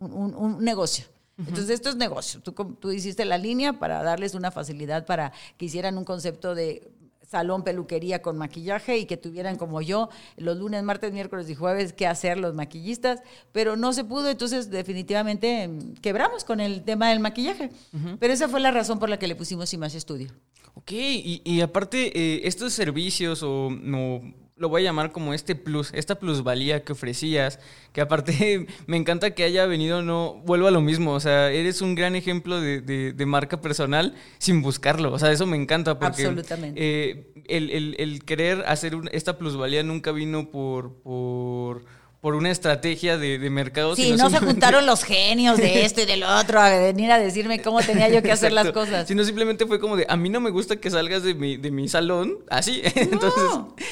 negocio. 0.61 1.07
Entonces, 1.37 1.71
esto 1.71 1.89
es 1.89 1.97
negocio. 1.97 2.41
Tú, 2.43 2.53
tú 2.53 2.93
hiciste 2.93 3.25
la 3.25 3.37
línea 3.37 3.73
para 3.81 4.05
darles 4.05 4.35
una 4.35 4.53
facilidad 4.53 5.05
para 5.05 5.33
que 5.57 5.65
hicieran 5.65 5.99
un 5.99 6.05
concepto 6.05 6.55
de 6.55 6.93
salón 7.31 7.63
peluquería 7.63 8.23
con 8.23 8.37
maquillaje 8.37 8.99
y 8.99 9.07
que 9.07 9.17
tuvieran 9.17 9.57
como 9.57 9.81
yo 9.81 10.09
los 10.37 10.57
lunes, 10.57 10.83
martes, 10.83 11.13
miércoles 11.13 11.49
y 11.49 11.55
jueves 11.55 11.93
que 11.93 12.09
hacer 12.09 12.39
los 12.39 12.55
maquillistas, 12.55 13.23
pero 13.53 13.77
no 13.77 13.93
se 13.93 14.03
pudo, 14.03 14.29
entonces 14.29 14.69
definitivamente 14.69 15.63
em, 15.63 15.95
quebramos 15.95 16.45
con 16.45 16.61
el 16.61 16.83
tema 16.83 17.11
del 17.11 17.21
maquillaje. 17.21 17.71
Pero 18.19 18.33
esa 18.33 18.49
fue 18.49 18.59
la 18.59 18.73
razón 18.73 18.99
por 18.99 19.09
la 19.09 19.19
que 19.19 19.29
le 19.29 19.37
pusimos 19.37 19.73
más 19.79 19.95
Estudio. 19.95 20.33
Ok, 20.75 20.93
y, 20.93 21.61
aparte, 21.61 22.11
eh, 22.19 22.41
estos 22.45 22.73
servicios 22.73 23.43
o 23.43 23.71
no 23.71 24.23
lo 24.61 24.69
voy 24.69 24.83
a 24.83 24.85
llamar 24.85 25.11
como 25.11 25.33
este 25.33 25.55
plus, 25.57 25.91
esta 25.95 26.19
plusvalía 26.19 26.85
que 26.85 26.93
ofrecías, 26.93 27.59
que 27.95 28.03
aparte 28.03 28.67
me 28.87 28.99
encanta 28.99 29.31
que 29.31 29.43
haya 29.43 29.65
venido, 29.65 30.03
no, 30.03 30.35
vuelvo 30.45 30.69
a 30.69 30.71
lo 30.71 30.83
mismo, 30.83 31.13
o 31.13 31.21
sea, 31.21 31.51
eres 31.51 31.81
un 31.81 31.95
gran 31.95 32.15
ejemplo 32.15 32.61
de, 32.61 32.83
de, 32.83 33.27
marca 33.27 33.63
personal 33.63 34.15
sin 34.39 34.61
buscarlo, 34.61 35.13
o 35.13 35.19
sea, 35.19 35.33
eso 35.33 35.47
me 35.47 35.57
encanta 35.57 35.99
porque 35.99 36.27
Absolutamente. 36.27 36.79
Eh, 36.79 37.33
el, 37.49 37.71
el, 37.71 37.97
el, 37.99 38.25
querer 38.25 38.63
hacer 38.67 38.95
esta 39.13 39.39
plusvalía 39.39 39.83
nunca 39.83 40.13
vino 40.13 40.51
por... 40.51 40.93
por 41.03 42.00
por 42.21 42.35
una 42.35 42.51
estrategia 42.51 43.17
de, 43.17 43.39
de 43.39 43.51
mercado. 43.51 43.97
Sí, 43.97 44.13
no 44.13 44.29
se 44.29 44.39
juntaron 44.39 44.85
los 44.85 45.05
genios 45.05 45.57
de 45.57 45.85
esto 45.85 46.03
y 46.03 46.07
del 46.07 46.23
otro 46.23 46.61
a 46.61 46.69
venir 46.69 47.11
a 47.11 47.19
decirme 47.19 47.63
cómo 47.63 47.81
tenía 47.81 48.09
yo 48.11 48.23
que 48.23 48.31
hacer 48.31 48.53
las 48.53 48.73
cosas. 48.73 49.09
Sino 49.09 49.25
simplemente 49.25 49.67
fue 49.67 49.81
como 49.81 49.97
de, 49.97 50.07
a 50.09 50.17
mí 50.17 50.29
no 50.29 50.41
me 50.41 50.51
gusta 50.51 50.77
que 50.77 50.91
salgas 50.91 51.23
de 51.23 51.35
mi, 51.35 51.57
de 51.57 51.71
mi 51.71 51.89
salón 51.89 52.39
así. 52.51 52.83
Entonces, 52.95 53.43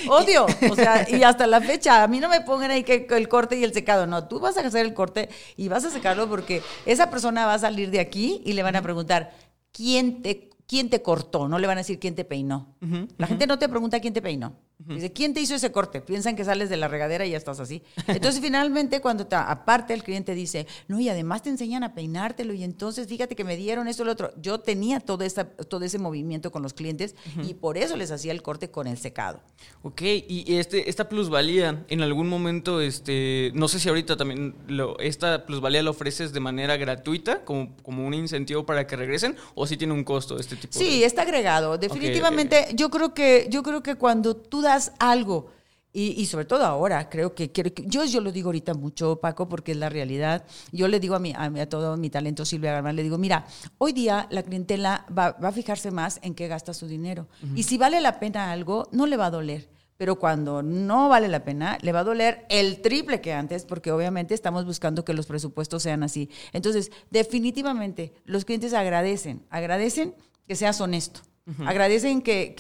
odio. 0.09 0.47
O 0.71 0.75
sea, 0.75 1.07
y 1.11 1.23
hasta 1.23 1.47
la 1.47 1.61
fecha, 1.61 2.03
a 2.03 2.09
mí 2.09 2.21
no 2.21 2.29
me 2.29 2.43
pongan 2.43 2.71
ahí 2.71 2.85
que 2.85 3.07
el 3.11 3.29
corte 3.29 3.57
y 3.57 3.65
el 3.65 3.73
secado. 3.73 4.07
No, 4.07 4.29
tú 4.29 4.41
vas 4.41 4.59
a 4.59 4.61
hacer 4.61 4.85
el 4.85 4.93
corte 4.93 5.31
y 5.57 5.69
vas 5.69 5.85
a 5.87 5.91
secarlo 5.91 6.29
porque 6.29 6.63
esa 6.85 7.11
persona 7.11 7.47
va 7.47 7.55
a 7.55 7.59
salir 7.59 7.91
de 7.91 8.01
aquí 8.01 8.43
y 8.45 8.53
le 8.53 8.63
van 8.63 8.77
a 8.77 8.83
preguntar, 8.83 9.33
¿quién 9.73 10.21
te 10.23 10.49
quién 10.69 10.91
te 10.91 11.01
cortó, 11.01 11.49
no 11.49 11.59
le 11.59 11.67
van 11.67 11.79
a 11.79 11.81
decir 11.81 11.99
quién 11.99 12.15
te 12.15 12.25
peinó. 12.25 12.77
la 13.17 13.27
gente 13.27 13.47
no 13.47 13.59
te 13.59 13.69
pregunta 13.71 14.01
quién 14.01 14.13
te 14.13 14.21
peinó. 14.21 14.55
Dice, 14.87 15.13
¿quién 15.13 15.35
te 15.35 15.41
hizo 15.41 15.57
ese 15.57 15.73
corte? 15.73 16.01
Piensan 16.01 16.37
que 16.37 16.45
sales 16.45 16.71
de 16.71 16.77
la 16.77 16.87
regadera 16.87 17.27
y 17.27 17.31
ya 17.31 17.37
estás 17.37 17.59
así. 17.59 17.83
Entonces, 18.07 18.41
finalmente, 18.41 19.01
cuando 19.01 19.27
te, 19.27 19.35
aparte 19.35 19.93
el 19.93 20.05
cliente 20.05 20.35
dice, 20.35 20.69
no, 20.87 21.01
y 21.01 21.09
además 21.09 21.43
te 21.43 21.51
enseñan 21.51 21.83
a 21.83 21.95
peinártelo, 21.95 22.55
y 22.55 22.63
entonces 22.63 23.09
fíjate 23.09 23.35
que 23.35 23.43
me 23.43 23.57
dieron 23.57 23.89
esto, 23.89 24.05
lo 24.05 24.13
otro. 24.13 24.33
Yo 24.41 24.61
tenía 24.61 25.01
todo, 25.01 25.25
esta, 25.25 25.49
todo 25.49 25.85
ese 25.85 25.99
movimiento 25.99 26.53
con 26.53 26.63
los 26.63 26.75
clientes 26.75 27.17
y 27.43 27.55
por 27.55 27.77
eso 27.77 27.97
les 27.97 28.11
hacía 28.11 28.31
el 28.33 28.43
corte 28.43 28.71
con 28.71 28.87
el 28.87 28.99
secado. 28.99 29.41
Ok, 29.83 30.03
y 30.03 30.57
este, 30.57 30.89
esta 30.89 31.09
plusvalía, 31.09 31.85
en 31.89 32.03
algún 32.03 32.29
momento, 32.29 32.81
este, 32.81 33.51
no 33.55 33.69
sé 33.69 33.81
si 33.81 33.89
ahorita 33.89 34.17
también 34.17 34.55
lo, 34.69 34.99
esta 35.01 35.45
plusvalía 35.45 35.83
la 35.83 35.91
ofreces 35.91 36.33
de 36.33 36.41
manera 36.41 36.77
gratuita, 36.77 37.45
como, 37.45 37.77
como 37.83 38.07
un 38.07 38.15
incentivo 38.15 38.65
para 38.65 38.87
que 38.87 38.97
regresen, 38.97 39.37
o 39.55 39.67
si 39.67 39.77
tiene 39.77 39.93
un 39.93 40.05
costo 40.05 40.39
este 40.39 40.57
tipo 40.57 40.73
Sí, 40.79 41.03
está 41.03 41.23
agregado. 41.23 41.79
Definitivamente, 41.79 42.69
yo 42.75 42.91
creo 42.91 43.13
que, 43.15 43.49
yo 43.51 43.63
creo 43.63 43.83
que 43.83 43.97
cuando 43.97 44.37
tú 44.37 44.63
das 44.69 44.93
algo, 44.99 45.51
y, 45.91 46.27
sobre 46.27 46.45
todo 46.45 46.65
ahora, 46.65 47.09
creo 47.09 47.35
que, 47.35 47.51
quiero 47.51 47.71
yo, 47.87 48.05
yo 48.05 48.21
lo 48.21 48.31
digo 48.31 48.49
ahorita 48.49 48.75
mucho, 48.75 49.17
Paco, 49.17 49.49
porque 49.49 49.73
es 49.73 49.79
la 49.79 49.89
realidad. 49.89 50.45
Yo 50.71 50.87
le 50.87 51.01
digo 51.01 51.17
a, 51.17 51.19
mi, 51.19 51.33
a, 51.35 51.69
todo 51.69 51.97
mi 51.97 52.09
talento, 52.09 52.45
Silvia 52.45 52.73
Garman, 52.73 52.95
le 52.95 53.03
digo, 53.03 53.19
mira, 53.19 53.47
hoy 53.79 53.93
día 53.93 54.29
la 54.31 54.45
clientela 54.45 55.07
va, 55.17 55.37
a 55.43 55.51
fijarse 55.51 55.91
más 55.91 56.21
en 56.23 56.35
qué 56.35 56.47
gasta 56.47 56.73
su 56.73 56.87
dinero. 56.87 57.27
Y 57.57 57.65
si 57.65 57.79
vale 57.79 58.01
la 58.01 58.21
pena 58.21 58.53
algo, 58.53 58.89
no 58.93 59.07
le 59.07 59.17
va 59.17 59.27
a 59.27 59.31
doler 59.31 59.69
pero 59.97 60.17
cuando 60.21 60.63
no 60.63 61.09
vale 61.09 61.27
la 61.27 61.43
pena, 61.43 61.77
le 61.83 61.91
va 61.91 62.01
a 62.01 62.05
doler 62.05 62.47
el 62.51 62.81
triple 62.83 63.21
que 63.21 63.33
antes, 63.33 63.65
porque 63.65 63.91
obviamente 63.91 64.33
estamos 64.33 64.65
buscando 64.65 65.05
que 65.05 65.13
los 65.13 65.27
presupuestos 65.27 65.83
sean 65.83 66.05
así. 66.05 66.31
Entonces, 66.53 66.93
definitivamente, 67.11 68.13
los 68.25 68.45
clientes 68.45 68.75
agradecen, 68.75 69.45
agradecen 69.51 70.15
que 70.47 70.55
seas 70.55 70.81
honesto. 70.81 71.23
Agradecen 71.65 72.21
que, 72.21 72.55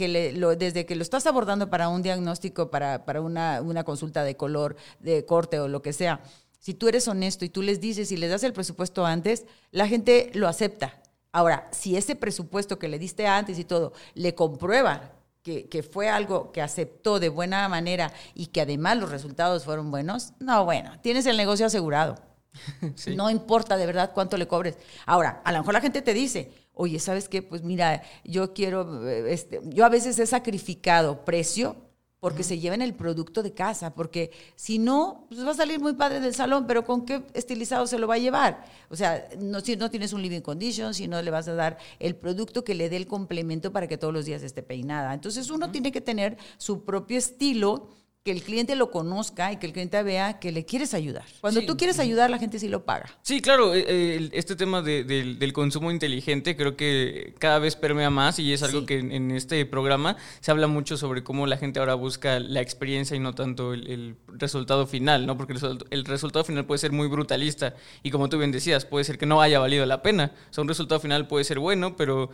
desde 0.58 0.86
que 0.86 0.96
lo 0.96 1.02
estás 1.02 1.26
abordando 1.26 1.68
para 1.68 1.88
un 1.88 2.02
diagnóstico, 2.02 2.70
para, 2.70 3.02
una, 3.20 3.60
una, 3.60 3.84
consulta 3.84 4.24
de 4.24 4.36
color, 4.36 4.76
de 5.00 5.26
corte 5.26 5.60
o 5.60 5.68
lo 5.68 5.82
que 5.82 5.92
sea, 5.92 6.22
si 6.58 6.74
tú 6.74 6.88
eres 6.88 7.06
honesto 7.06 7.44
y 7.44 7.50
tú 7.50 7.62
les 7.62 7.80
dices 7.80 8.10
y 8.12 8.16
les 8.16 8.30
das 8.30 8.42
el 8.42 8.52
presupuesto 8.52 9.04
antes, 9.06 9.44
la 9.70 9.86
gente 9.86 10.30
lo 10.34 10.48
acepta. 10.48 11.00
Ahora, 11.32 11.68
si 11.70 11.96
ese 11.96 12.16
presupuesto 12.16 12.78
que 12.78 12.88
le 12.88 12.98
diste 12.98 13.26
antes 13.26 13.58
y 13.58 13.64
todo 13.64 13.92
le 14.14 14.34
comprueba 14.34 15.12
que, 15.42 15.82
fue 15.82 16.08
algo 16.08 16.52
que 16.52 16.60
aceptó 16.60 17.20
de 17.20 17.30
buena 17.30 17.68
manera 17.68 18.12
y 18.34 18.46
que 18.46 18.60
además 18.60 18.98
los 18.98 19.10
resultados 19.10 19.64
fueron 19.64 19.90
buenos, 19.90 20.32
no, 20.40 20.64
bueno, 20.64 20.98
tienes 21.00 21.26
el 21.26 21.36
negocio 21.36 21.66
asegurado. 21.66 22.16
No 23.16 23.30
importa 23.30 23.76
de 23.76 23.86
verdad 23.86 24.10
cuánto 24.12 24.36
le 24.36 24.48
cobres. 24.48 24.76
Ahora, 25.06 25.42
a 25.44 25.52
lo 25.52 25.58
mejor 25.58 25.74
la 25.74 25.80
gente 25.80 26.02
te 26.02 26.12
dice, 26.12 26.50
oye, 26.78 26.98
¿sabes 26.98 27.28
qué? 27.28 27.42
Pues 27.42 27.62
mira, 27.62 28.02
yo 28.24 28.54
quiero, 28.54 29.06
este, 29.08 29.60
yo 29.64 29.84
a 29.84 29.88
veces 29.88 30.18
he 30.18 30.26
sacrificado 30.26 31.24
precio 31.24 31.76
porque 32.20 32.42
se 32.42 32.58
lleven 32.58 32.82
el 32.82 32.94
producto 32.94 33.42
de 33.42 33.52
casa, 33.52 33.94
porque 33.94 34.32
si 34.56 34.78
no, 34.78 35.26
pues 35.28 35.44
va 35.46 35.52
a 35.52 35.54
salir 35.54 35.78
muy 35.78 35.92
padre 35.94 36.20
del 36.20 36.34
salón, 36.34 36.66
pero 36.66 36.84
¿con 36.84 37.04
qué 37.04 37.22
estilizado 37.34 37.86
se 37.86 37.98
lo 37.98 38.08
va 38.08 38.14
a 38.14 38.18
llevar? 38.18 38.64
O 38.90 38.96
sea, 38.96 39.28
no, 39.38 39.60
si 39.60 39.76
no 39.76 39.90
tienes 39.90 40.12
un 40.12 40.22
living 40.22 40.40
condition, 40.40 40.94
si 40.94 41.06
no 41.06 41.22
le 41.22 41.30
vas 41.30 41.46
a 41.46 41.54
dar 41.54 41.78
el 42.00 42.16
producto 42.16 42.64
que 42.64 42.74
le 42.74 42.88
dé 42.88 42.96
el 42.96 43.06
complemento 43.06 43.72
para 43.72 43.86
que 43.86 43.98
todos 43.98 44.12
los 44.12 44.24
días 44.24 44.42
esté 44.42 44.62
peinada. 44.62 45.14
Entonces 45.14 45.48
uno 45.50 45.70
tiene 45.70 45.92
que 45.92 46.00
tener 46.00 46.38
su 46.56 46.84
propio 46.84 47.18
estilo 47.18 47.88
que 48.24 48.32
el 48.32 48.42
cliente 48.42 48.76
lo 48.76 48.90
conozca 48.90 49.52
y 49.52 49.56
que 49.56 49.66
el 49.66 49.72
cliente 49.72 50.02
vea 50.02 50.38
que 50.38 50.52
le 50.52 50.64
quieres 50.64 50.92
ayudar. 50.92 51.24
Cuando 51.40 51.64
tú 51.64 51.76
quieres 51.76 51.98
ayudar, 51.98 52.30
la 52.30 52.38
gente 52.38 52.58
sí 52.58 52.68
lo 52.68 52.84
paga. 52.84 53.06
Sí, 53.22 53.40
claro, 53.40 53.74
eh, 53.74 53.84
eh, 53.88 54.30
este 54.32 54.56
tema 54.56 54.82
del 54.82 55.52
consumo 55.52 55.90
inteligente 55.90 56.56
creo 56.56 56.76
que 56.76 57.34
cada 57.38 57.58
vez 57.58 57.76
permea 57.76 58.10
más 58.10 58.38
y 58.38 58.52
es 58.52 58.62
algo 58.62 58.84
que 58.86 58.98
en, 58.98 59.30
este 59.30 59.64
programa 59.66 60.16
se 60.40 60.50
habla 60.50 60.66
mucho 60.66 60.96
sobre 60.96 61.22
cómo 61.22 61.46
la 61.46 61.56
gente 61.56 61.80
ahora 61.80 61.94
busca 61.94 62.40
la 62.40 62.60
experiencia 62.60 63.16
y 63.16 63.20
no 63.20 63.34
tanto 63.34 63.72
el, 63.72 64.16
resultado 64.28 64.86
final, 64.86 65.26
¿no? 65.26 65.36
Porque 65.36 65.54
el, 65.54 65.86
el, 65.90 66.04
resultado 66.04 66.44
final 66.44 66.66
puede 66.66 66.78
ser 66.78 66.92
muy 66.92 67.08
brutalista 67.08 67.74
y 68.02 68.10
como 68.10 68.28
tú 68.28 68.38
bien 68.38 68.52
decías, 68.52 68.84
puede 68.84 69.04
ser 69.04 69.18
que 69.18 69.26
no 69.26 69.40
haya 69.40 69.58
valido 69.58 69.86
la 69.86 70.02
pena. 70.02 70.32
O 70.50 70.52
sea, 70.52 70.62
un 70.62 70.68
resultado 70.68 71.00
final 71.00 71.26
puede 71.26 71.44
ser 71.44 71.58
bueno, 71.58 71.96
pero 71.96 72.30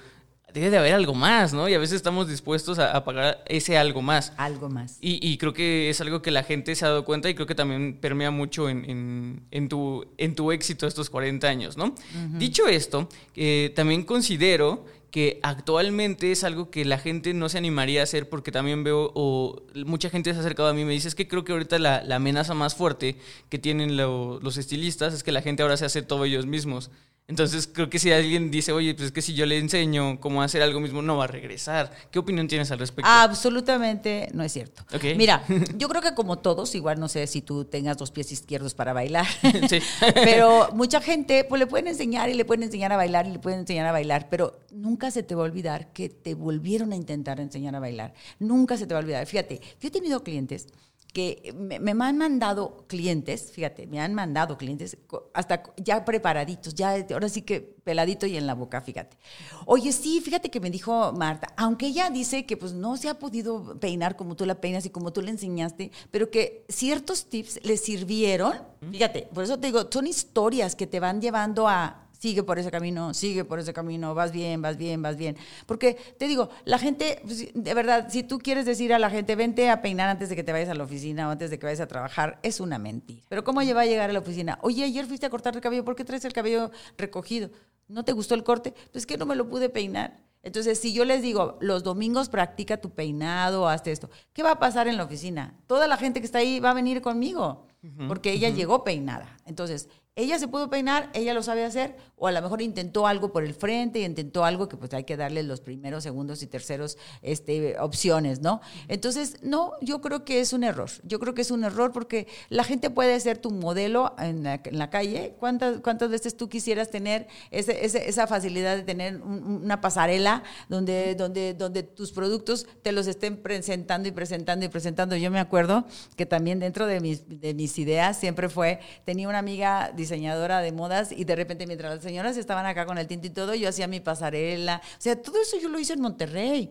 debe 0.55 0.71
de 0.71 0.79
haber 0.79 0.95
algo 0.95 1.15
más, 1.15 1.53
¿no? 1.53 1.69
Y 1.69 1.75
a 1.75 1.79
veces 1.79 1.97
estamos 1.97 2.29
dispuestos 2.29 2.79
a, 2.79 3.05
pagar 3.05 3.43
ese 3.47 3.77
algo 3.77 4.03
más. 4.03 4.33
Algo 4.37 4.69
más. 4.69 4.99
Y, 5.01 5.37
creo 5.37 5.53
que 5.53 5.91
es 5.91 6.01
algo 6.01 6.23
que 6.23 6.31
la 6.31 6.45
gente 6.45 6.75
se 6.77 6.85
ha 6.85 6.89
dado 6.89 7.05
cuenta 7.05 7.29
y 7.29 7.35
creo 7.35 7.47
que 7.47 7.57
también 7.57 7.99
permea 8.01 8.31
mucho 8.31 8.69
en, 8.69 9.69
tu, 9.69 10.07
en 10.17 10.35
tu 10.35 10.53
éxito 10.53 10.87
estos 10.87 11.11
40 11.11 11.47
años, 11.49 11.77
¿no? 11.77 11.95
Dicho 12.39 12.69
esto, 12.69 13.09
eh, 13.35 13.73
también 13.75 14.05
considero 14.05 14.85
que 15.11 15.39
actualmente 15.43 16.33
es 16.33 16.43
algo 16.43 16.71
que 16.71 16.85
la 16.85 16.99
gente 16.99 17.35
no 17.35 17.49
se 17.49 17.59
animaría 17.59 18.01
a 18.01 18.05
hacer 18.05 18.29
porque 18.29 18.51
también 18.51 18.83
veo, 18.83 19.13
o 19.15 19.63
mucha 19.87 20.11
gente 20.11 20.33
se 20.33 20.37
ha 20.37 20.41
acercado 20.41 20.69
a 20.69 20.73
mí 20.73 20.83
y 20.83 20.85
me 20.85 20.93
dice, 20.93 21.09
es 21.09 21.15
que 21.15 21.29
creo 21.29 21.45
que 21.45 21.53
ahorita 21.53 21.79
la, 21.79 22.03
amenaza 22.15 22.55
más 22.55 22.75
fuerte 22.75 23.17
que 23.49 23.59
tienen 23.59 23.97
los 23.97 24.57
estilistas 24.57 25.15
es 25.15 25.23
que 25.23 25.31
la 25.31 25.43
gente 25.43 25.63
ahora 25.63 25.77
se 25.77 25.85
hace 25.85 26.03
todo 26.03 26.25
ellos 26.25 26.47
mismos. 26.47 26.91
Entonces 27.27 27.67
creo 27.73 27.89
que 27.89 27.99
si 27.99 28.13
alguien 28.13 28.51
dice, 28.51 28.71
oye, 28.73 28.95
pues 28.95 29.07
es 29.07 29.13
que 29.13 29.23
si 29.23 29.33
yo 29.33 29.47
le 29.47 29.57
enseño 29.57 30.21
cómo 30.21 30.43
hacer 30.43 30.61
algo 30.61 30.79
mismo, 30.79 31.01
no 31.01 31.17
va 31.17 31.25
a 31.25 31.27
regresar. 31.27 31.91
¿Qué 32.11 32.19
opinión 32.19 32.49
tienes 32.49 32.71
al 32.71 32.79
respecto? 32.79 33.11
Absolutamente 33.11 34.29
no 34.35 34.43
es 34.43 34.53
cierto. 34.53 34.85
Mira, 35.17 35.43
yo 35.79 35.89
creo 35.89 36.03
que 36.03 36.15
como 36.15 36.39
todos, 36.39 36.75
igual 36.75 37.01
no 37.01 37.09
sé 37.09 37.27
si 37.27 37.41
tú 37.41 37.65
tengas 37.65 37.97
dos 37.97 38.11
pies 38.11 38.31
izquierdos 38.31 38.75
para 38.75 38.93
bailar, 38.93 39.27
sí. 39.71 39.79
pero 40.15 40.69
mucha 40.75 41.01
gente 41.01 41.45
pues 41.45 41.59
le 41.59 41.67
pueden 41.67 41.89
enseñar 41.89 42.29
y 42.29 42.35
le 42.35 42.45
pueden 42.45 42.65
enseñar 42.65 42.93
a 42.93 42.97
bailar 42.99 43.27
y 43.27 43.31
le 43.31 43.39
pueden 43.39 43.61
enseñar 43.61 43.87
a 43.87 43.93
bailar, 43.93 44.29
pero 44.29 44.61
nunca 44.71 45.11
se 45.11 45.23
te 45.23 45.35
va 45.35 45.43
a 45.43 45.47
olvidar 45.47 45.95
que 45.95 46.11
te 46.11 46.35
volvieron 46.35 46.93
a 46.93 46.97
intentar 46.97 47.41
enseñar 47.41 47.75
a 47.75 47.81
bailar. 47.81 48.13
Nunca 48.39 48.77
se 48.77 48.87
te 48.87 48.93
va 48.93 49.01
a 49.01 49.03
olvidar. 49.03 49.27
Fíjate, 49.27 49.63
yo 49.81 49.89
he 49.89 49.91
tenido 49.91 50.23
clientes 50.23 50.67
que 51.15 51.55
me, 51.57 51.79
me 51.79 52.05
han 52.05 52.19
mandado 52.19 52.85
clientes, 52.89 53.53
fíjate, 53.53 53.87
me 53.87 54.01
han 54.01 54.15
mandado 54.15 54.59
clientes 54.59 54.97
hasta 55.33 55.63
ya 55.77 56.05
preparaditos, 56.05 56.75
ya 56.75 56.97
ahora 57.13 57.29
sí 57.29 57.43
que 57.43 57.61
peladito 57.61 58.27
y 58.27 58.37
en 58.37 58.49
la 58.49 58.55
boca, 58.55 58.81
fíjate. 58.81 59.17
Oye, 59.65 59.93
sí, 59.93 60.21
fíjate 60.21 60.51
que 60.51 60.59
me 60.59 60.71
dijo 60.71 61.13
Marta, 61.13 61.47
aunque 61.57 61.87
ella 61.87 62.11
dice 62.11 62.47
que 62.47 62.57
pues 62.57 62.73
no 62.73 62.97
se 62.97 63.09
ha 63.09 63.21
podido 63.21 63.79
peinar 63.79 64.17
como 64.17 64.35
tú 64.35 64.45
la 64.45 64.61
peinas 64.61 64.87
y 64.87 64.91
como 64.91 65.13
tú 65.13 65.23
le 65.23 65.31
enseñaste, 65.31 65.93
pero 66.11 66.33
que 66.33 66.67
ciertos 66.69 67.27
tips 67.27 67.61
le 67.63 67.77
sirvieron, 67.77 68.55
fíjate, 68.91 69.29
por 69.33 69.45
eso 69.45 69.57
te 69.57 69.69
digo, 69.69 69.89
son 69.89 70.09
historias 70.09 70.75
que 70.75 70.89
te 70.89 70.99
van 70.99 71.21
llevando 71.21 71.69
a 71.69 72.04
sigue 72.25 72.43
por 72.43 72.59
ese 72.59 72.71
camino, 72.71 73.13
sigue 73.13 73.45
por 73.45 73.59
ese 73.59 73.75
camino, 73.75 74.15
vas 74.15 74.33
bien, 74.33 74.63
vas 74.63 74.79
bien, 74.79 75.03
vas 75.03 75.19
bien. 75.19 75.37
Porque 75.67 75.99
te 76.19 76.27
digo, 76.27 76.49
la 76.65 76.79
gente, 76.79 77.21
pues, 77.23 77.53
de 77.53 77.75
verdad, 77.75 78.07
si 78.09 78.23
tú 78.23 78.39
quieres 78.39 78.65
decir 78.65 78.95
a 78.95 78.99
la 78.99 79.11
gente, 79.11 79.37
vente 79.37 79.69
a 79.69 79.83
peinar 79.83 80.09
antes 80.09 80.31
de 80.31 80.37
que 80.37 80.43
te 80.43 80.51
vayas 80.51 80.71
a 80.71 80.75
la 80.75 80.85
oficina 80.85 81.29
o 81.29 81.33
antes 81.33 81.51
de 81.51 81.59
que 81.59 81.67
vayas 81.67 81.81
a 81.81 81.87
trabajar, 81.87 82.39
es 82.43 82.61
una 82.61 82.79
mentira. 82.79 83.23
Pero 83.29 83.45
¿cómo 83.45 83.61
va 83.61 83.83
a 83.83 83.85
llegar 83.85 84.09
a 84.09 84.13
la 84.15 84.21
oficina? 84.21 84.59
Oye, 84.63 84.85
ayer 84.85 85.05
fuiste 85.05 85.27
a 85.27 85.29
cortar 85.29 85.55
el 85.55 85.61
cabello, 85.61 85.85
¿por 85.85 85.97
qué 85.97 86.05
traes 86.07 86.25
el 86.25 86.33
cabello 86.33 86.71
recogido? 86.97 87.51
¿No 87.89 88.07
te 88.07 88.13
gustó 88.13 88.35
el 88.35 88.43
corte? 88.43 88.73
Pues 88.91 89.05
que 89.05 89.19
no 89.19 89.27
me 89.27 89.35
lo 89.35 89.47
pude 89.47 89.69
peinar. 89.69 90.19
Entonces, 90.43 90.79
si 90.79 90.95
yo 90.95 91.05
les 91.05 91.21
digo, 91.21 91.59
los 91.61 91.83
domingos 91.83 92.31
practica 92.31 92.79
tu 92.79 92.95
peinado, 92.95 93.69
hazte 93.69 93.93
esto, 93.93 94.09
¿qué 94.33 94.43
va 94.43 94.53
a 94.53 94.59
pasar 94.59 94.89
en 94.89 94.97
la 94.97 95.05
oficina? 95.05 95.59
Toda 95.67 95.89
la 95.89 95.99
gente 95.99 96.21
que 96.21 96.27
está 96.27 96.39
ahí 96.39 96.59
va 96.59 96.71
a 96.71 96.75
venir 96.75 97.03
conmigo, 97.03 97.67
porque 98.09 98.33
ella 98.33 98.49
llegó 98.49 98.83
peinada. 98.83 99.37
Entonces, 99.45 99.91
ella 100.17 100.39
se 100.39 100.47
pudo 100.47 100.71
peinar, 100.71 101.11
ella 101.13 101.35
lo 101.35 101.43
sabe 101.43 101.65
hacer, 101.65 101.97
o 102.17 102.29
a 102.29 102.33
lo 102.33 102.41
mejor 102.41 102.63
intentó 102.63 103.09
algo 103.09 103.33
por 103.33 103.43
el 103.43 103.53
frente 103.53 103.99
y 103.99 104.05
intentó 104.05 104.45
algo 104.45 104.69
que 104.69 104.77
pues 104.77 104.95
hay 104.95 105.03
que 105.03 105.17
darle 105.17 105.43
los 105.43 105.61
primeros, 105.61 106.05
segundos 106.05 106.41
y 106.43 106.47
terceros 106.47 106.97
este, 107.21 107.77
opciones, 107.81 108.41
¿no? 108.41 108.61
Entonces, 108.87 109.39
no, 109.43 109.73
yo 109.81 110.01
creo 110.01 110.25
que 110.25 110.39
es 110.39 110.53
un 110.53 110.63
error. 110.63 110.89
Yo 111.03 111.19
creo 111.19 111.35
que 111.35 111.43
es 111.43 111.51
un 111.51 111.65
error 111.65 111.91
porque 111.91 112.29
la 112.49 112.63
gente 112.63 112.91
puede 112.91 113.19
ser 113.19 113.39
tu 113.39 113.51
modelo 113.51 114.15
en 114.19 114.45
la, 114.45 114.61
en 114.65 114.79
la 114.79 114.89
calle. 114.89 115.35
¿Cuántas, 115.41 115.81
¿Cuántas 115.81 116.11
veces 116.11 116.37
tú 116.37 116.49
quisieras 116.49 116.91
tener 116.91 117.27
ese- 117.51 117.85
ese- 117.85 118.09
esa 118.09 118.29
facilidad 118.29 118.77
de 118.77 118.83
tener 118.85 119.17
un- 119.21 119.63
una 119.65 119.81
pasarela 119.81 120.45
donde, 120.69 121.17
donde, 121.17 121.55
donde 121.55 121.83
tus 121.83 122.13
productos 122.13 122.67
te 122.83 122.93
los 122.93 123.09
estén 123.09 123.37
presentando 123.39 124.09
y 124.09 124.13
presentando 124.13 124.65
y 124.65 124.69
presentando? 124.69 125.17
Yo 125.17 125.33
me 125.33 125.41
acuerdo 125.41 125.85
que 126.17 126.25
también 126.25 126.61
dentro 126.61 126.87
de 126.87 127.01
mis, 127.01 127.29
de 127.41 127.53
mis 127.53 127.77
ideas 127.79 128.17
siempre 128.17 128.49
fue, 128.49 128.79
tenía 129.05 129.29
una 129.29 129.39
amiga 129.39 129.91
diseñadora 130.05 130.61
de 130.61 130.73
modas 130.73 131.11
y 131.13 131.25
de 131.25 131.35
repente 131.37 131.67
mientras 131.67 131.95
las 131.95 132.03
señoras 132.03 132.37
estaban 132.37 132.67
acá 132.67 132.87
con 132.87 132.99
el 132.99 133.07
tinte 133.07 133.29
y 133.29 133.31
todo, 133.31 133.55
yo 133.55 133.69
hacía 133.69 133.87
mi 133.87 134.01
pasarela. 134.01 134.81
O 134.85 135.01
sea, 135.01 135.21
todo 135.21 135.41
eso 135.41 135.57
yo 135.61 135.69
lo 135.69 135.79
hice 135.79 135.95
en 135.95 136.01
Monterrey. 136.01 136.71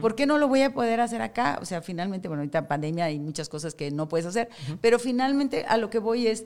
¿Por 0.00 0.14
qué 0.14 0.26
no 0.26 0.38
lo 0.38 0.48
voy 0.48 0.62
a 0.62 0.72
poder 0.72 1.00
hacer 1.00 1.22
acá? 1.22 1.58
O 1.60 1.64
sea, 1.64 1.82
finalmente, 1.82 2.28
bueno, 2.28 2.42
ahorita 2.42 2.68
pandemia 2.68 3.06
hay 3.06 3.18
muchas 3.18 3.48
cosas 3.48 3.74
que 3.74 3.90
no 3.90 4.08
puedes 4.08 4.26
hacer, 4.26 4.48
pero 4.80 4.98
finalmente 4.98 5.64
a 5.66 5.76
lo 5.76 5.90
que 5.90 5.98
voy 5.98 6.26
es, 6.26 6.44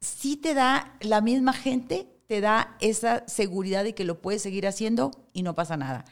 sí 0.00 0.36
te 0.36 0.54
da 0.54 0.96
la 1.00 1.20
misma 1.20 1.52
gente, 1.52 2.06
te 2.26 2.40
da 2.40 2.76
esa 2.80 3.24
seguridad 3.26 3.84
de 3.84 3.94
que 3.94 4.04
lo 4.04 4.20
puedes 4.20 4.42
seguir 4.42 4.66
haciendo 4.66 5.10
y 5.32 5.42
no 5.42 5.54
pasa 5.54 5.76
nada. 5.76 6.04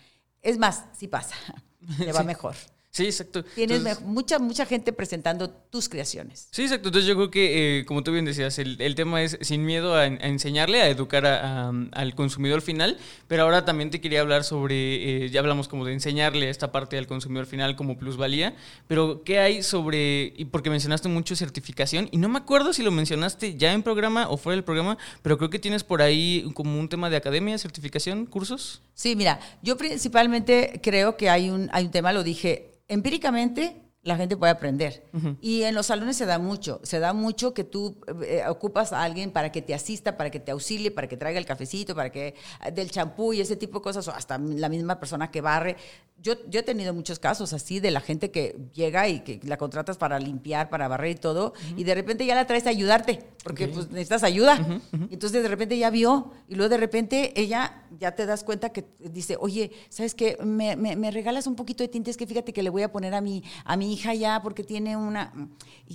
Es 0.42 0.58
más, 0.58 0.84
sí 0.98 1.06
pasa, 1.08 1.34
te 1.98 2.12
va 2.12 2.20
Sí. 2.20 2.26
mejor. 2.26 2.54
Sí, 2.92 3.04
exacto. 3.04 3.44
Tienes 3.44 3.78
Entonces- 3.78 4.04
mucha, 4.04 4.38
mucha 4.40 4.66
gente 4.66 4.92
presentando 4.92 5.48
tus 5.48 5.88
creaciones. 5.88 6.48
Sí, 6.50 6.62
exacto. 6.62 6.88
Entonces 6.88 7.08
yo 7.08 7.14
creo 7.14 7.30
que, 7.30 7.78
eh, 7.80 7.84
como 7.84 8.02
tú 8.02 8.10
bien 8.10 8.24
decías, 8.24 8.58
el, 8.58 8.80
el 8.80 8.96
tema 8.96 9.22
es 9.22 9.38
sin 9.42 9.64
miedo 9.64 9.94
a, 9.94 10.00
a 10.00 10.06
enseñarle, 10.06 10.82
a 10.82 10.88
educar 10.88 11.24
a- 11.24 11.68
a- 11.68 11.72
al 11.92 12.14
consumidor 12.16 12.62
final, 12.62 12.98
pero 13.28 13.44
ahora 13.44 13.64
también 13.64 13.90
te 13.90 14.00
quería 14.00 14.20
hablar 14.22 14.42
sobre, 14.42 15.24
eh, 15.26 15.30
ya 15.30 15.38
hablamos 15.38 15.68
como 15.68 15.84
de 15.84 15.92
enseñarle 15.92 16.50
esta 16.50 16.72
parte 16.72 16.98
al 16.98 17.06
consumidor 17.06 17.46
final 17.46 17.76
como 17.76 17.96
plusvalía, 17.96 18.56
pero 18.88 19.22
¿qué 19.22 19.38
hay 19.38 19.62
sobre, 19.62 20.32
y 20.36 20.46
porque 20.46 20.68
mencionaste 20.68 21.08
mucho 21.08 21.36
certificación, 21.36 22.08
y 22.10 22.18
no 22.18 22.28
me 22.28 22.38
acuerdo 22.38 22.72
si 22.72 22.82
lo 22.82 22.90
mencionaste 22.90 23.56
ya 23.56 23.72
en 23.72 23.84
programa 23.84 24.28
o 24.28 24.36
fuera 24.36 24.56
del 24.56 24.64
programa, 24.64 24.98
pero 25.22 25.38
creo 25.38 25.48
que 25.50 25.60
tienes 25.60 25.84
por 25.84 26.02
ahí 26.02 26.50
como 26.54 26.76
un 26.78 26.88
tema 26.88 27.08
de 27.08 27.16
academia, 27.18 27.56
certificación, 27.56 28.26
cursos. 28.26 28.82
Sí, 28.94 29.14
mira, 29.14 29.38
yo 29.62 29.76
principalmente 29.76 30.80
creo 30.82 31.16
que 31.16 31.30
hay 31.30 31.50
un, 31.50 31.70
hay 31.72 31.84
un 31.84 31.90
tema, 31.92 32.12
lo 32.12 32.24
dije, 32.24 32.66
empíricamente 32.90 33.89
la 34.02 34.16
gente 34.16 34.36
puede 34.36 34.52
aprender. 34.52 35.04
Y 35.42 35.62
en 35.64 35.74
los 35.74 35.86
salones 35.86 36.16
se 36.16 36.24
da 36.24 36.38
mucho, 36.38 36.80
se 36.82 36.98
da 37.00 37.12
mucho 37.12 37.52
que 37.52 37.64
tú 37.64 37.96
eh, 38.24 38.42
ocupas 38.48 38.92
a 38.94 39.02
alguien 39.02 39.30
para 39.30 39.52
que 39.52 39.60
te 39.60 39.74
asista, 39.74 40.16
para 40.16 40.30
que 40.30 40.40
te 40.40 40.52
auxilie, 40.52 40.90
para 40.90 41.06
que 41.06 41.16
traiga 41.18 41.38
el 41.38 41.44
cafecito, 41.44 41.94
para 41.94 42.10
que 42.10 42.34
eh, 42.64 42.72
del 42.72 42.90
champú 42.90 43.32
y 43.34 43.40
ese 43.42 43.56
tipo 43.56 43.78
de 43.80 43.82
cosas, 43.82 44.08
o 44.08 44.12
hasta 44.12 44.38
la 44.38 44.68
misma 44.70 44.98
persona 44.98 45.30
que 45.30 45.40
barre. 45.42 45.76
Yo, 46.22 46.34
yo 46.50 46.60
he 46.60 46.62
tenido 46.62 46.92
muchos 46.92 47.18
casos 47.18 47.54
así 47.54 47.80
de 47.80 47.90
la 47.90 48.00
gente 48.02 48.30
que 48.30 48.54
llega 48.74 49.08
y 49.08 49.20
que 49.20 49.40
la 49.44 49.56
contratas 49.56 49.96
para 49.96 50.18
limpiar, 50.18 50.68
para 50.68 50.86
barrer 50.86 51.12
y 51.12 51.14
todo, 51.14 51.54
y 51.78 51.84
de 51.84 51.94
repente 51.94 52.26
ya 52.26 52.34
la 52.34 52.46
traes 52.46 52.66
a 52.66 52.70
ayudarte, 52.70 53.20
porque 53.42 53.68
pues 53.68 53.88
necesitas 53.90 54.22
ayuda. 54.22 54.80
Entonces 55.10 55.42
de 55.42 55.48
repente 55.48 55.78
ya 55.78 55.88
vio, 55.88 56.30
y 56.46 56.56
luego 56.56 56.68
de 56.68 56.76
repente 56.76 57.32
ella 57.40 57.84
ya 57.98 58.14
te 58.14 58.26
das 58.26 58.44
cuenta 58.44 58.68
que 58.70 58.84
dice, 58.98 59.36
oye, 59.40 59.72
¿sabes 59.88 60.14
qué? 60.14 60.36
Me, 60.44 60.76
me- 60.76 60.94
me 60.94 61.10
regalas 61.10 61.46
un 61.46 61.56
poquito 61.56 61.82
de 61.82 61.88
tintes 61.88 62.18
que 62.18 62.26
fíjate 62.26 62.52
que 62.52 62.62
le 62.62 62.68
voy 62.70 62.82
a 62.82 62.92
poner 62.92 63.14
a 63.14 63.22
mi, 63.22 63.42
a 63.64 63.76
mi 63.78 63.89
hija 63.90 64.14
ya 64.14 64.40
porque 64.42 64.64
tiene 64.64 64.96
una... 64.96 65.32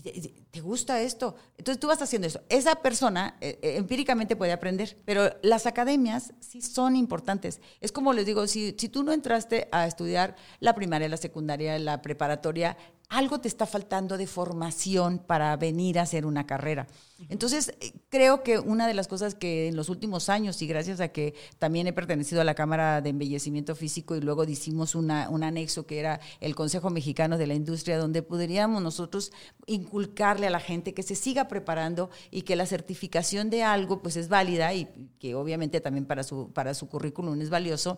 Te, 0.04 0.12
y 0.14 0.46
te 0.56 0.62
gusta 0.62 1.02
esto. 1.02 1.36
Entonces 1.58 1.80
tú 1.80 1.88
vas 1.88 2.02
haciendo 2.02 2.28
eso. 2.28 2.42
Esa 2.50 2.76
persona 2.76 3.38
eh, 3.42 3.60
eh, 3.62 3.76
empíricamente 3.78 4.36
puede 4.36 4.52
aprender, 4.54 4.98
pero 5.06 5.30
las 5.42 5.66
academias 5.66 6.34
sí 6.40 6.62
son 6.62 6.96
importantes. 6.96 7.60
Es 7.82 7.92
como 7.92 8.14
les 8.14 8.26
digo, 8.26 8.48
si, 8.48 8.76
si 8.78 8.88
tú 8.88 9.04
no 9.04 9.12
entraste 9.12 9.68
a 9.72 9.88
estudiar 9.88 10.36
la 10.60 10.74
primaria, 10.76 11.10
la 11.10 11.18
secundaria, 11.18 11.78
la 11.80 12.02
preparatoria, 12.02 12.78
algo 13.10 13.40
te 13.40 13.48
está 13.48 13.66
faltando 13.66 14.18
de 14.18 14.28
formación 14.28 15.20
para 15.20 15.56
venir 15.58 16.00
a 16.00 16.04
hacer 16.04 16.26
una 16.26 16.48
carrera. 16.48 16.88
Entonces, 17.30 17.74
eh, 17.80 17.94
creo 18.10 18.44
que 18.44 18.60
una 18.60 18.88
de 18.88 18.94
las 18.94 19.08
cosas 19.08 19.36
que 19.36 19.68
en 19.68 19.76
los 19.76 19.90
últimos 19.90 20.28
años, 20.28 20.62
y 20.62 20.68
gracias 20.68 21.00
a 21.00 21.10
que 21.10 21.34
también 21.60 21.88
he 21.88 21.94
pertenecido 21.94 22.42
a 22.42 22.44
la 22.44 22.56
Cámara 22.56 23.02
de 23.02 23.12
Embellecimiento 23.12 23.76
Físico 23.76 24.16
y 24.16 24.22
luego 24.22 24.44
hicimos 24.44 24.96
una, 24.96 25.30
un 25.30 25.44
anexo 25.44 25.86
que 25.86 26.00
era 26.00 26.20
el 26.42 26.56
Consejo 26.56 26.90
Mexicano 26.90 27.38
de 27.38 27.48
la 27.48 27.54
Industria, 27.54 27.98
donde 27.98 28.22
podríamos 28.22 28.82
nosotros 28.82 29.32
inculcarle 29.66 30.48
a 30.48 30.50
la 30.50 30.60
gente 30.60 30.94
que 30.94 31.04
se 31.04 31.16
siga 31.16 31.48
preparando 31.48 32.10
y 32.32 32.42
que 32.42 32.56
la 32.56 32.66
certificación 32.66 33.50
de 33.50 33.64
algo 33.64 34.02
pues 34.02 34.18
es 34.18 34.28
válida 34.28 34.74
y 34.74 34.88
que 35.20 35.36
obviamente 35.36 35.80
también 35.80 36.06
para 36.06 36.24
su, 36.24 36.52
para 36.52 36.74
su 36.74 36.88
currículum 36.88 37.40
es 37.42 37.50
valioso. 37.50 37.98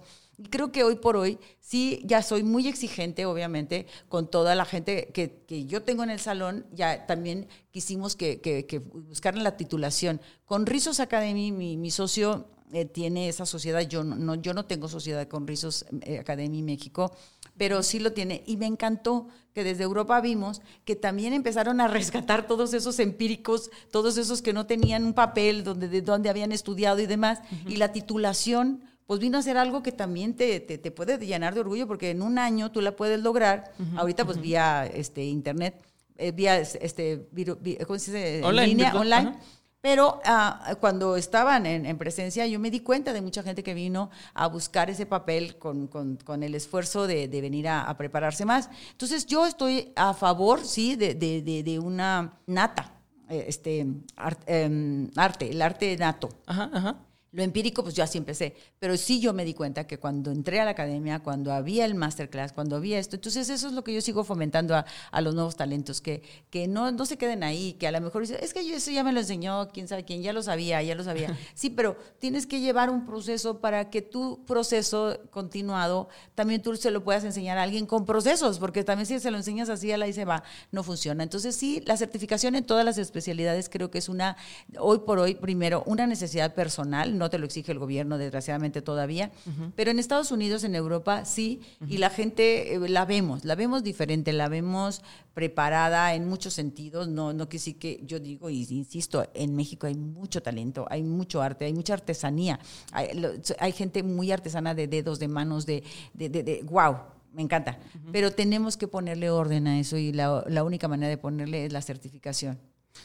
Creo 0.52 0.72
que 0.72 0.84
hoy 0.84 0.96
por 0.96 1.18
hoy 1.18 1.40
sí 1.60 2.02
ya 2.06 2.22
soy 2.22 2.44
muy 2.44 2.68
exigente, 2.68 3.26
obviamente, 3.26 3.88
con 4.08 4.30
toda 4.30 4.54
la 4.54 4.66
gente 4.66 5.10
que, 5.12 5.44
que 5.48 5.66
yo 5.66 5.82
tengo 5.82 6.04
en 6.04 6.12
el 6.12 6.20
salón. 6.20 6.68
Ya 6.74 7.08
también 7.08 7.48
quisimos 7.72 8.16
que, 8.16 8.40
que, 8.40 8.68
que 8.68 8.78
buscaran 8.78 9.44
la 9.44 9.58
titulación. 9.58 10.22
Con 10.46 10.68
Rizos 10.68 11.00
Academy, 11.00 11.52
mi, 11.52 11.76
mi 11.76 11.90
socio 11.90 12.46
eh, 12.72 12.86
tiene 12.86 13.30
esa 13.30 13.46
sociedad. 13.46 13.82
Yo 13.82 14.04
no, 14.04 14.36
yo 14.36 14.54
no 14.54 14.66
tengo 14.66 14.88
sociedad 14.88 15.28
con 15.28 15.48
Rizos 15.48 15.86
eh, 16.02 16.20
Academy 16.20 16.62
México, 16.62 17.16
pero 17.58 17.82
sí 17.82 17.98
lo 17.98 18.14
tiene. 18.14 18.44
Y 18.46 18.58
me 18.58 18.68
encantó 18.68 19.30
que 19.54 19.64
desde 19.64 19.86
Europa 19.86 20.22
vimos 20.22 20.62
que 20.86 20.96
también 20.96 21.34
empezaron 21.34 21.82
a 21.82 21.88
rescatar 21.88 22.46
todos 22.46 22.76
esos 22.76 23.00
empíricos, 23.00 23.72
todos 23.90 24.18
esos 24.18 24.44
que 24.44 24.54
no 24.54 24.68
tenían 24.68 25.04
un 25.04 25.14
papel 25.14 25.64
donde, 25.64 25.88
de 25.88 26.02
donde 26.02 26.30
habían 26.30 26.52
estudiado 26.52 27.00
y 27.00 27.08
demás. 27.08 27.40
Y 27.68 27.78
la 27.78 27.92
titulación 27.92 28.84
pues 29.08 29.20
vino 29.20 29.38
a 29.38 29.42
ser 29.42 29.58
algo 29.58 29.82
que 29.82 29.92
también 29.92 30.36
te, 30.36 30.60
te, 30.60 30.78
te 30.78 30.92
puede 30.92 31.18
llenar 31.26 31.54
de 31.56 31.62
orgullo 31.62 31.88
porque 31.88 32.12
en 32.12 32.22
un 32.22 32.38
año 32.38 32.72
tú 32.72 32.82
la 32.82 32.96
puedes 32.96 33.20
lograr, 33.22 33.72
ahorita 33.96 34.24
pues 34.26 34.40
vía 34.40 34.86
este, 34.86 35.24
internet, 35.26 35.82
eh, 36.18 36.32
vía 36.32 36.60
este, 36.60 37.28
viru- 37.32 37.58
vi- 37.60 37.78
¿cómo 37.78 37.98
se 37.98 38.12
dice? 38.12 38.44
Online, 38.44 38.68
línea, 38.68 38.86
virtual, 38.92 39.08
online. 39.14 39.30
ajá. 39.32 39.40
Pero 39.80 40.20
ah, 40.26 40.76
cuando 40.82 41.16
estaban 41.16 41.66
en, 41.68 41.86
en 41.86 41.98
presencia, 41.98 42.46
yo 42.48 42.60
me 42.60 42.70
di 42.72 42.82
cuenta 42.82 43.14
de 43.14 43.22
mucha 43.22 43.44
gente 43.44 43.64
que 43.64 43.74
vino 43.76 44.10
a 44.34 44.48
buscar 44.48 44.90
ese 44.90 45.06
papel 45.06 45.58
con, 45.58 45.88
con- 45.88 46.18
con 46.18 46.44
el 46.44 46.56
esfuerzo 46.56 47.08
de, 47.08 47.28
de 47.30 47.42
venir 47.42 47.68
a, 47.70 47.84
a 47.84 47.96
prepararse 47.96 48.44
más. 48.44 48.70
Entonces, 48.92 49.26
yo 49.28 49.46
estoy 49.46 49.94
a 49.96 50.14
favor, 50.16 50.66
sí, 50.66 50.96
de, 50.98 51.14
de- 51.14 51.64
de- 51.64 51.80
una 51.80 52.34
nata, 52.48 52.92
eh, 53.30 53.46
este, 53.48 53.86
ar- 54.18 54.40
em, 54.48 55.10
arte, 55.16 55.52
el 55.52 55.62
arte 55.62 55.96
nato. 55.96 56.30
Ajá, 56.48 56.70
ajá. 56.74 56.98
Lo 57.38 57.44
empírico, 57.44 57.84
pues 57.84 57.94
yo 57.94 58.04
así 58.04 58.18
empecé. 58.18 58.56
Pero 58.80 58.98
sí 58.98 59.20
yo 59.20 59.32
me 59.32 59.46
di 59.46 59.54
cuenta 59.54 59.86
que 59.86 60.00
cuando 60.00 60.32
entré 60.32 60.60
a 60.60 60.66
la 60.66 60.72
academia, 60.72 61.20
cuando 61.20 61.54
había 61.54 61.86
el 61.86 61.94
masterclass, 61.94 62.52
cuando 62.52 62.76
había 62.76 62.98
esto, 62.98 63.16
entonces 63.16 63.48
eso 63.52 63.68
es 63.68 63.74
lo 63.74 63.84
que 63.84 63.94
yo 63.94 64.02
sigo 64.02 64.24
fomentando 64.24 64.76
a, 64.76 64.88
a 65.12 65.22
los 65.22 65.36
nuevos 65.36 65.56
talentos, 65.56 66.02
que, 66.02 66.24
que 66.50 66.68
no, 66.68 66.92
no 66.92 67.06
se 67.06 67.16
queden 67.20 67.44
ahí, 67.44 67.74
que 67.74 67.86
a 67.86 67.92
lo 67.92 68.02
mejor 68.02 68.24
dicen, 68.24 68.40
es 68.42 68.56
que 68.56 68.68
yo 68.68 68.76
eso 68.76 68.90
ya 68.90 69.04
me 69.04 69.12
lo 69.14 69.20
enseñó, 69.20 69.68
quién 69.68 69.88
sabe 69.88 70.04
quién, 70.04 70.24
ya 70.24 70.34
lo 70.34 70.42
sabía, 70.42 70.82
ya 70.82 70.96
lo 70.96 71.04
sabía. 71.04 71.38
Sí, 71.54 71.70
pero 71.70 71.96
tienes 72.18 72.48
que 72.48 72.60
llevar 72.60 72.90
un 72.90 73.06
proceso 73.06 73.60
para 73.60 73.92
que 73.92 74.02
tu 74.02 74.44
proceso 74.46 75.20
continuado 75.30 76.10
también 76.34 76.64
tú 76.64 76.76
se 76.76 76.90
lo 76.90 77.04
puedas 77.04 77.24
enseñar 77.24 77.60
a 77.60 77.64
alguien 77.64 77.86
con 77.86 78.04
procesos, 78.04 78.58
porque 78.58 78.84
también 78.84 79.06
si 79.06 79.20
se 79.20 79.30
lo 79.30 79.38
enseñas 79.38 79.70
así, 79.70 79.92
a 79.92 79.98
la 79.98 80.08
y 80.08 80.14
se 80.14 80.26
va, 80.26 80.44
no 80.72 80.82
funciona. 80.82 81.22
Entonces 81.22 81.56
sí, 81.56 81.84
la 81.86 81.98
certificación 81.98 82.56
en 82.56 82.66
todas 82.66 82.84
las 82.84 82.98
especialidades 82.98 83.70
creo 83.70 83.92
que 83.92 84.00
es 84.00 84.10
una, 84.10 84.38
hoy 84.80 85.00
por 85.06 85.20
hoy, 85.20 85.36
primero, 85.36 85.84
una 85.86 86.08
necesidad 86.08 86.56
personal, 86.56 87.16
no 87.16 87.27
no 87.28 87.30
te 87.30 87.40
lo 87.40 87.46
exige 87.46 87.74
el 87.74 87.80
gobierno, 87.80 88.18
desgraciadamente 88.18 88.82
todavía, 88.82 89.32
pero 89.76 89.92
en 89.92 90.00
Estados 90.00 90.32
Unidos, 90.32 90.64
en 90.64 90.76
Europa, 90.76 91.26
sí, 91.26 91.60
y 91.86 91.98
la 91.98 92.10
gente 92.10 92.74
eh, 92.76 92.80
la 92.88 93.04
vemos, 93.04 93.44
la 93.44 93.56
vemos 93.56 93.84
diferente, 93.84 94.32
la 94.32 94.48
vemos 94.48 95.02
preparada 95.34 96.14
en 96.16 96.30
muchos 96.30 96.54
sentidos, 96.54 97.10
no, 97.10 97.34
no 97.34 97.50
que 97.50 97.60
sí 97.60 97.74
que 97.74 98.00
yo 98.06 98.22
digo 98.22 98.50
y 98.50 98.66
insisto, 98.70 99.30
en 99.34 99.58
México 99.58 99.88
hay 99.88 99.96
mucho 99.96 100.42
talento, 100.42 100.88
hay 100.90 101.04
mucho 101.04 101.42
arte, 101.42 101.66
hay 101.66 101.74
mucha 101.74 101.96
artesanía, 101.96 102.62
hay, 102.94 103.72
gente 103.74 104.04
muy 104.04 104.32
artesana 104.32 104.74
de 104.74 104.88
dedos, 104.88 105.20
de 105.20 105.28
manos, 105.28 105.66
de, 105.66 105.84
de, 106.14 106.30
de, 106.30 106.64
wow, 106.64 106.96
me 107.34 107.42
encanta. 107.42 107.78
Pero 108.14 108.32
tenemos 108.32 108.78
que 108.78 108.88
ponerle 108.88 109.30
orden 109.32 109.68
a 109.68 109.82
eso 109.82 109.98
y 109.98 110.14
la, 110.14 110.46
la, 110.48 110.64
única 110.64 110.88
manera 110.88 111.10
de 111.10 111.18
ponerle 111.18 111.66
es 111.66 111.74
la 111.74 111.82
certificación. 111.82 112.58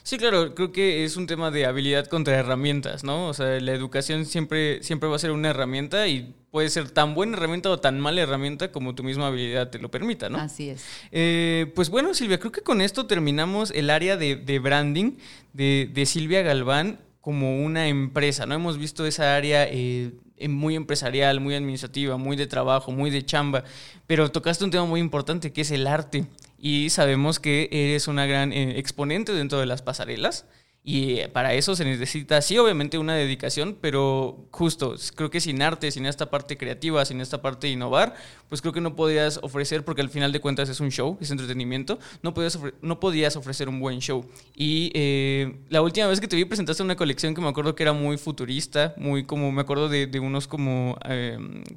Sí, 0.02 0.18
claro, 0.18 0.54
creo 0.54 0.72
que 0.72 1.04
es 1.04 1.16
un 1.16 1.26
tema 1.26 1.50
de 1.50 1.66
habilidad 1.66 2.06
contra 2.06 2.36
herramientas, 2.36 3.04
¿no? 3.04 3.28
O 3.28 3.34
sea, 3.34 3.60
la 3.60 3.72
educación 3.72 4.26
siempre, 4.26 4.82
siempre 4.82 5.08
va 5.08 5.16
a 5.16 5.18
ser 5.18 5.30
una 5.30 5.50
herramienta 5.50 6.08
y 6.08 6.34
puede 6.50 6.68
ser 6.70 6.90
tan 6.90 7.14
buena 7.14 7.36
herramienta 7.36 7.70
o 7.70 7.78
tan 7.80 8.00
mala 8.00 8.20
herramienta 8.20 8.72
como 8.72 8.94
tu 8.94 9.02
misma 9.02 9.28
habilidad 9.28 9.70
te 9.70 9.78
lo 9.78 9.90
permita, 9.90 10.28
¿no? 10.28 10.38
Así 10.38 10.70
es. 10.70 10.84
Eh, 11.12 11.72
pues 11.74 11.88
bueno, 11.88 12.14
Silvia, 12.14 12.38
creo 12.38 12.52
que 12.52 12.62
con 12.62 12.80
esto 12.80 13.06
terminamos 13.06 13.70
el 13.70 13.90
área 13.90 14.16
de, 14.16 14.58
branding 14.58 15.16
de, 15.52 15.90
de, 15.92 16.06
Silvia 16.06 16.42
Galván 16.42 16.98
como 17.20 17.64
una 17.64 17.88
empresa, 17.88 18.44
¿no? 18.46 18.54
Hemos 18.54 18.78
visto 18.78 19.06
esa 19.06 19.36
área 19.36 19.66
eh, 19.68 20.12
muy 20.48 20.74
empresarial, 20.74 21.40
muy 21.40 21.54
administrativa, 21.54 22.16
muy 22.16 22.36
de 22.36 22.46
trabajo, 22.46 22.92
muy 22.92 23.10
de 23.10 23.24
chamba, 23.24 23.64
pero 24.06 24.30
tocaste 24.30 24.64
un 24.64 24.70
tema 24.70 24.84
muy 24.84 25.00
importante 25.00 25.52
que 25.52 25.62
es 25.62 25.70
el 25.70 25.86
arte 25.86 26.26
y 26.64 26.90
sabemos 26.90 27.40
que 27.40 27.68
eres 27.72 28.06
una 28.06 28.24
gran 28.24 28.52
eh, 28.52 28.78
exponente 28.78 29.32
dentro 29.32 29.58
de 29.58 29.66
las 29.66 29.82
pasarelas. 29.82 30.46
Y 30.84 31.20
eh, 31.20 31.28
para 31.28 31.54
eso 31.54 31.76
se 31.76 31.84
necesita, 31.84 32.42
sí, 32.42 32.58
obviamente 32.58 32.98
una 32.98 33.14
dedicación, 33.14 33.78
pero 33.80 34.48
justo, 34.50 34.96
creo 35.14 35.30
que 35.30 35.40
sin 35.40 35.62
arte, 35.62 35.92
sin 35.92 36.06
esta 36.06 36.28
parte 36.28 36.56
creativa, 36.56 37.04
sin 37.04 37.20
esta 37.20 37.40
parte 37.40 37.68
de 37.68 37.74
innovar, 37.74 38.16
pues 38.48 38.60
creo 38.60 38.72
que 38.72 38.80
no 38.80 38.96
podías 38.96 39.38
ofrecer, 39.42 39.84
porque 39.84 40.02
al 40.02 40.10
final 40.10 40.32
de 40.32 40.40
cuentas 40.40 40.68
es 40.68 40.80
un 40.80 40.90
show, 40.90 41.18
es 41.20 41.30
entretenimiento, 41.30 42.00
no 42.22 42.34
podías, 42.34 42.58
no 42.80 42.98
podías 42.98 43.36
ofrecer 43.36 43.68
un 43.68 43.78
buen 43.78 44.00
show. 44.00 44.26
Y 44.56 44.90
eh, 44.94 45.54
la 45.68 45.82
última 45.82 46.08
vez 46.08 46.20
que 46.20 46.26
te 46.26 46.34
vi 46.34 46.44
presentaste 46.44 46.82
una 46.82 46.96
colección 46.96 47.32
que 47.32 47.40
me 47.40 47.48
acuerdo 47.48 47.76
que 47.76 47.84
era 47.84 47.92
muy 47.92 48.18
futurista, 48.18 48.94
muy 48.96 49.24
como, 49.24 49.52
me 49.52 49.60
acuerdo 49.60 49.88
de, 49.88 50.08
de 50.08 50.18
unos 50.18 50.48
como 50.48 50.98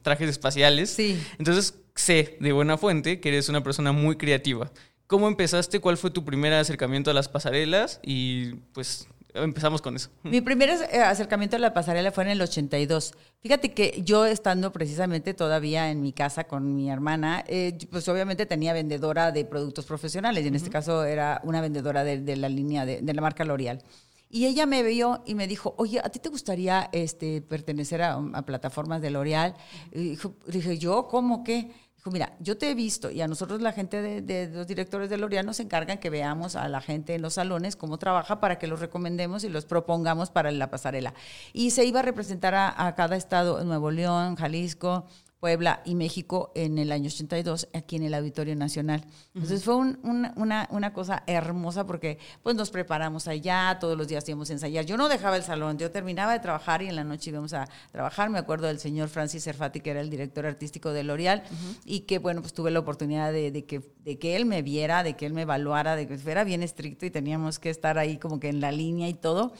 trajes 0.02 0.30
espaciales. 0.30 0.90
Sí. 0.90 1.22
Entonces, 1.38 1.76
sé 1.94 2.38
de 2.40 2.52
buena 2.52 2.78
fuente 2.78 3.20
que 3.20 3.30
eres 3.30 3.50
una 3.50 3.62
persona 3.62 3.92
muy 3.92 4.16
creativa. 4.16 4.72
¿Cómo 5.08 5.28
empezaste? 5.28 5.80
¿Cuál 5.80 5.98
fue 5.98 6.10
tu 6.10 6.26
primer 6.26 6.54
acercamiento 6.54 7.12
a 7.12 7.14
las 7.14 7.30
pasarelas? 7.30 8.00
Y 8.04 8.56
pues 8.74 9.08
empezamos 9.36 9.82
con 9.82 9.96
eso. 9.96 10.10
Mi 10.24 10.42
primer 10.42 10.70
eh, 10.70 11.02
acercamiento 11.02 11.56
a 11.58 11.60
la 11.60 11.74
pasarela 11.74 12.12
fue 12.12 12.24
en 12.24 12.32
el 12.32 12.42
82. 12.42 13.14
Fíjate 13.42 13.74
que 13.74 14.02
yo 14.04 14.26
estando 14.26 14.72
precisamente 14.72 15.34
todavía 15.34 15.92
en 15.92 16.02
mi 16.02 16.14
casa 16.14 16.46
con 16.46 16.76
mi 16.76 16.90
hermana, 16.90 17.44
eh, 17.48 17.78
pues 17.92 18.08
obviamente 18.08 18.46
tenía 18.46 18.74
vendedora 18.74 19.32
de 19.32 19.46
productos 19.46 19.86
profesionales 19.86 20.44
y 20.44 20.48
en 20.48 20.56
este 20.56 20.70
caso 20.70 21.04
era 21.04 21.42
una 21.44 21.62
vendedora 21.62 22.04
de, 22.04 22.36
la 22.36 22.50
línea 22.50 22.86
de, 22.86 23.02
la 23.14 23.22
marca 23.22 23.46
L'Oreal. 23.46 23.84
Y 24.28 24.48
ella 24.48 24.66
me 24.66 24.82
vio 24.82 25.22
y 25.26 25.36
me 25.36 25.48
dijo, 25.48 25.76
oye, 25.78 26.02
¿a 26.04 26.10
ti 26.10 26.20
te 26.20 26.30
gustaría 26.30 26.90
este, 26.92 27.42
pertenecer 27.42 28.02
a, 28.02 28.20
plataformas 28.42 29.02
de 29.02 29.12
L'Oreal? 29.12 29.54
Dije, 29.92 30.78
¿yo 30.80 31.08
cómo 31.08 31.44
qué? 31.44 31.72
Mira, 32.12 32.34
yo 32.40 32.58
te 32.58 32.70
he 32.70 32.76
visto 32.76 33.10
y 33.10 33.22
a 33.22 33.28
nosotros 33.28 33.62
la 33.62 33.72
gente 33.72 34.02
de, 34.22 34.48
los 34.54 34.68
directores 34.68 35.10
de 35.10 35.18
L'Oreal 35.18 35.46
nos 35.46 35.60
encargan 35.60 35.98
que 35.98 36.10
veamos 36.10 36.56
a 36.56 36.68
la 36.68 36.82
gente 36.82 37.16
en 37.16 37.22
los 37.22 37.34
salones 37.34 37.76
cómo 37.76 37.98
trabaja 37.98 38.40
para 38.40 38.60
que 38.60 38.68
los 38.68 38.80
recomendemos 38.80 39.44
y 39.44 39.50
los 39.50 39.66
propongamos 39.66 40.30
para 40.30 40.52
la 40.52 40.70
pasarela. 40.70 41.14
Y 41.54 41.72
se 41.72 41.86
iba 41.86 42.02
a 42.02 42.04
representar 42.04 42.54
a, 42.54 42.88
a 42.88 42.96
cada 42.96 43.16
estado, 43.16 43.64
Nuevo 43.64 43.92
León, 43.92 44.36
Jalisco, 44.36 45.06
Puebla 45.40 45.82
y 45.86 45.96
México 45.96 46.52
en 46.56 46.78
el 46.78 46.92
año 46.92 47.08
82 47.08 47.68
aquí 47.74 47.98
en 47.98 48.04
el 48.04 48.14
Auditorio 48.14 48.56
Nacional. 48.56 49.06
Entonces 49.34 49.64
fue 49.64 49.76
una, 49.76 50.68
una, 50.70 50.94
cosa 50.94 51.24
hermosa 51.28 51.86
porque 51.86 52.18
pues 52.42 52.56
nos 52.56 52.72
preparamos 52.72 53.28
allá, 53.28 53.78
todos 53.80 53.98
los 53.98 54.08
días 54.08 54.28
íbamos 54.28 54.50
a 54.50 54.54
ensayar. 54.54 54.86
Yo 54.86 54.98
no 54.98 55.10
dejaba 55.10 55.38
el 55.38 55.44
salón, 55.44 55.78
yo 55.78 55.92
terminaba 55.92 56.34
de 56.34 56.40
trabajar 56.40 56.82
y 56.82 56.88
en 56.88 56.96
la 56.96 57.04
noche 57.04 57.30
íbamos 57.30 57.54
a 57.54 57.68
trabajar. 57.92 58.30
Me 58.30 58.40
acuerdo 58.40 58.68
del 58.68 58.80
señor 58.80 59.10
Francis 59.10 59.44
Serfati, 59.44 59.82
que 59.82 59.92
era 59.92 60.02
el 60.02 60.10
director 60.10 60.46
artístico 60.46 60.92
de 60.94 61.04
L'Oreal, 61.04 61.44
y 61.86 62.02
que 62.02 62.18
bueno, 62.20 62.42
pues 62.42 62.54
tuve 62.54 62.72
la 62.72 62.80
oportunidad 62.80 63.32
de, 63.32 63.66
que, 63.66 63.82
de 64.00 64.18
que 64.18 64.36
él 64.36 64.46
me 64.46 64.62
viera, 64.62 65.04
de 65.04 65.16
que 65.16 65.26
él 65.26 65.34
me 65.34 65.42
evaluara, 65.42 65.96
de 65.96 66.08
que 66.08 66.18
fuera 66.18 66.44
bien 66.44 66.64
estricto 66.64 67.06
y 67.06 67.12
teníamos 67.12 67.60
que 67.60 67.70
estar 67.70 67.98
ahí 67.98 68.18
como 68.18 68.40
que 68.40 68.50
en 68.50 68.62
la 68.62 68.72
línea 68.72 69.10
y 69.10 69.14
todo 69.14 69.54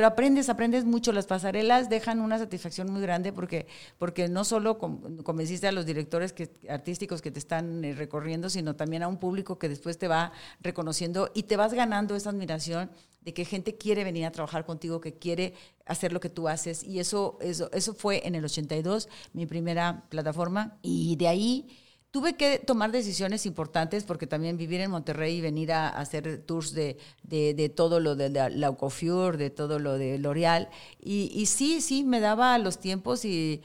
pero 0.00 0.08
aprendes, 0.08 0.48
aprendes 0.48 0.86
mucho. 0.86 1.12
Las 1.12 1.26
pasarelas 1.26 1.90
dejan 1.90 2.22
una 2.22 2.38
satisfacción 2.38 2.90
muy 2.90 3.02
grande 3.02 3.34
porque, 3.34 3.66
porque 3.98 4.28
no 4.28 4.44
solo 4.44 4.78
convenciste 4.78 5.68
a 5.68 5.72
los 5.72 5.84
directores 5.84 6.32
que, 6.32 6.50
artísticos 6.70 7.20
que 7.20 7.30
te 7.30 7.38
están 7.38 7.84
eh, 7.84 7.92
recorriendo, 7.92 8.48
sino 8.48 8.74
también 8.74 9.02
a 9.02 9.08
un 9.08 9.18
público 9.18 9.58
que 9.58 9.68
después 9.68 9.98
te 9.98 10.08
va 10.08 10.32
reconociendo 10.62 11.30
y 11.34 11.42
te 11.42 11.58
vas 11.58 11.74
ganando 11.74 12.16
esa 12.16 12.30
admiración 12.30 12.90
de 13.20 13.34
que 13.34 13.44
gente 13.44 13.76
quiere 13.76 14.02
venir 14.02 14.24
a 14.24 14.32
trabajar 14.32 14.64
contigo, 14.64 15.02
que 15.02 15.18
quiere 15.18 15.52
hacer 15.84 16.14
lo 16.14 16.20
que 16.20 16.30
tú 16.30 16.48
haces. 16.48 16.82
Y 16.82 16.98
eso, 16.98 17.36
eso, 17.42 17.70
eso 17.74 17.92
fue 17.92 18.26
en 18.26 18.34
el 18.34 18.46
82, 18.46 19.06
mi 19.34 19.44
primera 19.44 20.04
plataforma. 20.08 20.78
Y 20.80 21.16
de 21.16 21.28
ahí 21.28 21.78
tuve 22.10 22.34
que 22.34 22.58
tomar 22.58 22.90
decisiones 22.90 23.46
importantes 23.46 24.04
porque 24.04 24.26
también 24.26 24.56
vivir 24.56 24.80
en 24.80 24.90
Monterrey 24.90 25.36
y 25.36 25.40
venir 25.40 25.72
a, 25.72 25.88
hacer 25.88 26.42
tours 26.44 26.72
de, 26.72 26.98
de, 27.22 27.68
todo 27.68 28.00
lo 28.00 28.16
de 28.16 28.30
la, 28.30 28.48
la 28.48 28.70
de 28.70 29.50
todo 29.50 29.78
lo 29.78 29.98
de 29.98 30.18
L'Oreal. 30.18 30.68
Y, 31.00 31.46
sí, 31.46 31.80
sí, 31.80 32.04
me 32.04 32.20
daba 32.20 32.58
los 32.58 32.78
tiempos 32.78 33.24
y, 33.24 33.62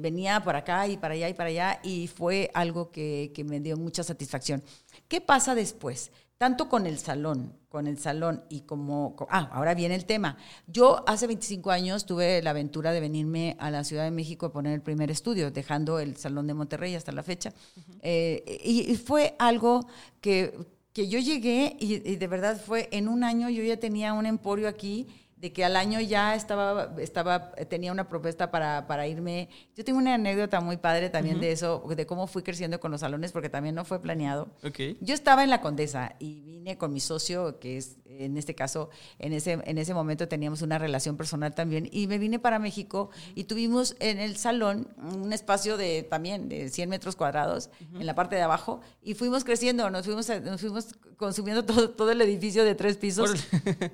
venía 0.00 0.42
para 0.44 0.60
acá 0.60 0.86
y 0.86 0.96
para 0.96 1.14
allá 1.14 1.28
y 1.28 1.34
para 1.34 1.48
allá 1.48 1.80
y 1.82 2.06
fue 2.06 2.50
algo 2.54 2.92
que 2.92 3.32
me 3.44 3.60
dio 3.60 3.76
mucha 3.76 4.02
satisfacción. 4.02 4.62
¿Qué 5.08 5.20
pasa 5.20 5.54
después? 5.54 6.10
Tanto 6.40 6.70
con 6.70 6.86
el 6.86 6.96
salón, 6.96 7.52
con 7.68 7.86
el 7.86 7.98
salón 7.98 8.44
y 8.48 8.62
como... 8.62 9.14
Ah, 9.28 9.50
ahora 9.52 9.74
viene 9.74 9.94
el 9.94 10.06
tema. 10.06 10.38
Yo 10.66 11.04
hace 11.06 11.26
25 11.26 11.70
años 11.70 12.06
tuve 12.06 12.40
la 12.40 12.48
aventura 12.48 12.92
de 12.92 13.00
venirme 13.00 13.58
a 13.60 13.70
la 13.70 13.84
Ciudad 13.84 14.04
de 14.04 14.10
México 14.10 14.46
a 14.46 14.52
poner 14.52 14.72
el 14.72 14.80
primer 14.80 15.10
estudio, 15.10 15.50
dejando 15.50 15.98
el 15.98 16.16
Salón 16.16 16.46
de 16.46 16.54
Monterrey 16.54 16.94
hasta 16.94 17.12
la 17.12 17.22
fecha. 17.22 17.52
Eh, 18.00 18.58
y, 18.64 18.96
fue 18.96 19.36
algo 19.38 19.86
que, 20.22 20.58
que 20.94 21.08
yo 21.08 21.18
llegué 21.18 21.76
y, 21.78 21.96
y, 22.10 22.16
de 22.16 22.26
verdad 22.26 22.58
fue 22.58 22.88
en 22.90 23.08
un 23.08 23.22
año 23.22 23.50
yo 23.50 23.62
ya 23.62 23.76
tenía 23.76 24.14
un 24.14 24.24
emporio 24.24 24.66
aquí 24.66 25.08
de 25.40 25.52
que 25.52 25.64
al 25.64 25.74
año 25.74 26.00
ya 26.00 26.34
estaba, 26.34 26.94
estaba 26.98 27.52
tenía 27.68 27.92
una 27.92 28.08
propuesta 28.08 28.50
para, 28.50 28.86
para 28.86 29.06
irme. 29.06 29.48
Yo 29.74 29.84
tengo 29.84 29.98
una 29.98 30.14
anécdota 30.14 30.60
muy 30.60 30.76
padre 30.76 31.08
también 31.08 31.40
de 31.40 31.52
eso, 31.52 31.82
de 31.96 32.06
cómo 32.06 32.26
fui 32.26 32.42
creciendo 32.42 32.78
con 32.78 32.90
los 32.90 33.00
salones, 33.00 33.32
porque 33.32 33.48
también 33.48 33.74
no 33.74 33.86
fue 33.86 34.02
planeado. 34.02 34.48
Yo 35.00 35.14
estaba 35.14 35.42
en 35.42 35.48
la 35.48 35.62
Condesa 35.62 36.14
y 36.18 36.42
vine 36.42 36.76
con 36.76 36.92
mi 36.92 37.00
socio, 37.00 37.58
que 37.58 37.78
es, 37.78 37.96
en 38.24 38.36
este 38.36 38.54
caso, 38.54 38.90
en 39.18 39.32
ese, 39.32 39.58
en 39.64 39.78
ese 39.78 39.94
momento 39.94 40.28
teníamos 40.28 40.62
una 40.62 40.78
relación 40.78 41.16
personal 41.16 41.54
también, 41.54 41.88
y 41.90 42.06
me 42.06 42.18
vine 42.18 42.38
para 42.38 42.58
México 42.58 43.10
y 43.34 43.44
tuvimos 43.44 43.96
en 44.00 44.18
el 44.18 44.36
salón 44.36 44.88
un 44.98 45.32
espacio 45.32 45.76
de 45.76 46.02
también 46.02 46.48
de 46.48 46.68
100 46.68 46.88
metros 46.88 47.16
cuadrados 47.16 47.70
en 47.94 48.06
la 48.06 48.14
parte 48.14 48.36
de 48.36 48.42
abajo, 48.42 48.80
y 49.02 49.14
fuimos 49.14 49.44
creciendo, 49.44 49.90
nos 49.90 50.04
fuimos, 50.04 50.28
nos 50.28 50.60
fuimos 50.60 50.88
consumiendo 51.16 51.64
todo, 51.64 51.90
todo 51.90 52.10
el 52.10 52.20
edificio 52.20 52.64
de 52.64 52.74
tres 52.74 52.96
pisos. 52.96 53.30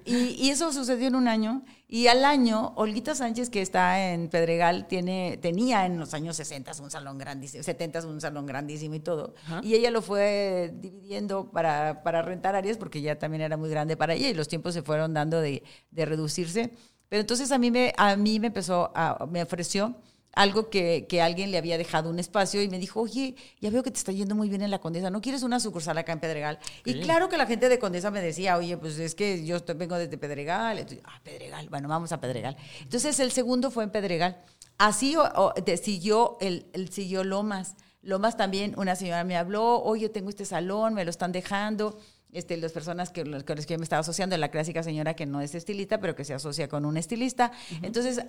Y, 0.04 0.36
y 0.44 0.50
eso 0.50 0.72
sucedió 0.72 1.08
en 1.08 1.16
un 1.16 1.28
año 1.28 1.64
y 1.88 2.08
al 2.08 2.24
año, 2.24 2.72
Olguita 2.74 3.14
Sánchez, 3.14 3.48
que 3.48 3.62
está 3.62 4.12
en 4.12 4.28
Pedregal, 4.28 4.88
tiene, 4.88 5.38
tenía 5.40 5.86
en 5.86 6.00
los 6.00 6.14
años 6.14 6.34
60 6.36 6.72
un 6.82 6.90
salón 6.90 7.16
grandísimo, 7.16 7.62
70 7.62 8.06
un 8.08 8.20
salón 8.20 8.44
grandísimo 8.44 8.96
y 8.96 9.00
todo. 9.00 9.34
Y 9.62 9.74
ella 9.74 9.92
lo 9.92 10.02
fue 10.02 10.74
dividiendo 10.74 11.50
para, 11.52 12.02
para, 12.02 12.22
rentar 12.22 12.56
áreas 12.56 12.76
porque 12.76 13.00
ya 13.00 13.18
también 13.18 13.42
era 13.42 13.56
muy 13.56 13.70
grande 13.70 13.96
para 13.96 14.14
ella 14.14 14.28
y 14.28 14.34
los 14.34 14.48
tiempos 14.48 14.74
se 14.74 14.82
fueron 14.82 15.14
dando 15.14 15.40
de, 15.40 15.62
de 15.92 16.04
reducirse. 16.04 16.72
Pero 17.08 17.20
entonces 17.20 17.52
a 17.52 17.58
mí 17.58 17.70
me, 17.70 17.92
a 17.96 18.16
mí 18.16 18.40
me 18.40 18.48
empezó, 18.48 18.90
a, 18.92 19.24
me 19.30 19.42
ofreció 19.44 19.94
algo 20.36 20.68
que, 20.68 21.06
que, 21.08 21.22
alguien 21.22 21.50
le 21.50 21.56
había 21.56 21.78
dejado 21.78 22.10
un 22.10 22.18
espacio 22.18 22.62
y 22.62 22.68
me 22.68 22.78
dijo, 22.78 23.00
oye, 23.00 23.34
ya 23.60 23.70
veo 23.70 23.82
que 23.82 23.90
te 23.90 23.96
está 23.96 24.12
yendo 24.12 24.34
muy 24.34 24.50
bien 24.50 24.60
en 24.60 24.70
la 24.70 24.78
Condesa, 24.78 25.08
¿no 25.08 25.22
quieres 25.22 25.42
una 25.42 25.58
sucursal 25.58 25.96
acá 25.96 26.12
en 26.12 26.20
Pedregal? 26.20 26.58
Y 26.84 27.00
claro 27.00 27.30
que 27.30 27.38
la 27.38 27.46
gente 27.46 27.70
de 27.70 27.78
Condesa 27.78 28.10
me 28.10 28.20
decía, 28.20 28.58
oye, 28.58 28.76
pues 28.76 28.98
es 28.98 29.14
que 29.14 29.44
yo 29.46 29.56
vengo 29.76 29.96
desde 29.96 30.18
Pedregal. 30.18 30.78
Entonces, 30.78 31.02
ah, 31.06 31.20
Pedregal, 31.24 31.68
bueno, 31.70 31.88
vamos 31.88 32.12
a 32.12 32.20
Pedregal. 32.20 32.54
Entonces 32.82 33.18
el 33.18 33.32
segundo 33.32 33.70
fue 33.70 33.84
en 33.84 33.90
Pedregal. 33.90 34.36
Así 34.76 35.16
o, 35.16 35.54
siguió, 35.82 36.36
el, 36.40 36.66
el, 36.74 36.90
siguió 36.90 37.24
Lomas. 37.24 37.74
Lomas 38.02 38.36
también, 38.36 38.74
una 38.76 38.94
señora 38.94 39.24
me 39.24 39.38
habló, 39.38 39.82
oye, 39.82 40.10
tengo 40.10 40.28
este 40.28 40.44
salón, 40.44 40.92
me 40.92 41.04
lo 41.04 41.10
están 41.10 41.32
dejando 41.32 41.98
este, 42.32 42.56
las 42.56 42.72
personas 42.72 43.10
que, 43.10 43.22
con 43.22 43.56
las 43.56 43.66
que 43.66 43.74
yo 43.74 43.78
me 43.78 43.84
estaba 43.84 44.00
asociando, 44.00 44.36
la 44.36 44.50
clásica 44.50 44.82
señora 44.82 45.14
que 45.14 45.26
no 45.26 45.40
es 45.40 45.54
estilista, 45.54 46.00
pero 46.00 46.14
que 46.14 46.24
se 46.24 46.34
asocia 46.34 46.68
con 46.68 46.84
un 46.84 46.96
estilista. 46.96 47.52
Entonces, 47.82 48.20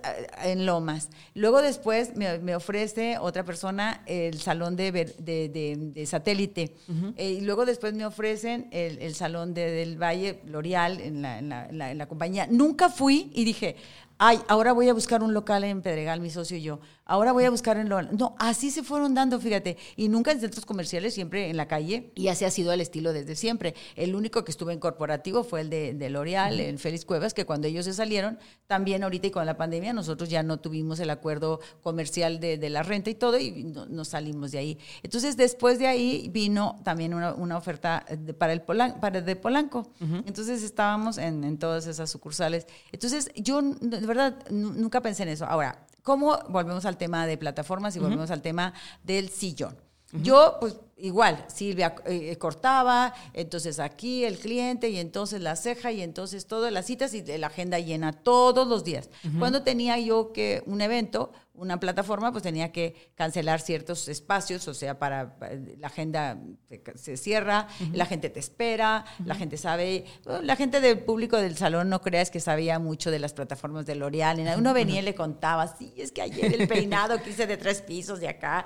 en 0.44 0.66
Lomas. 0.66 1.10
Luego 1.34 1.62
después 1.62 2.16
me, 2.16 2.56
ofrece 2.56 3.18
otra 3.18 3.44
persona 3.44 4.04
el 4.06 4.40
salón 4.40 4.76
de, 4.76 4.92
de, 4.92 6.06
satélite. 6.06 6.76
Eh, 7.16 7.32
y 7.32 7.42
luego 7.42 7.66
después 7.66 7.94
me 7.94 8.06
ofrecen 8.06 8.68
el, 8.72 9.14
salón 9.16 9.54
del 9.54 10.02
Valle, 10.02 10.42
L'Oreal, 10.46 11.00
en 11.02 11.22
la, 11.22 11.40
en, 11.40 11.50
la, 11.50 11.92
en 11.92 11.98
la 11.98 12.08
compañía. 12.08 12.48
Nunca 12.48 12.90
fui 12.90 13.32
y 13.34 13.44
dije, 13.44 13.76
ay, 14.18 14.40
ahora 14.48 14.74
voy 14.74 14.90
a 14.90 14.94
buscar 14.94 15.24
un 15.24 15.34
local 15.34 15.64
en 15.64 15.82
Pedregal, 15.82 16.22
mi 16.22 16.30
socio 16.30 16.58
y 16.58 16.62
yo, 16.62 16.80
ahora 17.08 17.32
voy 17.32 17.46
a 17.46 17.50
buscar 17.50 17.78
en 17.78 17.90
lo... 17.90 18.02
No, 18.04 18.36
así 18.38 18.70
se 18.70 18.84
fueron 18.84 19.14
dando, 19.16 19.40
fíjate, 19.40 19.78
y 19.96 20.10
nunca 20.10 20.32
en 20.32 20.40
centros 20.40 20.66
comerciales, 20.66 21.14
siempre 21.14 21.50
en 21.50 21.58
la 21.58 21.68
calle, 21.68 22.12
y 22.16 22.28
así 22.28 22.46
ha 22.46 22.52
sido 22.52 22.72
el 22.74 22.82
estilo 22.82 23.14
desde 23.14 23.36
siempre. 23.36 23.74
El 23.96 24.16
único 24.16 24.44
que 24.44 24.52
estuvo 24.52 24.72
en 24.72 24.80
corporativo 24.80 25.44
fue 25.44 25.62
el 25.62 25.70
de, 25.70 25.94
de 25.94 26.10
L'Oreal, 26.10 26.60
en 26.60 26.78
Félix 26.78 27.06
Cuevas, 27.06 27.34
que 27.34 27.46
cuando 27.46 27.68
ellos 27.68 27.86
se 27.86 27.94
salieron, 27.94 28.38
también 28.68 29.04
ahorita 29.04 29.28
y 29.28 29.32
con 29.32 29.46
la 29.46 29.58
pandemia, 29.58 29.94
nosotros 29.94 30.30
ya 30.30 30.44
no 30.44 30.60
tuvimos 30.60 31.00
el 31.00 31.10
acuerdo 31.10 31.60
comercial 31.82 32.40
de, 32.40 32.58
de 32.58 32.70
la 32.70 32.84
renta 32.84 33.10
y 33.10 33.16
todo, 33.16 33.38
y 33.38 33.64
no, 33.64 33.86
nos 33.86 34.10
salimos 34.10 34.52
de 34.52 34.58
ahí. 34.60 34.78
Entonces, 35.04 35.38
después 35.38 35.80
de 35.80 35.88
ahí 35.88 36.30
vino 36.32 36.80
también 36.84 37.14
una, 37.14 37.34
una 37.34 37.58
oferta 37.58 38.06
de, 38.10 38.34
para 38.34 38.54
el 38.54 38.62
Polan, 38.62 39.00
para 39.00 39.22
de 39.22 39.36
Polanco. 39.36 39.92
Entonces, 40.26 40.64
estábamos 40.64 41.18
en, 41.18 41.44
en 41.44 41.58
todas 41.58 41.88
esas 41.88 42.10
sucursales. 42.10 42.68
Entonces, 42.92 43.32
yo 43.36 43.62
de 43.62 44.00
verdad 44.06 44.36
nunca 44.50 45.02
pensé 45.02 45.24
en 45.24 45.30
eso. 45.30 45.46
Ahora, 45.46 45.87
¿cómo 46.08 46.40
volvemos 46.48 46.86
al 46.86 46.96
tema 46.96 47.28
de 47.28 47.38
plataformas 47.38 47.94
y 47.98 48.00
volvemos 48.00 48.32
al 48.32 48.42
tema 48.42 48.74
del 49.04 49.28
sillón? 49.28 49.76
Yo, 50.14 50.56
pues 50.62 50.78
igual, 50.96 51.44
Silvia 51.54 51.96
eh, 52.06 52.38
cortaba, 52.38 53.14
entonces 53.34 53.78
aquí 53.78 54.24
el 54.24 54.40
cliente 54.40 54.88
y 54.88 55.00
entonces 55.00 55.42
la 55.42 55.58
ceja 55.58 55.92
y 55.92 56.02
entonces 56.02 56.48
todas 56.48 56.72
las 56.72 56.86
citas 56.86 57.14
y 57.14 57.24
la 57.38 57.48
agenda 57.48 57.78
llena 57.80 58.14
todos 58.14 58.66
los 58.70 58.86
días. 58.86 59.10
Cuando 59.38 59.64
tenía 59.64 60.00
yo 60.00 60.32
que 60.32 60.64
un 60.66 60.80
evento, 60.80 61.34
una 61.58 61.80
plataforma, 61.80 62.32
pues 62.32 62.44
tenía 62.44 62.72
que 62.72 63.12
cancelar 63.16 63.60
ciertos 63.60 64.08
espacios, 64.08 64.68
o 64.68 64.74
sea, 64.74 65.00
para, 65.00 65.38
para 65.38 65.56
la 65.78 65.88
agenda 65.88 66.38
se, 66.70 66.82
se 66.96 67.18
cierra, 67.18 67.68
la 67.94 68.06
gente 68.06 68.30
te 68.30 68.40
espera, 68.40 69.06
la 69.26 69.36
gente 69.36 69.58
sabe, 69.58 70.06
bueno, 70.24 70.42
la 70.44 70.56
gente 70.56 70.80
del 70.80 71.00
público 71.00 71.38
del 71.38 71.58
salón 71.58 71.90
no 71.90 72.02
creas 72.02 72.30
que 72.30 72.40
sabía 72.40 72.80
mucho 72.80 73.12
de 73.12 73.20
las 73.20 73.34
plataformas 73.34 73.86
de 73.86 73.96
L'Oreal, 73.96 74.40
uno 74.58 74.74
venía 74.74 75.00
y 75.00 75.04
le 75.04 75.16
contaba, 75.16 75.68
sí, 75.68 75.94
es 75.98 76.12
que 76.12 76.22
ayer 76.22 76.62
el 76.62 76.68
peinado 76.68 77.22
que 77.22 77.32
hice 77.32 77.48
de 77.48 77.58
tres 77.58 77.82
pisos 77.82 78.20
de 78.20 78.28
acá, 78.28 78.64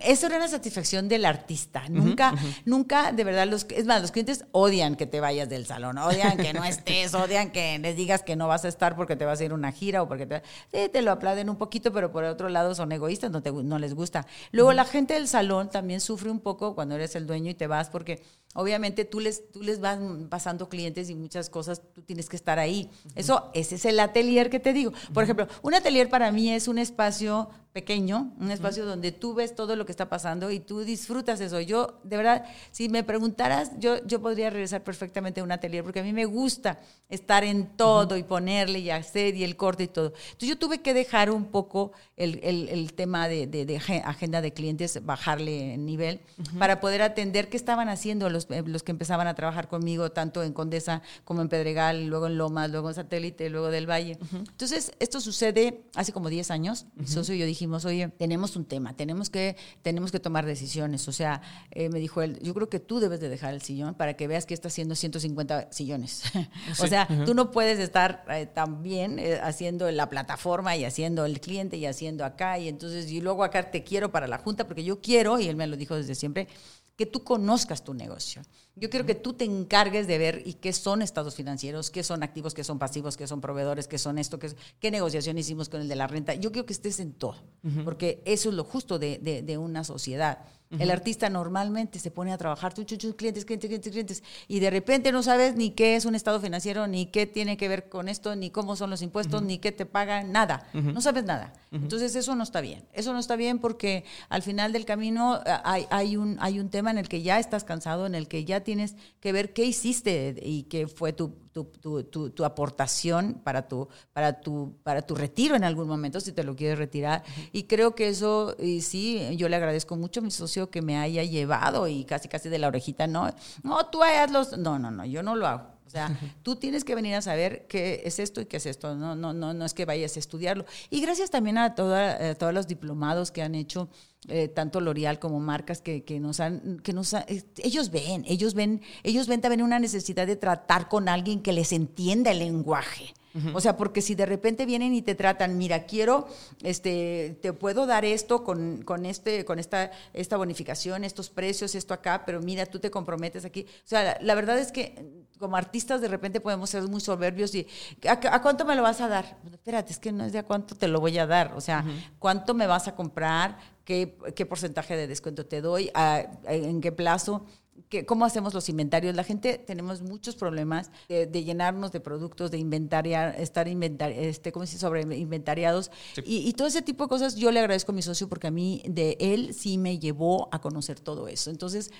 eso 0.00 0.26
era 0.26 0.36
una 0.36 0.48
satisfacción 0.48 1.08
del 1.08 1.24
artista, 1.24 1.84
nunca, 1.88 2.34
nunca, 2.64 3.12
de 3.12 3.24
verdad, 3.24 3.46
los, 3.46 3.66
es 3.70 3.86
más, 3.86 4.02
los 4.02 4.10
clientes 4.10 4.44
odian 4.52 4.96
que 4.96 5.06
te 5.06 5.20
vayas 5.20 5.48
del 5.48 5.66
salón, 5.66 5.98
odian 5.98 6.36
que 6.36 6.52
no 6.52 6.64
estés, 6.64 7.14
odian 7.14 7.50
que 7.50 7.78
les 7.78 7.96
digas 7.96 8.22
que 8.22 8.36
no 8.36 8.48
vas 8.48 8.64
a 8.64 8.68
estar 8.68 8.96
porque 8.96 9.16
te 9.16 9.24
vas 9.24 9.40
a 9.40 9.44
ir 9.44 9.52
a 9.52 9.54
una 9.54 9.70
gira 9.72 10.02
o 10.02 10.08
porque 10.08 10.26
te, 10.26 10.42
sí, 10.72 10.88
te 10.88 11.02
lo 11.02 11.12
aplauden 11.12 11.48
un 11.48 11.56
poquito, 11.56 11.92
pero 11.92 11.99
por 12.08 12.24
otro 12.24 12.48
lado 12.48 12.74
son 12.74 12.92
egoístas, 12.92 13.30
no, 13.30 13.42
te, 13.42 13.52
no 13.52 13.78
les 13.78 13.94
gusta. 13.94 14.26
Luego 14.52 14.72
la 14.72 14.84
gente 14.84 15.14
del 15.14 15.28
salón 15.28 15.70
también 15.70 16.00
sufre 16.00 16.30
un 16.30 16.40
poco 16.40 16.74
cuando 16.74 16.94
eres 16.94 17.14
el 17.16 17.26
dueño 17.26 17.50
y 17.50 17.54
te 17.54 17.66
vas 17.66 17.90
porque 17.90 18.22
obviamente 18.54 19.04
tú 19.04 19.20
les, 19.20 19.50
tú 19.50 19.62
les 19.62 19.80
vas 19.80 19.98
pasando 20.28 20.68
clientes 20.68 21.10
y 21.10 21.14
muchas 21.14 21.50
cosas, 21.50 21.82
tú 21.94 22.02
tienes 22.02 22.28
que 22.28 22.36
estar 22.36 22.58
ahí. 22.58 22.90
Eso, 23.14 23.50
ese 23.54 23.74
es 23.76 23.84
el 23.84 24.00
atelier 24.00 24.50
que 24.50 24.60
te 24.60 24.72
digo. 24.72 24.92
Por 25.12 25.24
ejemplo, 25.24 25.46
un 25.62 25.74
atelier 25.74 26.08
para 26.08 26.32
mí 26.32 26.50
es 26.52 26.68
un 26.68 26.78
espacio 26.78 27.50
pequeño, 27.72 28.32
un 28.40 28.50
espacio 28.50 28.84
donde 28.84 29.12
tú 29.12 29.34
ves 29.34 29.54
todo 29.54 29.76
lo 29.76 29.86
que 29.86 29.92
está 29.92 30.08
pasando 30.08 30.50
y 30.50 30.58
tú 30.58 30.80
disfrutas 30.80 31.40
eso. 31.40 31.60
Yo, 31.60 32.00
de 32.02 32.16
verdad, 32.16 32.44
si 32.72 32.88
me 32.88 33.04
preguntaras, 33.04 33.70
yo, 33.78 34.04
yo 34.06 34.20
podría 34.20 34.50
regresar 34.50 34.82
perfectamente 34.82 35.40
a 35.40 35.44
un 35.44 35.52
atelier 35.52 35.84
porque 35.84 36.00
a 36.00 36.02
mí 36.02 36.12
me 36.12 36.24
gusta 36.24 36.80
estar 37.08 37.44
en 37.44 37.76
todo 37.76 38.16
y 38.16 38.24
ponerle 38.24 38.80
y 38.80 38.90
hacer 38.90 39.36
y 39.36 39.44
el 39.44 39.56
corte 39.56 39.84
y 39.84 39.88
todo. 39.88 40.06
Entonces 40.06 40.48
yo 40.48 40.58
tuve 40.58 40.80
que 40.80 40.94
dejar 40.94 41.30
un 41.30 41.44
poco 41.44 41.92
el, 42.16 42.40
el, 42.42 42.68
el 42.68 42.92
tema 42.92 43.28
de, 43.28 43.46
de, 43.46 43.64
de, 43.64 43.76
agenda 43.76 44.40
de 44.40 44.52
clientes, 44.52 45.04
bajarle 45.04 45.74
el 45.74 45.84
nivel 45.84 46.20
para 46.58 46.80
poder 46.80 47.02
atender 47.02 47.48
qué 47.48 47.56
estaban 47.56 47.88
haciendo 47.88 48.30
los, 48.30 48.48
los 48.50 48.82
que 48.82 48.90
empezaban 48.90 49.28
a 49.28 49.34
trabajar 49.34 49.68
conmigo, 49.68 50.10
tanto 50.10 50.42
en 50.42 50.52
Condesa 50.52 51.02
como 51.24 51.40
en 51.40 51.48
Pedregal, 51.48 52.06
luego 52.06 52.26
en 52.26 52.36
Lomas, 52.36 52.70
luego 52.70 52.88
en 52.88 52.94
Satélite, 52.96 53.48
luego 53.48 53.70
del 53.70 53.88
Valle. 53.88 54.18
Entonces, 54.32 54.92
esto 54.98 55.20
sucede 55.20 55.82
hace 55.94 56.12
como 56.12 56.28
10 56.28 56.50
años. 56.50 56.86
Socio 57.04 57.34
y 57.34 57.38
yo 57.38 57.46
dijimos, 57.60 57.84
oye, 57.84 58.08
tenemos 58.08 58.56
un 58.56 58.64
tema, 58.64 58.96
tenemos 58.96 59.28
que, 59.28 59.54
tenemos 59.82 60.10
que 60.10 60.18
tomar 60.18 60.46
decisiones. 60.46 61.06
O 61.08 61.12
sea, 61.12 61.42
eh, 61.72 61.90
me 61.90 61.98
dijo 61.98 62.22
él, 62.22 62.38
yo 62.40 62.54
creo 62.54 62.70
que 62.70 62.80
tú 62.80 63.00
debes 63.00 63.20
de 63.20 63.28
dejar 63.28 63.52
el 63.52 63.60
sillón 63.60 63.94
para 63.94 64.14
que 64.14 64.26
veas 64.26 64.46
que 64.46 64.54
está 64.54 64.68
haciendo 64.68 64.94
150 64.94 65.70
sillones. 65.70 66.22
o 66.80 66.86
sea, 66.86 67.06
tú 67.26 67.34
no 67.34 67.50
puedes 67.50 67.78
estar 67.78 68.24
eh, 68.30 68.46
también 68.46 69.18
eh, 69.18 69.38
haciendo 69.42 69.90
la 69.90 70.08
plataforma 70.08 70.74
y 70.74 70.86
haciendo 70.86 71.26
el 71.26 71.38
cliente 71.38 71.76
y 71.76 71.84
haciendo 71.84 72.24
acá 72.24 72.58
y 72.58 72.68
entonces, 72.68 73.10
y 73.10 73.20
luego 73.20 73.44
acá 73.44 73.70
te 73.70 73.84
quiero 73.84 74.10
para 74.10 74.26
la 74.26 74.38
junta 74.38 74.66
porque 74.66 74.82
yo 74.82 75.02
quiero, 75.02 75.38
y 75.38 75.46
él 75.46 75.56
me 75.56 75.66
lo 75.66 75.76
dijo 75.76 75.96
desde 75.96 76.14
siempre, 76.14 76.48
que 76.96 77.06
tú 77.06 77.24
conozcas 77.24 77.82
tu 77.82 77.94
negocio. 77.94 78.42
Yo 78.76 78.90
quiero 78.90 79.06
que 79.06 79.14
tú 79.14 79.32
te 79.32 79.44
encargues 79.44 80.06
de 80.06 80.18
ver 80.18 80.42
y 80.44 80.54
qué 80.54 80.72
son 80.72 81.02
estados 81.02 81.34
financieros, 81.34 81.90
qué 81.90 82.02
son 82.02 82.22
activos, 82.22 82.54
qué 82.54 82.62
son 82.64 82.78
pasivos, 82.78 83.16
qué 83.16 83.26
son 83.26 83.40
proveedores, 83.40 83.88
qué 83.88 83.98
son 83.98 84.18
esto, 84.18 84.38
qué, 84.38 84.54
qué 84.80 84.90
negociación 84.90 85.38
hicimos 85.38 85.68
con 85.68 85.80
el 85.80 85.88
de 85.88 85.96
la 85.96 86.06
renta. 86.06 86.34
Yo 86.34 86.52
quiero 86.52 86.66
que 86.66 86.72
estés 86.72 87.00
en 87.00 87.12
todo, 87.12 87.36
uh 87.64 87.68
-huh. 87.68 87.84
porque 87.84 88.22
eso 88.24 88.50
es 88.50 88.54
lo 88.54 88.64
justo 88.64 88.98
de, 88.98 89.18
de, 89.18 89.42
de 89.42 89.58
una 89.58 89.82
sociedad. 89.84 90.38
Uh 90.70 90.76
-huh. 90.76 90.82
El 90.82 90.90
artista 90.90 91.28
normalmente 91.28 91.98
se 91.98 92.10
pone 92.10 92.32
a 92.32 92.38
trabajar, 92.38 92.72
tú, 92.72 92.84
clientes, 92.86 93.44
clientes, 93.44 93.68
clientes, 93.68 93.92
clientes, 93.92 94.22
y 94.46 94.60
de 94.60 94.70
repente 94.70 95.10
no 95.10 95.22
sabes 95.22 95.56
ni 95.56 95.70
qué 95.70 95.96
es 95.96 96.04
un 96.04 96.14
estado 96.14 96.40
financiero, 96.40 96.86
ni 96.86 97.06
qué 97.06 97.26
tiene 97.26 97.56
que 97.56 97.68
ver 97.68 97.88
con 97.88 98.08
esto, 98.08 98.36
ni 98.36 98.50
cómo 98.50 98.76
son 98.76 98.88
los 98.90 99.02
impuestos, 99.02 99.40
uh 99.40 99.44
-huh. 99.44 99.48
ni 99.48 99.58
qué 99.58 99.72
te 99.72 99.84
pagan, 99.84 100.30
nada. 100.32 100.68
No 100.72 101.00
sabes 101.00 101.24
nada. 101.24 101.52
Entonces 101.72 102.14
eso 102.14 102.34
no 102.34 102.42
está 102.42 102.60
bien. 102.60 102.84
Eso 102.92 103.12
no 103.12 103.18
está 103.18 103.36
bien 103.36 103.58
porque 103.58 104.04
al 104.28 104.42
final 104.42 104.72
del 104.72 104.84
camino 104.84 105.40
hay, 105.64 105.86
hay, 105.90 106.16
un, 106.16 106.36
hay 106.40 106.60
un 106.60 106.68
tema 106.68 106.90
en 106.90 106.98
el 106.98 107.08
que 107.08 107.22
ya 107.22 107.38
estás 107.38 107.64
cansado, 107.64 108.06
en 108.06 108.14
el 108.14 108.28
que 108.28 108.44
ya 108.44 108.60
tienes 108.60 108.94
que 109.20 109.32
ver 109.32 109.52
qué 109.52 109.64
hiciste 109.64 110.36
y 110.42 110.64
qué 110.64 110.86
fue 110.86 111.12
tu, 111.12 111.34
tu, 111.52 111.64
tu, 111.64 112.04
tu, 112.04 112.30
tu 112.30 112.44
aportación 112.44 113.40
para 113.42 113.68
tu, 113.68 113.88
para, 114.12 114.40
tu, 114.40 114.76
para 114.82 115.02
tu 115.02 115.14
retiro 115.14 115.56
en 115.56 115.64
algún 115.64 115.88
momento, 115.88 116.20
si 116.20 116.32
te 116.32 116.44
lo 116.44 116.54
quieres 116.56 116.78
retirar. 116.78 117.22
Y 117.52 117.64
creo 117.64 117.94
que 117.94 118.08
eso, 118.08 118.54
y 118.58 118.82
sí, 118.82 119.36
yo 119.36 119.48
le 119.48 119.56
agradezco 119.56 119.96
mucho 119.96 120.20
a 120.20 120.22
mi 120.22 120.30
socio 120.30 120.70
que 120.70 120.82
me 120.82 120.96
haya 120.96 121.24
llevado 121.24 121.88
y 121.88 122.04
casi, 122.04 122.28
casi 122.28 122.48
de 122.48 122.58
la 122.58 122.68
orejita, 122.68 123.06
no, 123.06 123.30
no, 123.62 123.86
tú 123.86 124.02
hazlos. 124.02 124.56
No, 124.58 124.78
no, 124.78 124.90
no, 124.90 125.04
yo 125.04 125.22
no 125.22 125.36
lo 125.36 125.46
hago. 125.46 125.79
O 125.90 125.92
sea, 125.92 126.16
tú 126.44 126.54
tienes 126.54 126.84
que 126.84 126.94
venir 126.94 127.16
a 127.16 127.20
saber 127.20 127.66
qué 127.66 128.02
es 128.04 128.20
esto 128.20 128.40
y 128.40 128.46
qué 128.46 128.58
es 128.58 128.66
esto. 128.66 128.94
No, 128.94 129.16
no, 129.16 129.32
no, 129.32 129.52
no 129.52 129.64
es 129.64 129.74
que 129.74 129.84
vayas 129.84 130.14
a 130.14 130.20
estudiarlo. 130.20 130.64
Y 130.88 131.00
gracias 131.00 131.30
también 131.30 131.58
a, 131.58 131.74
toda, 131.74 132.30
a 132.30 132.34
todos 132.36 132.54
los 132.54 132.68
diplomados 132.68 133.32
que 133.32 133.42
han 133.42 133.56
hecho 133.56 133.88
eh, 134.28 134.46
tanto 134.46 134.80
L'Oreal 134.80 135.18
como 135.18 135.40
marcas 135.40 135.82
que, 135.82 136.04
que, 136.04 136.20
nos 136.20 136.38
han, 136.38 136.78
que 136.84 136.92
nos 136.92 137.12
han, 137.12 137.24
ellos 137.56 137.90
ven, 137.90 138.24
ellos 138.28 138.54
ven, 138.54 138.82
ellos 139.02 139.26
ven 139.26 139.40
también 139.40 139.62
una 139.62 139.80
necesidad 139.80 140.28
de 140.28 140.36
tratar 140.36 140.88
con 140.88 141.08
alguien 141.08 141.42
que 141.42 141.52
les 141.52 141.72
entienda 141.72 142.30
el 142.30 142.38
lenguaje. 142.38 143.12
Uh 143.34 143.38
-huh. 143.38 143.56
O 143.56 143.60
sea, 143.60 143.76
porque 143.76 144.02
si 144.02 144.14
de 144.14 144.26
repente 144.26 144.66
vienen 144.66 144.92
y 144.94 145.02
te 145.02 145.14
tratan, 145.14 145.56
mira, 145.56 145.84
quiero, 145.86 146.26
este, 146.62 147.38
te 147.40 147.52
puedo 147.52 147.86
dar 147.86 148.04
esto 148.04 148.42
con, 148.42 148.82
con, 148.82 149.06
este, 149.06 149.44
con 149.44 149.58
esta, 149.58 149.90
esta 150.12 150.36
bonificación, 150.36 151.04
estos 151.04 151.30
precios, 151.30 151.74
esto 151.74 151.94
acá, 151.94 152.24
pero 152.26 152.40
mira, 152.40 152.66
tú 152.66 152.78
te 152.80 152.90
comprometes 152.90 153.44
aquí. 153.44 153.66
O 153.84 153.88
sea, 153.88 154.02
la, 154.02 154.18
la 154.20 154.34
verdad 154.34 154.58
es 154.58 154.72
que 154.72 155.20
como 155.38 155.56
artistas 155.56 156.00
de 156.00 156.08
repente 156.08 156.40
podemos 156.40 156.68
ser 156.68 156.82
muy 156.82 157.00
soberbios 157.00 157.54
y 157.54 157.66
¿a, 158.06 158.12
a 158.12 158.42
cuánto 158.42 158.64
me 158.64 158.74
lo 158.76 158.82
vas 158.82 159.00
a 159.00 159.08
dar? 159.08 159.38
Espérate, 159.50 159.92
es 159.92 159.98
que 159.98 160.12
no 160.12 160.24
es 160.24 160.32
de 160.32 160.38
a 160.38 160.42
cuánto 160.42 160.74
te 160.74 160.86
lo 160.86 161.00
voy 161.00 161.16
a 161.18 161.26
dar. 161.26 161.54
O 161.54 161.60
sea, 161.60 161.84
uh 161.86 161.88
-huh. 161.88 162.18
¿cuánto 162.18 162.52
me 162.54 162.66
vas 162.66 162.88
a 162.88 162.94
comprar? 162.94 163.58
¿Qué, 163.84 164.16
qué 164.36 164.44
porcentaje 164.44 164.96
de 164.96 165.06
descuento 165.06 165.46
te 165.46 165.60
doy? 165.62 165.90
¿A, 165.94 166.26
¿En 166.46 166.80
qué 166.80 166.92
plazo? 166.92 167.46
Que, 167.88 168.06
cómo 168.06 168.24
hacemos 168.24 168.54
los 168.54 168.68
inventarios. 168.68 169.14
La 169.14 169.24
gente 169.24 169.58
tenemos 169.58 170.02
muchos 170.02 170.36
problemas 170.36 170.90
de, 171.08 171.26
de 171.26 171.44
llenarnos 171.44 171.92
de 171.92 172.00
productos, 172.00 172.50
de 172.50 172.58
inventariar, 172.58 173.34
estar 173.40 173.68
inventar, 173.68 174.10
este, 174.12 174.52
¿cómo 174.52 174.66
se 174.66 174.72
dice? 174.72 174.80
sobre 174.80 175.02
inventariados 175.16 175.90
sí. 176.14 176.22
y, 176.24 176.48
y, 176.48 176.52
todo 176.52 176.68
ese 176.68 176.82
tipo 176.82 177.04
de 177.04 177.08
cosas. 177.08 177.36
Yo 177.36 177.50
le 177.50 177.60
agradezco 177.60 177.92
a 177.92 177.94
mi 177.94 178.02
socio 178.02 178.28
porque 178.28 178.48
a 178.48 178.50
mí 178.50 178.82
de 178.86 179.16
él 179.20 179.54
sí 179.54 179.78
me 179.78 179.98
llevó 179.98 180.48
a 180.52 180.60
conocer 180.60 181.00
todo 181.00 181.28
eso. 181.28 181.50
Entonces, 181.50 181.90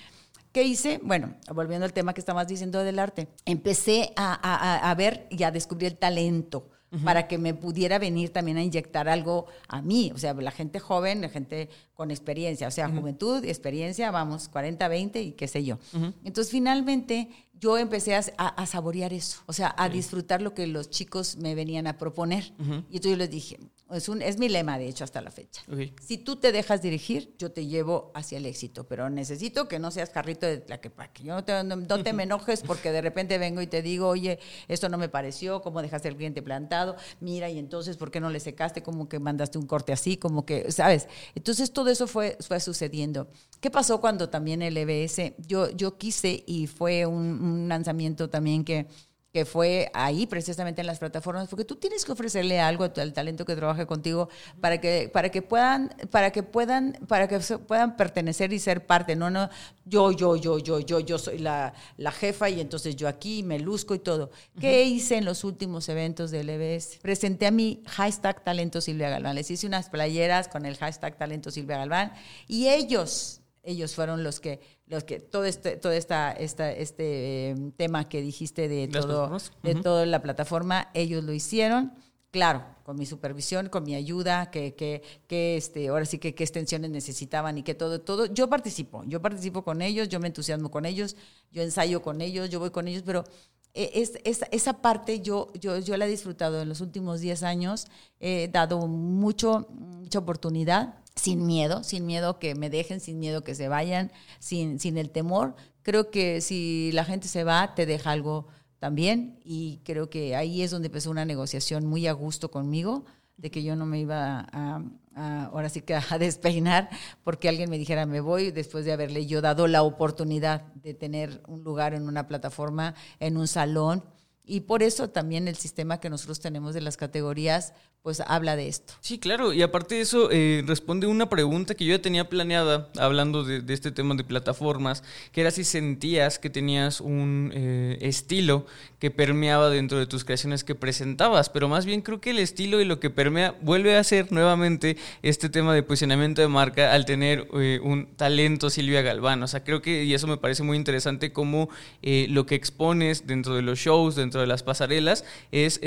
¿Qué 0.51 0.63
hice? 0.63 0.99
Bueno, 1.01 1.35
volviendo 1.53 1.85
al 1.85 1.93
tema 1.93 2.13
que 2.13 2.19
estabas 2.19 2.45
diciendo 2.45 2.83
del 2.83 2.99
arte, 2.99 3.29
empecé 3.45 4.11
a, 4.17 4.33
a, 4.33 4.91
a 4.91 4.95
ver 4.95 5.25
y 5.29 5.43
a 5.43 5.51
descubrir 5.51 5.93
el 5.93 5.97
talento. 5.97 6.70
Uh 6.91 6.97
-huh. 6.97 7.03
para 7.05 7.27
que 7.27 7.37
me 7.37 7.53
pudiera 7.53 7.99
venir 7.99 8.31
también 8.33 8.57
a 8.57 8.63
inyectar 8.63 9.07
algo 9.07 9.45
a 9.69 9.81
mí, 9.81 10.11
o 10.13 10.17
sea, 10.17 10.33
la 10.33 10.51
gente 10.51 10.79
joven, 10.79 11.21
la 11.21 11.29
gente 11.29 11.69
con 11.93 12.11
experiencia, 12.11 12.67
o 12.67 12.71
sea, 12.71 12.87
uh 12.87 12.91
-huh. 12.91 12.99
juventud, 12.99 13.45
experiencia, 13.45 14.11
vamos, 14.11 14.49
40, 14.49 14.87
20 14.89 15.21
y 15.21 15.31
qué 15.31 15.47
sé 15.47 15.63
yo. 15.63 15.75
Uh 15.93 15.99
-huh. 15.99 16.13
Entonces, 16.25 16.51
finalmente, 16.51 17.29
yo 17.61 17.77
empecé 17.77 18.15
a, 18.15 18.19
a, 18.37 18.65
saborear 18.65 19.13
eso, 19.13 19.41
o 19.45 19.53
sea, 19.53 19.73
a 19.77 19.87
disfrutar 19.87 20.41
lo 20.41 20.53
que 20.55 20.65
los 20.65 20.89
chicos 20.89 21.37
me 21.37 21.53
venían 21.53 21.85
a 21.85 21.97
proponer. 21.97 22.53
Y 22.89 22.97
entonces 22.97 23.11
yo 23.11 23.15
les 23.15 23.29
dije, 23.29 23.59
es, 23.93 24.09
un, 24.09 24.21
es 24.21 24.37
mi 24.37 24.49
lema, 24.49 24.77
de 24.77 24.87
hecho, 24.87 25.03
hasta 25.03 25.21
la 25.21 25.31
fecha. 25.31 25.61
Okay. 25.71 25.93
Si 26.01 26.17
tú 26.17 26.35
te 26.35 26.51
dejas 26.51 26.81
dirigir, 26.81 27.35
yo 27.37 27.51
te 27.51 27.65
llevo 27.65 28.11
hacia 28.13 28.37
el 28.37 28.45
éxito, 28.45 28.87
pero 28.87 29.09
necesito 29.09 29.67
que 29.67 29.79
no 29.79 29.91
seas 29.91 30.09
carrito 30.09 30.45
de 30.45 30.57
tlaquepaque. 30.57 31.23
Yo 31.23 31.35
no 31.35 31.43
te, 31.43 31.63
no, 31.63 31.75
no 31.75 32.03
te 32.03 32.13
me 32.13 32.23
enojes 32.23 32.61
porque 32.61 32.91
de 32.91 33.01
repente 33.01 33.37
vengo 33.37 33.61
y 33.61 33.67
te 33.67 33.81
digo, 33.81 34.07
oye, 34.07 34.39
esto 34.67 34.89
no 34.89 34.97
me 34.97 35.09
pareció, 35.09 35.61
cómo 35.61 35.81
dejaste 35.81 36.07
el 36.07 36.15
cliente 36.15 36.41
plantado, 36.41 36.95
mira, 37.19 37.49
y 37.49 37.59
entonces, 37.59 37.97
¿por 37.97 38.11
qué 38.11 38.19
no 38.19 38.29
le 38.29 38.39
secaste? 38.39 38.83
Como 38.83 39.07
que 39.07 39.19
mandaste 39.19 39.57
un 39.57 39.65
corte 39.65 39.93
así, 39.93 40.17
como 40.17 40.45
que, 40.45 40.71
¿sabes? 40.71 41.07
Entonces, 41.35 41.71
todo 41.71 41.89
eso 41.89 42.07
fue, 42.07 42.37
fue 42.41 42.59
sucediendo. 42.59 43.29
¿Qué 43.59 43.69
pasó 43.69 44.01
cuando 44.01 44.29
también 44.29 44.61
el 44.61 44.77
EBS, 44.77 45.33
yo, 45.47 45.69
yo 45.71 45.97
quise 45.97 46.43
y 46.45 46.67
fue 46.67 47.05
un, 47.05 47.41
un 47.43 47.69
lanzamiento 47.69 48.29
también 48.29 48.63
que 48.63 48.87
que 49.33 49.45
fue 49.45 49.89
ahí 49.93 50.27
precisamente 50.27 50.81
en 50.81 50.87
las 50.87 50.99
plataformas, 50.99 51.47
porque 51.47 51.63
tú 51.63 51.77
tienes 51.77 52.03
que 52.03 52.11
ofrecerle 52.11 52.59
algo 52.59 52.83
al 52.83 53.13
talento 53.13 53.45
que 53.45 53.55
trabaje 53.55 53.85
contigo 53.85 54.27
para 54.59 54.81
que, 54.81 55.09
para 55.11 55.29
que 55.29 55.41
puedan, 55.41 55.95
para 56.09 56.31
que 56.31 56.43
puedan, 56.43 56.97
para 57.07 57.27
que 57.27 57.39
puedan 57.39 57.95
pertenecer 57.95 58.51
y 58.51 58.59
ser 58.59 58.85
parte, 58.85 59.15
no, 59.15 59.29
no, 59.29 59.49
yo, 59.85 60.11
yo, 60.11 60.35
yo, 60.35 60.57
yo, 60.57 60.79
yo, 60.79 60.99
yo 60.99 61.17
soy 61.17 61.37
la, 61.37 61.73
la 61.97 62.11
jefa 62.11 62.49
y 62.49 62.59
entonces 62.59 62.95
yo 62.97 63.07
aquí 63.07 63.41
me 63.43 63.59
luzco 63.59 63.95
y 63.95 63.99
todo. 63.99 64.31
¿Qué 64.59 64.83
hice 64.83 65.15
en 65.15 65.25
los 65.25 65.43
últimos 65.45 65.87
eventos 65.87 66.29
del 66.31 66.49
EBS? 66.49 66.97
Presenté 67.01 67.47
a 67.47 67.51
mi 67.51 67.81
hashtag 67.87 68.43
talento 68.43 68.81
Silvia 68.81 69.09
Galván, 69.09 69.35
les 69.35 69.49
hice 69.49 69.65
unas 69.65 69.89
playeras 69.89 70.49
con 70.49 70.65
el 70.65 70.75
hashtag 70.77 71.17
talento 71.17 71.51
Silvia 71.51 71.77
Galván 71.77 72.13
y 72.47 72.67
ellos 72.67 73.40
ellos 73.63 73.95
fueron 73.95 74.23
los 74.23 74.39
que 74.39 74.59
los 74.87 75.03
que 75.03 75.19
todo 75.19 75.45
este 75.45 75.77
todo 75.77 75.91
esta, 75.91 76.31
esta 76.31 76.71
este 76.71 77.49
em, 77.49 77.71
tema 77.71 78.09
que 78.09 78.21
dijiste 78.21 78.67
de 78.67 78.87
todo 78.87 79.37
de 79.63 79.75
toda 79.75 80.05
la 80.05 80.21
plataforma 80.21 80.89
ellos 80.93 81.23
lo 81.23 81.33
hicieron. 81.33 81.93
Claro 82.31 82.63
con 82.83 82.97
mi 82.97 83.05
supervisión 83.05 83.69
con 83.69 83.83
mi 83.83 83.93
ayuda 83.93 84.51
que, 84.51 84.73
que, 84.73 85.01
que 85.27 85.57
este 85.57 85.89
ahora 85.89 86.05
sí 86.05 86.17
que 86.17 86.33
qué 86.33 86.43
extensiones 86.43 86.89
necesitaban 86.89 87.57
y 87.57 87.63
que 87.63 87.75
todo 87.75 88.01
todo. 88.01 88.25
Yo 88.25 88.49
participo 88.49 89.03
yo 89.05 89.21
participo 89.21 89.63
con 89.63 89.81
ellos 89.81 90.09
yo 90.09 90.19
me 90.19 90.27
entusiasmo 90.27 90.71
con 90.71 90.85
ellos 90.85 91.15
yo 91.51 91.61
ensayo 91.61 92.01
con 92.01 92.21
ellos 92.21 92.49
yo 92.49 92.59
voy 92.59 92.71
con 92.71 92.87
ellos 92.87 93.03
pero 93.05 93.23
eh, 93.23 93.60
es, 93.73 94.13
es, 94.23 94.41
esa 94.51 94.81
parte 94.81 95.21
yo, 95.21 95.51
yo, 95.59 95.77
yo 95.79 95.97
la 95.97 96.05
he 96.05 96.09
disfrutado 96.09 96.61
en 96.61 96.69
los 96.69 96.81
últimos 96.81 97.21
10 97.21 97.43
años, 97.43 97.87
he 98.19 98.49
dado 98.51 98.87
mucho, 98.87 99.67
mucha 99.69 100.19
oportunidad 100.19 100.95
sin 101.15 101.45
miedo, 101.45 101.83
sin 101.83 102.05
miedo 102.05 102.39
que 102.39 102.55
me 102.55 102.69
dejen, 102.69 102.99
sin 102.99 103.19
miedo 103.19 103.43
que 103.43 103.55
se 103.55 103.67
vayan, 103.67 104.11
sin, 104.39 104.79
sin 104.79 104.97
el 104.97 105.09
temor. 105.09 105.55
Creo 105.83 106.09
que 106.09 106.41
si 106.41 106.91
la 106.93 107.05
gente 107.05 107.27
se 107.27 107.43
va, 107.43 107.75
te 107.75 107.85
deja 107.85 108.11
algo 108.11 108.47
también 108.79 109.39
y 109.43 109.79
creo 109.83 110.09
que 110.09 110.35
ahí 110.35 110.61
es 110.61 110.71
donde 110.71 110.87
empezó 110.87 111.11
una 111.11 111.25
negociación 111.25 111.85
muy 111.85 112.07
a 112.07 112.13
gusto 112.13 112.49
conmigo, 112.49 113.05
de 113.37 113.51
que 113.51 113.63
yo 113.63 113.75
no 113.75 113.85
me 113.85 113.99
iba 113.99 114.47
a, 114.51 114.83
ahora 115.15 115.69
sí 115.69 115.81
que 115.81 115.95
a 115.95 116.17
despeinar 116.17 116.89
porque 117.23 117.49
alguien 117.49 117.69
me 117.69 117.77
dijera 117.77 118.05
me 118.05 118.21
voy 118.21 118.51
después 118.51 118.85
de 118.85 118.93
haberle 118.93 119.25
yo 119.25 119.41
dado 119.41 119.67
la 119.67 119.83
oportunidad 119.83 120.61
de 120.75 120.93
tener 120.93 121.41
un 121.47 121.63
lugar 121.63 121.93
en 121.93 122.07
una 122.07 122.27
plataforma, 122.27 122.95
en 123.19 123.37
un 123.37 123.47
salón. 123.47 124.03
Y 124.43 124.61
por 124.61 124.83
eso 124.83 125.09
también 125.09 125.47
el 125.47 125.55
sistema 125.55 125.99
que 125.99 126.09
nosotros 126.09 126.39
tenemos 126.39 126.73
de 126.73 126.81
las 126.81 126.97
categorías, 126.97 127.73
pues 128.03 128.19
habla 128.25 128.55
de 128.55 128.67
esto. 128.67 128.93
Sí, 128.99 129.19
claro, 129.19 129.53
y 129.53 129.61
aparte 129.61 129.95
de 129.95 130.01
eso, 130.01 130.29
eh, 130.31 130.63
responde 130.65 131.05
una 131.05 131.29
pregunta 131.29 131.75
que 131.75 131.85
yo 131.85 131.95
ya 131.95 132.01
tenía 132.01 132.29
planeada, 132.29 132.89
hablando 132.97 133.43
de, 133.43 133.61
este 133.71 133.91
tema 133.91 134.15
de 134.15 134.23
plataformas, 134.23 135.03
que 135.31 135.41
era 135.41 135.51
si 135.51 135.63
sentías 135.63 136.39
que 136.39 136.49
tenías 136.49 136.99
un 136.99 137.51
eh, 137.53 137.99
estilo 138.01 138.65
que 138.97 139.11
permeaba 139.11 139.69
dentro 139.69 139.99
de 139.99 140.07
tus 140.07 140.25
creaciones 140.25 140.63
que 140.63 140.73
presentabas, 140.73 141.49
pero 141.49 141.67
más 141.67 141.85
bien 141.85 142.01
creo 142.01 142.19
que 142.19 142.31
el 142.31 142.39
estilo 142.39 142.81
y 142.81 142.85
lo 142.85 142.99
que 142.99 143.11
permea 143.11 143.55
vuelve 143.61 143.95
a 143.95 144.03
ser 144.03 144.31
nuevamente 144.31 144.97
este 145.21 145.49
tema 145.49 145.75
de 145.75 145.83
posicionamiento 145.83 146.41
de 146.41 146.47
marca 146.47 146.93
al 146.93 147.05
tener 147.05 147.47
eh, 147.53 147.79
un 147.83 148.07
talento 148.15 148.71
Silvia 148.71 149.03
Galván, 149.03 149.43
o 149.43 149.47
sea, 149.47 149.63
creo 149.63 149.83
que, 149.83 150.05
y 150.05 150.13
eso 150.15 150.25
me 150.25 150.37
parece 150.37 150.63
muy 150.63 150.75
interesante, 150.75 151.31
como 151.31 151.69
lo 152.01 152.45
que 152.47 152.55
expones 152.55 153.27
dentro 153.27 153.53
de 153.55 153.61
los 153.61 153.77
shows, 153.77 154.15
dentro 154.15 154.41
de 154.41 154.47
las 154.47 154.63
pasarelas, 154.63 155.23
es 155.51 155.79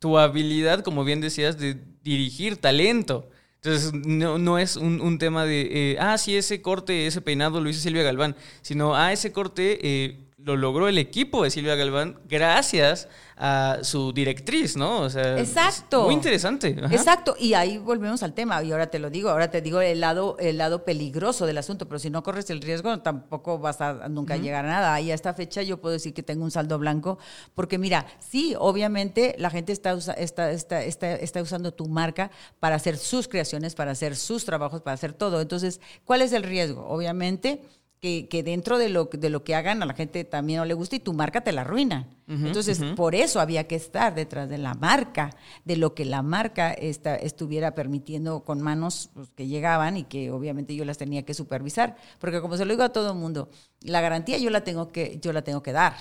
tu 0.00 0.18
habilidad, 0.18 0.82
como 0.82 1.04
bien 1.04 1.20
decías, 1.20 1.58
de 1.58 1.78
dirigir 2.02 2.56
talento. 2.56 3.28
Entonces, 3.62 3.92
no, 3.92 4.38
no 4.38 4.58
es 4.58 4.76
un, 4.76 5.00
un, 5.02 5.18
tema 5.18 5.44
de, 5.44 5.92
eh, 5.92 5.96
ah, 6.00 6.16
sí, 6.16 6.34
ese 6.34 6.62
corte, 6.62 7.06
ese 7.06 7.20
peinado 7.20 7.60
lo 7.60 7.68
hizo 7.68 7.80
Silvia 7.80 8.02
Galván, 8.02 8.34
sino, 8.62 8.96
ah, 8.96 9.12
ese 9.12 9.32
corte 9.32 9.78
eh, 9.82 10.18
lo 10.44 10.56
logró 10.56 10.88
el 10.88 10.98
equipo 10.98 11.44
de 11.44 11.50
Silvia 11.50 11.74
Galván 11.74 12.18
gracias 12.28 13.08
a 13.36 13.78
su 13.82 14.12
directriz, 14.12 14.76
¿no? 14.76 15.00
O 15.00 15.10
sea, 15.10 15.38
Exacto. 15.38 16.04
muy 16.04 16.14
interesante. 16.14 16.68
Exacto. 16.90 17.36
Y 17.38 17.54
ahí 17.54 17.78
volvemos 17.78 18.22
al 18.22 18.34
tema. 18.34 18.62
Y 18.62 18.72
ahora 18.72 18.88
te 18.88 18.98
lo 18.98 19.10
digo, 19.10 19.30
ahora 19.30 19.50
te 19.50 19.60
digo 19.62 19.80
el 19.80 20.00
lado, 20.00 20.36
el 20.38 20.58
lado 20.58 20.84
peligroso 20.84 21.46
del 21.46 21.58
asunto. 21.58 21.88
Pero 21.88 21.98
si 21.98 22.10
no 22.10 22.22
corres 22.22 22.50
el 22.50 22.60
riesgo, 22.60 23.00
tampoco 23.00 23.58
vas 23.58 23.80
a 23.80 24.08
nunca 24.08 24.36
llegar 24.36 24.64
a 24.64 24.68
nada. 24.68 25.00
Y 25.00 25.10
a 25.10 25.14
esta 25.14 25.34
fecha 25.34 25.62
yo 25.62 25.80
puedo 25.80 25.94
decir 25.94 26.12
que 26.14 26.22
tengo 26.22 26.44
un 26.44 26.50
saldo 26.50 26.78
blanco. 26.78 27.18
Porque 27.54 27.78
mira, 27.78 28.06
sí, 28.18 28.54
obviamente 28.58 29.34
la 29.38 29.50
gente 29.50 29.72
está, 29.72 29.92
está, 30.16 30.50
está, 30.50 30.82
está, 30.82 31.12
está 31.12 31.42
usando 31.42 31.72
tu 31.72 31.88
marca 31.88 32.30
para 32.60 32.76
hacer 32.76 32.96
sus 32.98 33.28
creaciones, 33.28 33.74
para 33.74 33.92
hacer 33.92 34.16
sus 34.16 34.44
trabajos, 34.44 34.82
para 34.82 34.94
hacer 34.94 35.12
todo. 35.12 35.40
Entonces, 35.40 35.80
¿cuál 36.04 36.22
es 36.22 36.32
el 36.32 36.42
riesgo? 36.42 36.86
Obviamente 36.88 37.62
que, 38.00 38.42
dentro 38.42 38.78
de 38.78 38.88
lo, 38.88 39.10
de 39.12 39.28
lo 39.28 39.44
que 39.44 39.54
hagan 39.54 39.82
a 39.82 39.86
la 39.86 39.92
gente 39.92 40.24
también 40.24 40.58
no 40.58 40.64
le 40.64 40.72
gusta 40.72 40.96
y 40.96 41.00
tu 41.00 41.12
marca 41.12 41.42
te 41.42 41.52
la 41.52 41.60
arruina. 41.60 42.08
Entonces, 42.28 42.80
por 42.94 43.16
eso 43.16 43.40
había 43.40 43.66
que 43.66 43.74
estar 43.74 44.14
detrás 44.14 44.48
de 44.48 44.56
la 44.56 44.74
marca, 44.74 45.30
de 45.64 45.76
lo 45.76 45.94
que 45.96 46.04
la 46.04 46.22
marca 46.22 46.72
esta, 46.72 47.16
estuviera 47.16 47.74
permitiendo 47.74 48.44
con 48.44 48.62
manos 48.62 49.10
pues, 49.14 49.30
que 49.34 49.48
llegaban 49.48 49.96
y 49.96 50.04
que 50.04 50.30
obviamente 50.30 50.76
yo 50.76 50.84
las 50.84 50.96
tenía 50.96 51.24
que 51.24 51.34
supervisar. 51.34 51.96
Porque 52.20 52.40
como 52.40 52.56
se 52.56 52.64
lo 52.64 52.72
digo 52.72 52.84
a 52.84 52.90
todo 52.90 53.10
el 53.10 53.18
mundo, 53.18 53.50
la 53.80 54.00
garantía 54.00 54.38
yo 54.38 54.48
la 54.50 54.62
tengo 54.62 54.92
que, 54.92 55.18
yo 55.20 55.32
la 55.32 55.42
tengo 55.42 55.60
que 55.60 55.72
dar. 55.72 55.96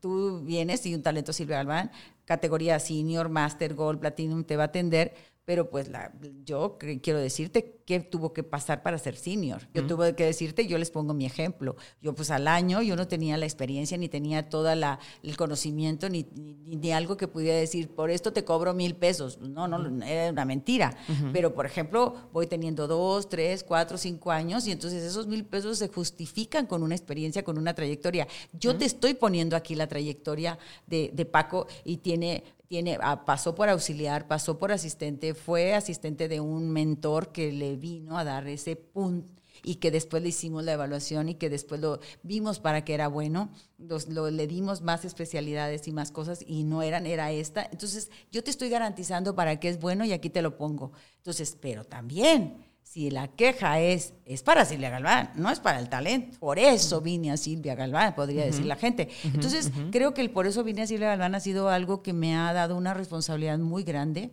Tú 0.00 0.40
vienes 0.42 0.86
y 0.86 0.94
un 0.94 1.02
talento 1.02 1.34
Silvia 1.34 1.58
Galván, 1.58 1.90
categoría 2.24 2.78
senior, 2.78 3.28
master, 3.28 3.74
gold, 3.74 4.00
platinum, 4.00 4.44
te 4.44 4.56
va 4.56 4.62
a 4.62 4.66
atender 4.66 5.14
pero 5.48 5.70
pues 5.70 5.88
la, 5.88 6.12
yo 6.44 6.76
quiero 6.76 7.20
decirte 7.20 7.80
qué 7.86 8.00
tuvo 8.00 8.34
que 8.34 8.42
pasar 8.42 8.82
para 8.82 8.98
ser 8.98 9.16
senior. 9.16 9.62
Yo 9.72 9.86
tuve 9.86 10.14
que 10.14 10.26
decirte, 10.26 10.66
yo 10.66 10.76
les 10.76 10.90
pongo 10.90 11.14
mi 11.14 11.24
ejemplo. 11.24 11.74
Yo 12.02 12.14
pues 12.14 12.30
al 12.30 12.46
año 12.48 12.82
yo 12.82 12.96
no 12.96 13.08
tenía 13.08 13.38
la 13.38 13.46
experiencia 13.46 13.96
ni 13.96 14.10
tenía 14.10 14.50
todo 14.50 14.70
el 14.70 15.36
conocimiento 15.38 16.10
ni, 16.10 16.26
ni, 16.34 16.92
algo 16.92 17.16
que 17.16 17.28
pudiera 17.28 17.56
decir, 17.56 17.88
por 17.88 18.10
esto 18.10 18.34
te 18.34 18.44
cobro 18.44 18.74
mil 18.74 18.94
pesos. 18.94 19.38
No, 19.38 19.66
no, 19.66 20.04
era 20.04 20.30
una 20.30 20.44
mentira. 20.44 20.94
Pero 21.32 21.54
por 21.54 21.64
ejemplo, 21.64 22.28
voy 22.30 22.46
teniendo 22.46 22.86
dos, 22.86 23.30
tres, 23.30 23.64
cuatro, 23.64 23.96
cinco 23.96 24.30
años 24.30 24.66
y 24.66 24.72
entonces 24.72 25.02
esos 25.02 25.28
mil 25.28 25.46
pesos 25.46 25.78
se 25.78 25.88
justifican 25.88 26.66
con 26.66 26.82
una 26.82 26.94
experiencia, 26.94 27.42
con 27.42 27.56
una 27.56 27.72
trayectoria. 27.72 28.28
Yo 28.52 28.76
te 28.76 28.84
estoy 28.84 29.14
poniendo 29.14 29.56
aquí 29.56 29.74
la 29.74 29.86
trayectoria 29.86 30.58
de, 30.86 31.10
de 31.14 31.24
Paco 31.24 31.68
y 31.84 31.96
tiene 31.96 32.44
tiene, 32.68 32.98
ah, 33.00 33.24
pasó 33.24 33.54
por 33.54 33.68
auxiliar, 33.68 34.28
pasó 34.28 34.58
por 34.58 34.72
asistente, 34.72 35.34
fue 35.34 35.74
asistente 35.74 36.28
de 36.28 36.40
un 36.40 36.70
mentor 36.70 37.32
que 37.32 37.50
le 37.50 37.76
vino 37.76 38.18
a 38.18 38.24
dar 38.24 38.46
ese 38.46 38.76
punto 38.76 39.32
y 39.62 39.76
que 39.76 39.90
después 39.90 40.22
le 40.22 40.28
hicimos 40.28 40.62
la 40.64 40.72
evaluación 40.72 41.28
y 41.28 41.34
que 41.34 41.50
después 41.50 41.80
lo 41.80 42.00
vimos 42.22 42.60
para 42.60 42.84
que 42.84 42.94
era 42.94 43.08
bueno, 43.08 43.50
lo, 43.78 44.30
le 44.30 44.46
dimos 44.46 44.82
más 44.82 45.04
especialidades 45.04 45.88
y 45.88 45.92
más 45.92 46.12
cosas 46.12 46.44
y 46.46 46.62
no 46.62 46.82
eran, 46.82 47.06
era 47.06 47.32
esta. 47.32 47.68
Entonces, 47.72 48.10
yo 48.30 48.44
te 48.44 48.50
estoy 48.50 48.68
garantizando 48.68 49.34
para 49.34 49.58
que 49.58 49.68
es 49.68 49.80
bueno 49.80 50.04
y 50.04 50.12
aquí 50.12 50.30
te 50.30 50.42
lo 50.42 50.56
pongo. 50.56 50.92
Entonces, 51.16 51.56
pero 51.60 51.84
también 51.84 52.67
si 52.88 53.10
la 53.10 53.28
queja 53.28 53.80
es, 53.80 54.14
es 54.24 54.42
para 54.42 54.64
Silvia 54.64 54.88
Galván, 54.88 55.32
no 55.34 55.50
es 55.50 55.60
para 55.60 55.78
el 55.78 55.90
talento. 55.90 56.38
Por 56.38 56.58
eso 56.58 57.02
vine 57.02 57.30
a 57.30 57.36
Silvia 57.36 57.74
Galván, 57.74 58.14
podría 58.14 58.46
decir 58.46 58.64
la 58.64 58.76
gente. 58.76 59.10
Entonces, 59.24 59.70
creo 59.90 60.14
que 60.14 60.22
el 60.22 60.30
por 60.30 60.46
eso 60.46 60.64
vine 60.64 60.82
a 60.82 60.86
Silvia 60.86 61.08
Galván 61.08 61.34
ha 61.34 61.40
sido 61.40 61.68
algo 61.68 62.02
que 62.02 62.14
me 62.14 62.34
ha 62.34 62.50
dado 62.54 62.76
una 62.76 62.94
responsabilidad 62.94 63.58
muy 63.58 63.82
grande 63.82 64.30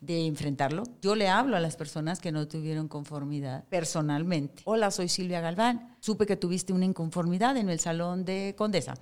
de 0.00 0.24
enfrentarlo. 0.24 0.84
Yo 1.02 1.16
le 1.16 1.26
hablo 1.26 1.56
a 1.56 1.60
las 1.60 1.74
personas 1.74 2.20
que 2.20 2.30
no 2.30 2.46
tuvieron 2.46 2.86
conformidad 2.86 3.64
personalmente. 3.70 4.62
Hola, 4.66 4.92
soy 4.92 5.08
Silvia 5.08 5.40
Galván. 5.40 5.96
Supe 5.98 6.26
que 6.26 6.36
tuviste 6.36 6.72
una 6.72 6.84
inconformidad 6.84 7.56
en 7.56 7.68
el 7.68 7.80
salón 7.80 8.24
de 8.24 8.54
Condesa. 8.56 8.94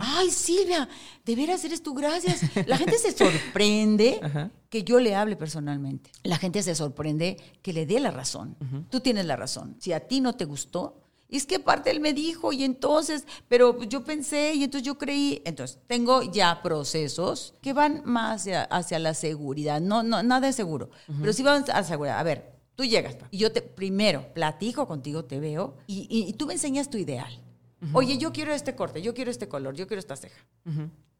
Ay, 0.00 0.30
Silvia, 0.30 0.88
de 1.24 1.36
veras 1.36 1.64
eres 1.64 1.82
tú, 1.82 1.94
gracias. 1.94 2.42
La 2.66 2.76
gente 2.78 2.98
se 2.98 3.12
sorprende 3.12 4.20
que 4.68 4.82
yo 4.82 4.98
le 4.98 5.14
hable 5.14 5.36
personalmente. 5.36 6.10
La 6.24 6.36
gente 6.36 6.62
se 6.62 6.74
sorprende 6.74 7.36
que 7.62 7.72
le 7.72 7.86
dé 7.86 8.00
la 8.00 8.10
razón. 8.10 8.56
Tú 8.90 9.00
tienes 9.00 9.26
la 9.26 9.36
razón. 9.36 9.76
Si 9.78 9.92
a 9.92 10.00
ti 10.00 10.20
no 10.20 10.34
te 10.34 10.44
gustó, 10.44 11.00
es 11.28 11.46
que 11.46 11.56
aparte 11.56 11.90
él 11.90 12.00
me 12.00 12.12
dijo 12.12 12.52
y 12.52 12.62
entonces, 12.64 13.24
pero 13.48 13.82
yo 13.82 14.04
pensé 14.04 14.54
y 14.54 14.64
entonces 14.64 14.86
yo 14.86 14.98
creí. 14.98 15.42
Entonces, 15.44 15.78
tengo 15.86 16.22
ya 16.22 16.62
procesos 16.62 17.54
que 17.60 17.72
van 17.72 18.02
más 18.04 18.46
hacia, 18.70 18.98
la 18.98 19.14
seguridad. 19.14 19.80
No, 19.80 20.02
no, 20.02 20.22
nada 20.22 20.46
de 20.46 20.52
seguro, 20.52 20.90
pero 21.20 21.32
sí 21.32 21.42
van 21.42 21.64
a 21.70 21.80
la 21.80 21.84
seguridad. 21.84 22.18
A 22.18 22.22
ver, 22.22 22.52
tú 22.74 22.84
llegas 22.84 23.16
y 23.30 23.38
yo 23.38 23.52
te 23.52 23.62
primero 23.62 24.32
platico 24.34 24.86
contigo, 24.86 25.24
te 25.24 25.40
veo 25.40 25.76
y, 25.86 26.06
y 26.10 26.32
tú 26.34 26.46
me 26.46 26.54
enseñas 26.54 26.90
tu 26.90 26.98
ideal. 26.98 27.45
Oye, 27.92 28.18
yo 28.18 28.32
quiero 28.32 28.52
este 28.52 28.74
corte, 28.74 29.02
yo 29.02 29.14
quiero 29.14 29.30
este 29.30 29.48
color, 29.48 29.74
yo 29.74 29.86
quiero 29.86 30.00
esta 30.00 30.16
ceja. 30.16 30.40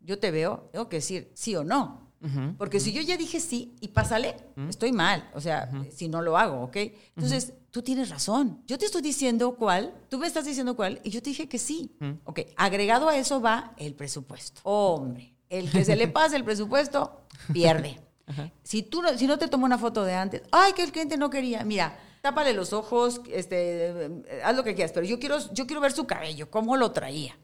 Yo 0.00 0.18
te 0.18 0.30
veo, 0.30 0.68
tengo 0.72 0.88
que 0.88 0.96
decir 0.96 1.30
sí 1.34 1.54
o 1.56 1.64
no. 1.64 2.06
Porque 2.58 2.80
si 2.80 2.92
yo 2.92 3.02
ya 3.02 3.16
dije 3.16 3.38
sí 3.40 3.76
y 3.80 3.88
pásale, 3.88 4.36
estoy 4.68 4.90
mal. 4.92 5.30
O 5.34 5.40
sea, 5.40 5.70
si 5.92 6.08
no 6.08 6.22
lo 6.22 6.36
hago, 6.36 6.62
¿ok? 6.62 6.76
Entonces, 7.14 7.52
tú 7.70 7.82
tienes 7.82 8.08
razón. 8.08 8.62
Yo 8.66 8.78
te 8.78 8.86
estoy 8.86 9.02
diciendo 9.02 9.54
cuál, 9.56 9.94
tú 10.08 10.18
me 10.18 10.26
estás 10.26 10.44
diciendo 10.44 10.74
cuál, 10.74 11.00
y 11.04 11.10
yo 11.10 11.22
te 11.22 11.30
dije 11.30 11.48
que 11.48 11.58
sí. 11.58 11.94
Ok, 12.24 12.40
agregado 12.56 13.08
a 13.08 13.16
eso 13.16 13.40
va 13.40 13.74
el 13.76 13.94
presupuesto. 13.94 14.60
Hombre, 14.64 15.34
el 15.50 15.70
que 15.70 15.84
se 15.84 15.94
le 15.94 16.08
pase 16.08 16.36
el 16.36 16.44
presupuesto, 16.44 17.20
pierde. 17.52 18.00
Si 18.64 18.82
tú 18.82 19.02
no, 19.02 19.16
si 19.16 19.28
no 19.28 19.38
te 19.38 19.46
tomo 19.46 19.66
una 19.66 19.78
foto 19.78 20.02
de 20.02 20.12
antes, 20.12 20.42
ay, 20.50 20.72
que 20.72 20.82
el 20.82 20.90
cliente 20.90 21.16
no 21.16 21.30
quería, 21.30 21.62
mira, 21.62 21.96
tápale 22.26 22.52
los 22.54 22.72
ojos, 22.72 23.20
este, 23.30 24.24
haz 24.42 24.56
lo 24.56 24.64
que 24.64 24.74
quieras, 24.74 24.90
pero 24.90 25.06
yo 25.06 25.20
quiero, 25.20 25.38
yo 25.52 25.64
quiero 25.64 25.80
ver 25.80 25.92
su 25.92 26.08
cabello, 26.08 26.50
cómo 26.50 26.76
lo 26.76 26.90
traía. 26.90 27.38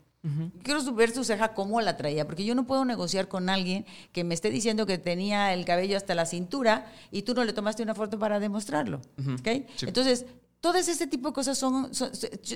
Quiero 0.64 0.82
ver 0.92 1.12
su 1.12 1.22
ceja 1.22 1.54
cómo 1.54 1.80
la 1.80 1.96
traía, 1.96 2.26
porque 2.26 2.44
yo 2.44 2.56
no 2.56 2.66
puedo 2.66 2.84
negociar 2.84 3.28
con 3.28 3.48
alguien 3.48 3.86
que 4.10 4.24
me 4.24 4.34
esté 4.34 4.50
diciendo 4.50 4.84
que 4.84 4.98
tenía 4.98 5.52
el 5.52 5.64
cabello 5.64 5.96
hasta 5.96 6.16
la 6.16 6.26
cintura 6.26 6.92
y 7.12 7.22
tú 7.22 7.32
no 7.32 7.44
le 7.44 7.52
tomaste 7.52 7.84
una 7.84 7.94
foto 7.94 8.18
para 8.18 8.40
demostrarlo. 8.40 9.00
Entonces, 9.80 10.26
todas 10.60 10.88
ese 10.88 11.06
tipo 11.06 11.28
de 11.28 11.34
cosas 11.34 11.56
son, 11.56 11.92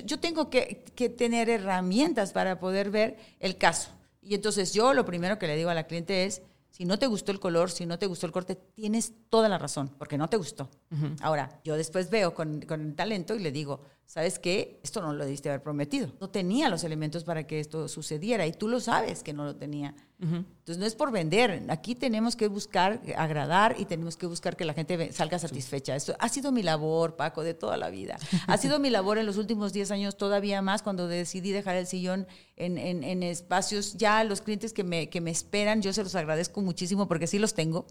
yo 0.05 0.19
tengo 0.19 0.49
que, 0.49 0.83
que, 0.95 1.07
tener 1.07 1.49
herramientas 1.49 2.33
para 2.33 2.59
poder 2.59 2.89
ver 2.89 3.17
el 3.39 3.57
caso. 3.57 3.89
Y 4.21 4.35
entonces 4.35 4.73
yo 4.73 4.93
lo 4.93 5.05
primero 5.05 5.39
que 5.39 5.47
le 5.47 5.55
digo 5.55 5.69
a 5.69 5.73
la 5.73 5.87
cliente 5.87 6.25
es, 6.25 6.41
si 6.71 6.85
no 6.85 6.99
te 6.99 7.07
gustó 7.07 7.31
el 7.31 7.39
color, 7.39 7.71
si 7.71 7.85
no 7.85 7.97
te 7.97 8.05
gustó 8.05 8.25
el 8.25 8.31
corte, 8.31 8.55
tienes 8.55 9.13
toda 9.29 9.49
la 9.49 9.57
razón, 9.57 9.93
porque 9.97 10.17
no 10.17 10.29
te 10.29 10.37
gustó. 10.37 10.69
Ahora, 11.21 11.59
yo 11.63 11.75
después 11.75 12.09
veo 12.09 12.33
con, 12.33 12.61
con, 12.61 12.81
el 12.81 12.95
talento 12.95 13.35
y 13.35 13.39
le 13.39 13.51
digo, 13.51 13.81
¿sabes 14.07 14.39
qué? 14.39 14.79
Esto 14.83 15.01
no 15.01 15.11
lo 15.13 15.25
debiste 15.25 15.49
haber 15.49 15.61
prometido. 15.61 16.09
No 16.21 16.29
tenía 16.29 16.69
los 16.69 16.85
elementos 16.85 17.25
para 17.25 17.45
que 17.45 17.59
esto 17.59 17.89
sucediera 17.89 18.47
y 18.47 18.53
tú 18.53 18.69
lo 18.69 18.79
sabes 18.79 19.21
que 19.21 19.33
no 19.33 19.43
lo 19.43 19.57
tenía. 19.57 19.93
Entonces, 20.19 20.77
no 20.79 20.85
es 20.85 20.95
por 20.95 21.11
vender. 21.11 21.63
Aquí 21.69 21.93
tenemos 21.93 22.35
que 22.35 22.47
buscar 22.47 23.01
agradar 23.17 23.75
y 23.77 23.85
tenemos 23.85 24.17
que 24.17 24.25
buscar 24.25 24.55
que 24.55 24.65
la 24.65 24.73
gente 24.73 25.11
salga 25.11 25.37
satisfecha. 25.37 25.95
Esto 25.95 26.15
ha 26.19 26.29
sido 26.29 26.51
mi 26.51 26.63
labor, 26.63 27.17
Paco, 27.17 27.43
de 27.43 27.53
toda 27.53 27.77
la 27.77 27.89
vida. 27.89 28.17
Ha 28.47 28.57
sido 28.57 28.79
mi 28.79 28.89
labor 28.89 29.19
en 29.19 29.25
los 29.25 29.37
últimos 29.37 29.73
10 29.73 29.91
años 29.91 30.17
todavía 30.17 30.61
más 30.61 30.81
cuando 30.81 31.07
decidí 31.07 31.51
dejar 31.51 31.75
el 31.75 31.85
sillón 31.85 32.25
en, 32.55 32.77
en, 32.77 33.21
espacios. 33.23 33.97
Ya 33.97 34.23
los 34.23 34.41
clientes 34.41 34.73
que 34.73 34.83
me, 34.83 35.09
que 35.09 35.21
me 35.21 35.31
esperan, 35.31 35.81
yo 35.81 35.93
se 35.93 36.01
los 36.01 36.15
agradezco 36.15 36.61
muchísimo 36.61 37.07
porque 37.07 37.27
sí 37.27 37.37
los 37.37 37.53
tengo 37.53 37.85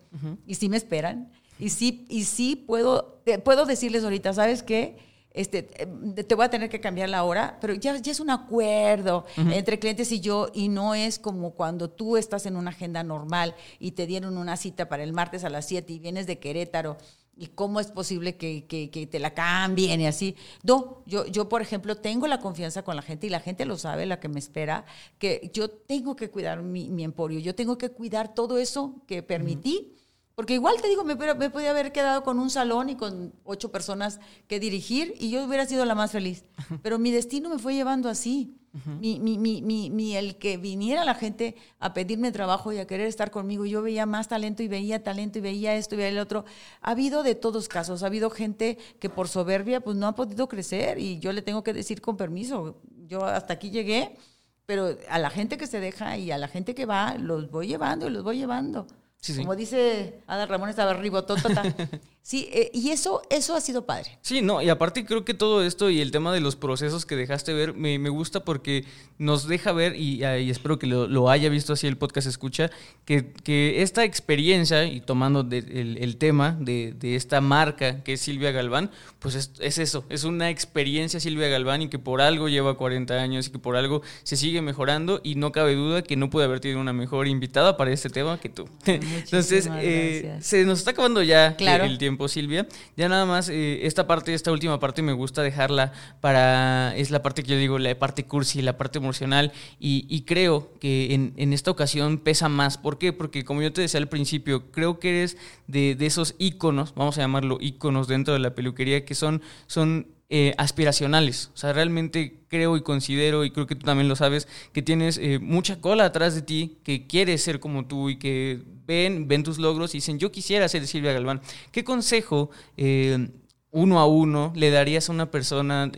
y 0.47 0.55
sí 0.55 0.69
me 0.69 0.79
esperan. 0.79 1.31
Y 1.59 1.69
sí, 1.69 2.07
y 2.09 2.25
sí 2.25 2.57
puedo, 2.57 3.23
puedo 3.45 3.67
decirles 3.67 4.03
ahorita, 4.03 4.33
¿sabes 4.33 4.63
qué? 4.63 4.97
Este, 5.37 5.69
eh, 5.77 6.25
te 6.25 6.35
voy 6.35 6.47
a 6.47 6.51
tener 6.51 6.69
que 6.69 6.81
cambiar 6.81 7.09
la 7.09 7.23
hora, 7.23 7.59
pero 7.61 7.75
ya, 7.75 7.97
ya 7.99 8.11
es 8.11 8.21
un 8.21 8.31
acuerdo 8.31 9.27
entre 9.37 9.79
clientes 9.79 10.11
y 10.11 10.21
yo 10.21 10.49
y 10.55 10.69
no 10.69 10.95
es 10.95 11.19
como 11.19 11.53
cuando 11.53 11.91
tú 11.91 12.17
estás 12.17 12.47
en 12.47 12.57
una 12.57 12.71
agenda 12.71 13.03
normal 13.03 13.55
y 13.79 13.93
te 13.93 14.07
dieron 14.07 14.39
una 14.39 14.57
cita 14.57 14.89
para 14.89 15.03
el 15.03 15.13
martes 15.13 15.45
a 15.45 15.51
las 15.51 15.67
7 15.67 15.93
y 15.93 15.99
vienes 15.99 16.27
de 16.27 16.39
Querétaro 16.39 16.97
y 17.37 17.49
cómo 17.49 17.81
es 17.81 17.89
posible 17.89 18.37
que, 18.37 18.65
que, 18.67 19.07
te 19.07 19.19
la 19.19 19.35
cambien 19.35 20.01
y 20.01 20.07
así. 20.07 20.37
No, 20.63 21.03
yo, 21.05 21.27
yo, 21.27 21.49
por 21.49 21.61
ejemplo, 21.61 21.97
tengo 21.97 22.27
la 22.27 22.41
confianza 22.41 22.83
con 22.83 22.97
la 22.97 23.03
gente 23.03 23.27
y 23.27 23.31
la 23.31 23.41
gente 23.41 23.67
lo 23.67 23.77
sabe, 23.77 24.07
la 24.07 24.19
que 24.19 24.29
me 24.29 24.39
espera, 24.39 24.87
que 25.19 25.51
yo 25.53 25.69
tengo 25.69 26.17
que 26.17 26.31
cuidar 26.31 26.63
mi, 26.63 26.89
mi 26.89 27.05
emporio, 27.05 27.39
yo 27.39 27.55
tengo 27.55 27.77
que 27.77 27.91
cuidar 27.91 28.35
todo 28.35 28.57
eso 28.57 29.03
que 29.07 29.23
permití. 29.23 29.93
Porque 30.37 30.53
igual 30.53 30.77
te 30.83 30.89
digo, 30.89 31.03
me, 31.03 31.15
me 31.15 31.49
podía 31.49 31.71
haber 31.71 31.93
quedado 31.93 32.23
con 32.23 32.39
un 32.39 32.51
salón 32.51 32.91
y 32.91 32.95
con 32.95 33.33
ocho 33.43 33.73
personas 33.73 34.21
que 34.47 34.61
dirigir 34.61 35.15
y 35.19 35.31
yo 35.31 35.43
hubiera 35.43 35.65
sido 35.65 35.87
la 35.87 35.95
más 35.95 36.13
feliz. 36.13 36.45
Pero 36.83 36.99
mi 36.99 37.11
destino 37.11 37.49
me 37.49 37.59
fue 37.59 37.75
llevando 37.75 38.11
así. 38.11 38.55
mi, 39.01 39.19
mi, 39.19 39.39
mi, 39.39 39.89
mi, 39.89 40.15
el 40.15 40.37
que 40.37 40.59
viniera 40.59 41.07
la 41.07 41.15
gente 41.15 41.57
a 41.79 41.95
pedirme 41.95 42.33
trabajo 42.33 42.71
y 42.71 42.77
a 42.77 42.87
querer 42.87 43.07
estar 43.07 43.31
conmigo, 43.31 43.65
yo 43.65 43.81
veía 43.81 44.05
más 44.05 44.29
talento 44.29 44.63
y 44.63 44.69
veía 44.69 45.03
talento 45.03 45.39
y 45.39 45.41
veía 45.41 45.75
esto 45.75 45.95
y 45.95 45.99
veía 45.99 46.11
el 46.11 46.19
otro. 46.19 46.45
Ha 46.83 46.91
habido 46.91 47.23
de 47.23 47.35
todos 47.35 47.67
casos, 47.67 48.03
ha 48.03 48.07
habido 48.09 48.29
gente 48.29 48.77
que 49.01 49.09
por 49.09 49.29
soberbia 49.29 49.81
pues 49.81 49.97
no 49.97 50.07
ha 50.07 50.15
podido 50.15 50.49
crecer 50.51 50.99
y 50.99 51.19
yo 51.19 51.33
le 51.33 51.41
tengo 51.41 51.63
que 51.63 51.73
decir 51.73 52.03
con 52.03 52.19
permiso, 52.19 52.77
yo 53.07 53.25
hasta 53.25 53.55
aquí 53.55 53.71
llegué, 53.71 54.19
pero 54.67 54.99
a 55.09 55.19
la 55.19 55.31
gente 55.31 55.57
que 55.57 55.67
se 55.67 55.81
deja 55.81 56.19
y 56.19 56.31
a 56.31 56.37
la 56.37 56.49
gente 56.49 56.75
que 56.75 56.85
va, 56.85 57.17
los 57.17 57.51
voy 57.51 57.69
llevando 57.69 58.07
y 58.07 58.11
los 58.11 58.23
voy 58.23 58.37
llevando. 58.37 58.87
Como 59.37 59.57
dice 59.57 60.21
Ada 60.27 60.47
Ramón, 60.47 60.69
estaba 60.69 60.93
ribototota. 60.95 61.63
Sí, 62.27 62.49
eh, 62.51 62.73
y 62.75 62.91
eso, 62.91 63.23
eso 63.31 63.55
ha 63.55 63.61
sido 63.61 63.87
padre. 63.87 64.19
Sí, 64.21 64.43
no, 64.43 64.61
y 64.61 64.69
aparte 64.69 65.05
creo 65.07 65.25
que 65.25 65.33
todo 65.33 65.63
esto 65.63 65.91
y 65.91 66.01
el 66.01 66.11
tema 66.11 66.35
de 66.35 66.41
los 66.41 66.57
procesos 66.57 67.07
que 67.07 67.15
dejaste 67.15 67.53
ver 67.53 67.75
me, 67.75 67.97
gusta 68.09 68.41
porque 68.41 68.85
nos 69.17 69.47
deja 69.47 69.71
ver, 69.71 69.95
y, 69.95 70.25
ah, 70.25 70.37
espero 70.37 70.77
que 70.77 70.89
lo, 70.89 71.31
haya 71.31 71.49
visto 71.51 71.75
así 71.75 71.87
el 71.87 71.97
podcast 71.97 72.27
escucha, 72.27 72.69
que, 73.05 73.33
que 73.45 73.81
esta 73.83 74.03
experiencia, 74.03 74.87
y 74.87 75.01
tomando 75.03 75.47
el, 75.49 76.17
tema 76.17 76.59
de, 76.59 76.97
esta 77.01 77.41
marca 77.41 78.03
que 78.03 78.15
es 78.15 78.23
Silvia 78.23 78.51
Galván, 78.51 78.91
pues 79.21 79.37
es, 79.37 79.53
es, 79.61 79.79
eso, 79.79 80.05
es 80.09 80.25
una 80.25 80.51
experiencia 80.51 81.21
Silvia 81.21 81.47
Galván 81.47 81.83
y 81.83 81.89
que 81.89 82.01
por 82.01 82.21
algo 82.21 82.49
lleva 82.49 82.77
40 82.77 83.15
años 83.15 83.47
y 83.47 83.51
que 83.53 83.61
por 83.61 83.77
algo 83.77 84.03
se 84.25 84.37
sigue 84.37 84.63
mejorando 84.63 85.21
y 85.23 85.37
no 85.37 85.53
cabe 85.53 85.77
duda 85.77 86.03
que 86.03 86.17
no 86.17 86.29
puede 86.29 86.47
haber 86.47 86.59
tenido 86.59 86.81
una 86.81 86.93
mejor 86.93 87.29
invitada 87.29 87.77
para 87.77 87.93
este 87.93 88.11
tema 88.11 88.41
que 88.41 88.49
tú. 88.49 88.69
Entonces, 88.85 89.71
eh, 89.77 90.39
se 90.41 90.65
nos 90.65 90.81
está 90.81 90.91
acabando 90.91 91.23
ya 91.23 91.55
el 91.61 91.99
tiempo 91.99 92.16
Silvia. 92.29 92.67
Ya 92.97 93.09
nada 93.09 93.27
más, 93.27 93.49
eh, 93.49 93.87
esta 93.87 94.07
parte, 94.07 94.35
esta 94.35 94.53
última 94.53 94.81
parte 94.81 95.03
me 95.03 95.13
gusta 95.13 95.43
dejarla 95.43 95.93
para, 96.21 96.97
es 96.97 97.11
la 97.11 97.23
parte 97.23 97.43
que 97.43 97.53
yo 97.53 97.59
digo, 97.59 97.79
la 97.79 97.97
parte 97.99 98.25
cursi, 98.25 98.63
la 98.63 98.77
parte 98.77 98.99
emocional, 98.99 99.53
y, 99.79 100.23
creo 100.23 100.73
que 100.81 101.15
en, 101.15 101.53
esta 101.53 101.71
ocasión 101.71 102.19
pesa 102.19 102.49
más. 102.49 102.79
¿Por 102.79 102.99
qué? 102.99 103.13
Porque 103.13 103.45
como 103.45 103.63
yo 103.63 103.73
te 103.73 103.83
decía 103.83 104.01
al 104.01 104.09
principio, 104.09 104.71
creo 104.73 104.99
que 104.99 105.11
eres 105.11 105.37
de, 105.67 105.97
esos 106.01 106.35
íconos, 106.39 106.95
vamos 106.95 107.19
a 107.19 107.21
llamarlo 107.21 107.59
íconos 107.61 108.09
dentro 108.09 108.35
de 108.35 108.41
la 108.41 108.55
peluquería, 108.55 109.05
que 109.05 109.15
son, 109.15 109.43
son 109.67 110.16
eh, 110.29 110.55
aspiracionales. 110.59 111.51
O 111.55 111.57
sea, 111.57 111.73
realmente 111.73 112.41
creo 112.49 112.77
y 112.77 112.83
considero, 112.83 113.45
y 113.45 113.51
creo 113.51 113.67
que 113.67 113.77
tú 113.77 113.85
también 113.85 114.09
lo 114.09 114.17
sabes, 114.17 114.49
que 114.73 114.83
tienes 114.83 115.19
eh, 115.19 115.39
mucha 115.39 115.81
cola 115.81 116.05
atrás 116.05 116.35
de 116.35 116.43
ti, 116.43 116.79
que 116.83 117.07
quieres 117.07 117.43
ser 117.43 117.61
como 117.61 117.87
tú 117.87 118.11
y 118.11 118.19
que 118.19 118.61
ven, 118.87 119.29
ven 119.29 119.43
tus 119.43 119.59
logros 119.59 119.95
y 119.95 119.99
dicen, 119.99 120.19
yo 120.19 120.33
quisiera 120.33 120.69
ser 120.69 120.87
Silvia 120.87 121.13
Galván. 121.13 121.41
¿Qué 121.71 121.85
consejo 121.85 122.51
eh, 122.77 123.29
uno 123.71 124.01
a 124.01 124.07
uno 124.07 124.53
le 124.57 124.71
darías 124.71 125.09
a 125.09 125.13
una 125.13 125.31
persona 125.31 125.93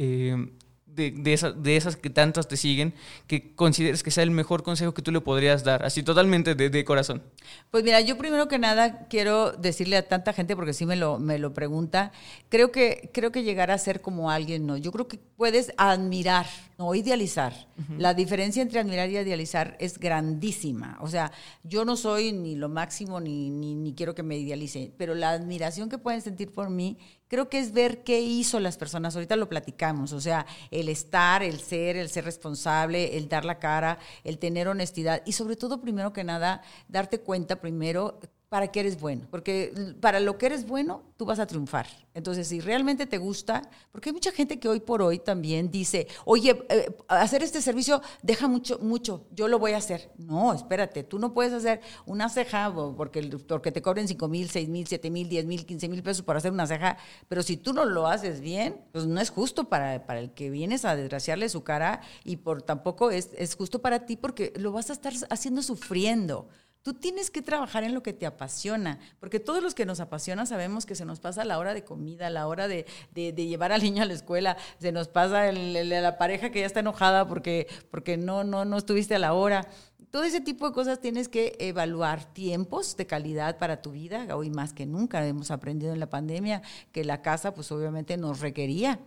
de, 0.99 1.33
esas, 1.33 1.63
de 1.63 1.77
esas 1.77 1.97
que 1.97 2.11
tantas 2.11 2.49
te 2.49 2.57
siguen, 2.57 2.93
que 3.27 3.55
consideres 3.55 4.03
que 4.03 4.11
sea 4.11 4.25
el 4.25 4.31
mejor 4.31 4.63
consejo 4.63 4.93
que 4.93 5.03
tú 5.03 5.13
le 5.13 5.21
podrías 5.21 5.65
dar, 5.65 5.85
así 5.85 6.03
totalmente 6.03 6.55
de, 6.55 6.85
corazón? 6.85 7.23
Pues 7.71 7.85
mira, 7.85 8.01
yo 8.01 8.19
primero 8.19 8.49
que 8.49 8.59
nada 8.59 9.07
quiero 9.09 9.53
decirle 9.53 9.97
a 9.97 10.09
tanta 10.09 10.33
gente, 10.33 10.57
porque 10.57 10.73
sí 10.73 10.87
me 10.87 10.97
lo, 10.97 11.19
me 11.19 11.39
lo 11.39 11.55
pregunta, 11.55 12.13
creo 12.49 12.73
que, 12.73 13.11
creo 13.13 13.33
que 13.33 13.43
llegar 13.43 13.71
a 13.71 13.79
ser 13.79 14.01
como 14.01 14.31
alguien, 14.31 14.67
¿no? 14.67 14.77
Yo 14.77 14.93
creo 14.93 15.09
que 15.09 15.19
puedes 15.37 15.73
admirar, 15.77 16.47
no 16.79 16.95
idealizar. 16.95 17.53
La 17.97 18.15
diferencia 18.15 18.63
entre 18.63 18.79
admirar 18.79 19.11
y 19.11 19.19
idealizar 19.19 19.77
es 19.81 19.99
grandísima. 19.99 20.97
O 21.01 21.09
sea, 21.09 21.33
yo 21.65 21.85
no 21.85 21.97
soy 21.97 22.33
ni 22.33 22.55
lo 22.55 22.69
máximo 22.69 23.19
ni, 23.21 23.51
ni, 23.51 23.75
ni 23.75 23.95
quiero 23.95 24.15
que 24.15 24.23
me 24.23 24.39
idealice, 24.39 24.93
pero 24.97 25.17
la 25.17 25.31
admiración 25.31 25.89
que 25.89 25.99
pueden 25.99 26.23
sentir 26.23 26.53
por 26.53 26.71
mí 26.71 26.97
creo 27.27 27.49
que 27.49 27.59
es 27.59 27.73
ver 27.73 28.05
qué 28.05 28.21
hizo 28.21 28.61
las 28.61 28.79
personas. 28.79 29.17
Ahorita 29.17 29.35
lo 29.35 29.49
platicamos, 29.49 30.13
o 30.13 30.21
sea, 30.21 30.47
el 30.71 30.89
estar, 30.89 31.43
el 31.43 31.59
ser, 31.59 31.97
el 31.97 32.11
ser 32.11 32.25
responsable, 32.25 33.17
el 33.17 33.29
dar 33.29 33.45
la 33.45 33.59
cara, 33.59 33.99
el 34.23 34.39
tener 34.39 34.69
honestidad 34.69 35.23
y 35.27 35.33
sobre 35.33 35.57
todo, 35.57 35.81
primero 35.81 36.13
que 36.13 36.23
nada, 36.23 36.63
darte 36.87 37.19
cuenta 37.21 37.61
primero 37.61 38.21
para 38.49 38.69
qué 38.69 38.81
eres 38.81 38.99
bueno, 38.99 39.27
porque 39.31 39.75
para 40.01 40.21
lo 40.21 40.39
que 40.39 40.47
eres 40.47 40.67
bueno, 40.67 41.03
tú 41.19 41.27
vas 41.27 41.39
a 41.39 41.47
triunfar. 41.47 41.87
Entonces, 42.15 42.49
si 42.49 42.61
realmente 42.61 43.07
te 43.07 43.19
gusta, 43.19 43.69
porque 43.93 44.09
hay 44.09 44.15
mucha 44.15 44.33
gente 44.33 44.59
que 44.59 44.69
hoy 44.69 44.81
por 44.81 45.03
hoy 45.03 45.19
también 45.19 45.71
dice, 45.71 46.09
oye, 46.25 46.59
eh, 46.71 46.97
hacer 47.09 47.43
este 47.43 47.61
servicio 47.61 48.01
deja 48.23 48.49
mucho, 48.49 48.79
mucho, 48.81 49.27
yo 49.33 49.49
lo 49.49 49.59
voy 49.59 49.73
a 49.73 49.77
hacer. 49.77 50.11
No, 50.17 50.55
espérate, 50.55 51.05
tú 51.05 51.19
no 51.19 51.35
puedes 51.35 51.53
hacer 51.53 51.81
una 52.07 52.31
ceja 52.31 52.73
porque, 52.97 53.23
porque 53.47 53.71
te 53.71 53.83
cobren 53.83 54.09
5 54.09 54.29
mil, 54.29 54.49
6 54.49 54.69
mil, 54.69 54.87
7 54.87 55.11
mil, 55.11 55.29
10 55.29 55.45
mil, 55.45 55.67
15 55.67 55.89
mil 55.89 56.03
pesos 56.03 56.25
para 56.25 56.39
hacer 56.39 56.51
una 56.51 56.67
ceja, 56.67 56.97
pero 57.29 57.43
si 57.43 57.59
tú 57.59 57.75
no 57.75 57.85
lo 57.85 58.07
haces 58.07 58.41
bien, 58.41 58.81
pues 58.93 59.07
no 59.07 59.21
es 59.21 59.29
justo 59.31 59.69
para, 59.69 60.07
para 60.07 60.21
el 60.21 60.33
que 60.33 60.49
vienes 60.49 60.87
a 60.87 60.97
desgraciarle 60.97 61.51
su 61.51 61.65
cara 61.65 62.01
y 62.25 62.37
por 62.37 62.63
tampoco 62.63 63.11
es, 63.11 63.31
es 63.37 63.55
justo 63.55 63.81
para 63.81 64.07
ti 64.07 64.17
porque 64.17 64.55
lo 64.57 64.73
vas 64.73 64.89
a 64.89 64.95
estar 64.95 65.13
haciendo 65.29 65.63
sufriendo. 65.63 66.49
Tú 66.83 66.95
tienes 66.95 67.31
que 67.31 67.43
trabajar 67.43 67.85
en 67.85 67.93
lo 67.93 68.03
que 68.03 68.13
te 68.13 68.25
apasiona, 68.25 68.99
porque 69.21 69.41
todos 69.41 69.63
los 69.63 69.75
que 69.75 69.85
nos 69.85 70.01
apasiona 70.01 70.47
sabemos 70.47 70.87
que 70.87 70.95
se 70.95 71.05
nos 71.05 71.21
pasa 71.21 71.45
la 71.45 71.59
hora 71.59 71.75
de 71.75 71.85
comida, 71.85 72.31
la 72.31 72.47
hora 72.47 72.69
de, 72.69 72.87
llevar 73.15 73.73
al 73.73 73.83
niño 73.83 74.03
a 74.03 74.07
la 74.07 74.15
escuela, 74.15 74.57
se 74.79 74.93
nos 74.93 75.09
pasa 75.09 75.53
la 75.53 76.19
pareja 76.19 76.51
que 76.51 76.61
ya 76.61 76.67
está 76.67 76.81
enojada 76.81 77.27
porque, 77.29 77.67
porque 77.91 78.17
no, 78.17 78.45
no, 78.45 78.65
no 78.65 78.79
estuviste 78.79 79.15
a 79.15 79.19
la 79.19 79.35
hora. 79.35 79.67
Todo 80.11 80.25
ese 80.25 80.41
tipo 80.41 80.67
de 80.67 80.73
cosas 80.73 81.01
tienes 81.01 81.29
que 81.29 81.57
evaluar 81.59 82.25
tiempos 82.33 82.97
de 82.97 83.07
calidad 83.07 83.59
para 83.59 83.83
tu 83.83 83.91
vida. 83.91 84.27
Hoy 84.35 84.49
más 84.49 84.73
que 84.73 84.87
nunca 84.87 85.27
hemos 85.27 85.51
aprendido 85.51 85.93
en 85.93 86.01
la 86.01 86.09
pandemia 86.09 86.63
que 86.93 87.05
la 87.05 87.21
casa 87.21 87.53
pues 87.53 87.71
obviamente 87.73 88.17
nos 88.17 88.41
requería 88.41 89.01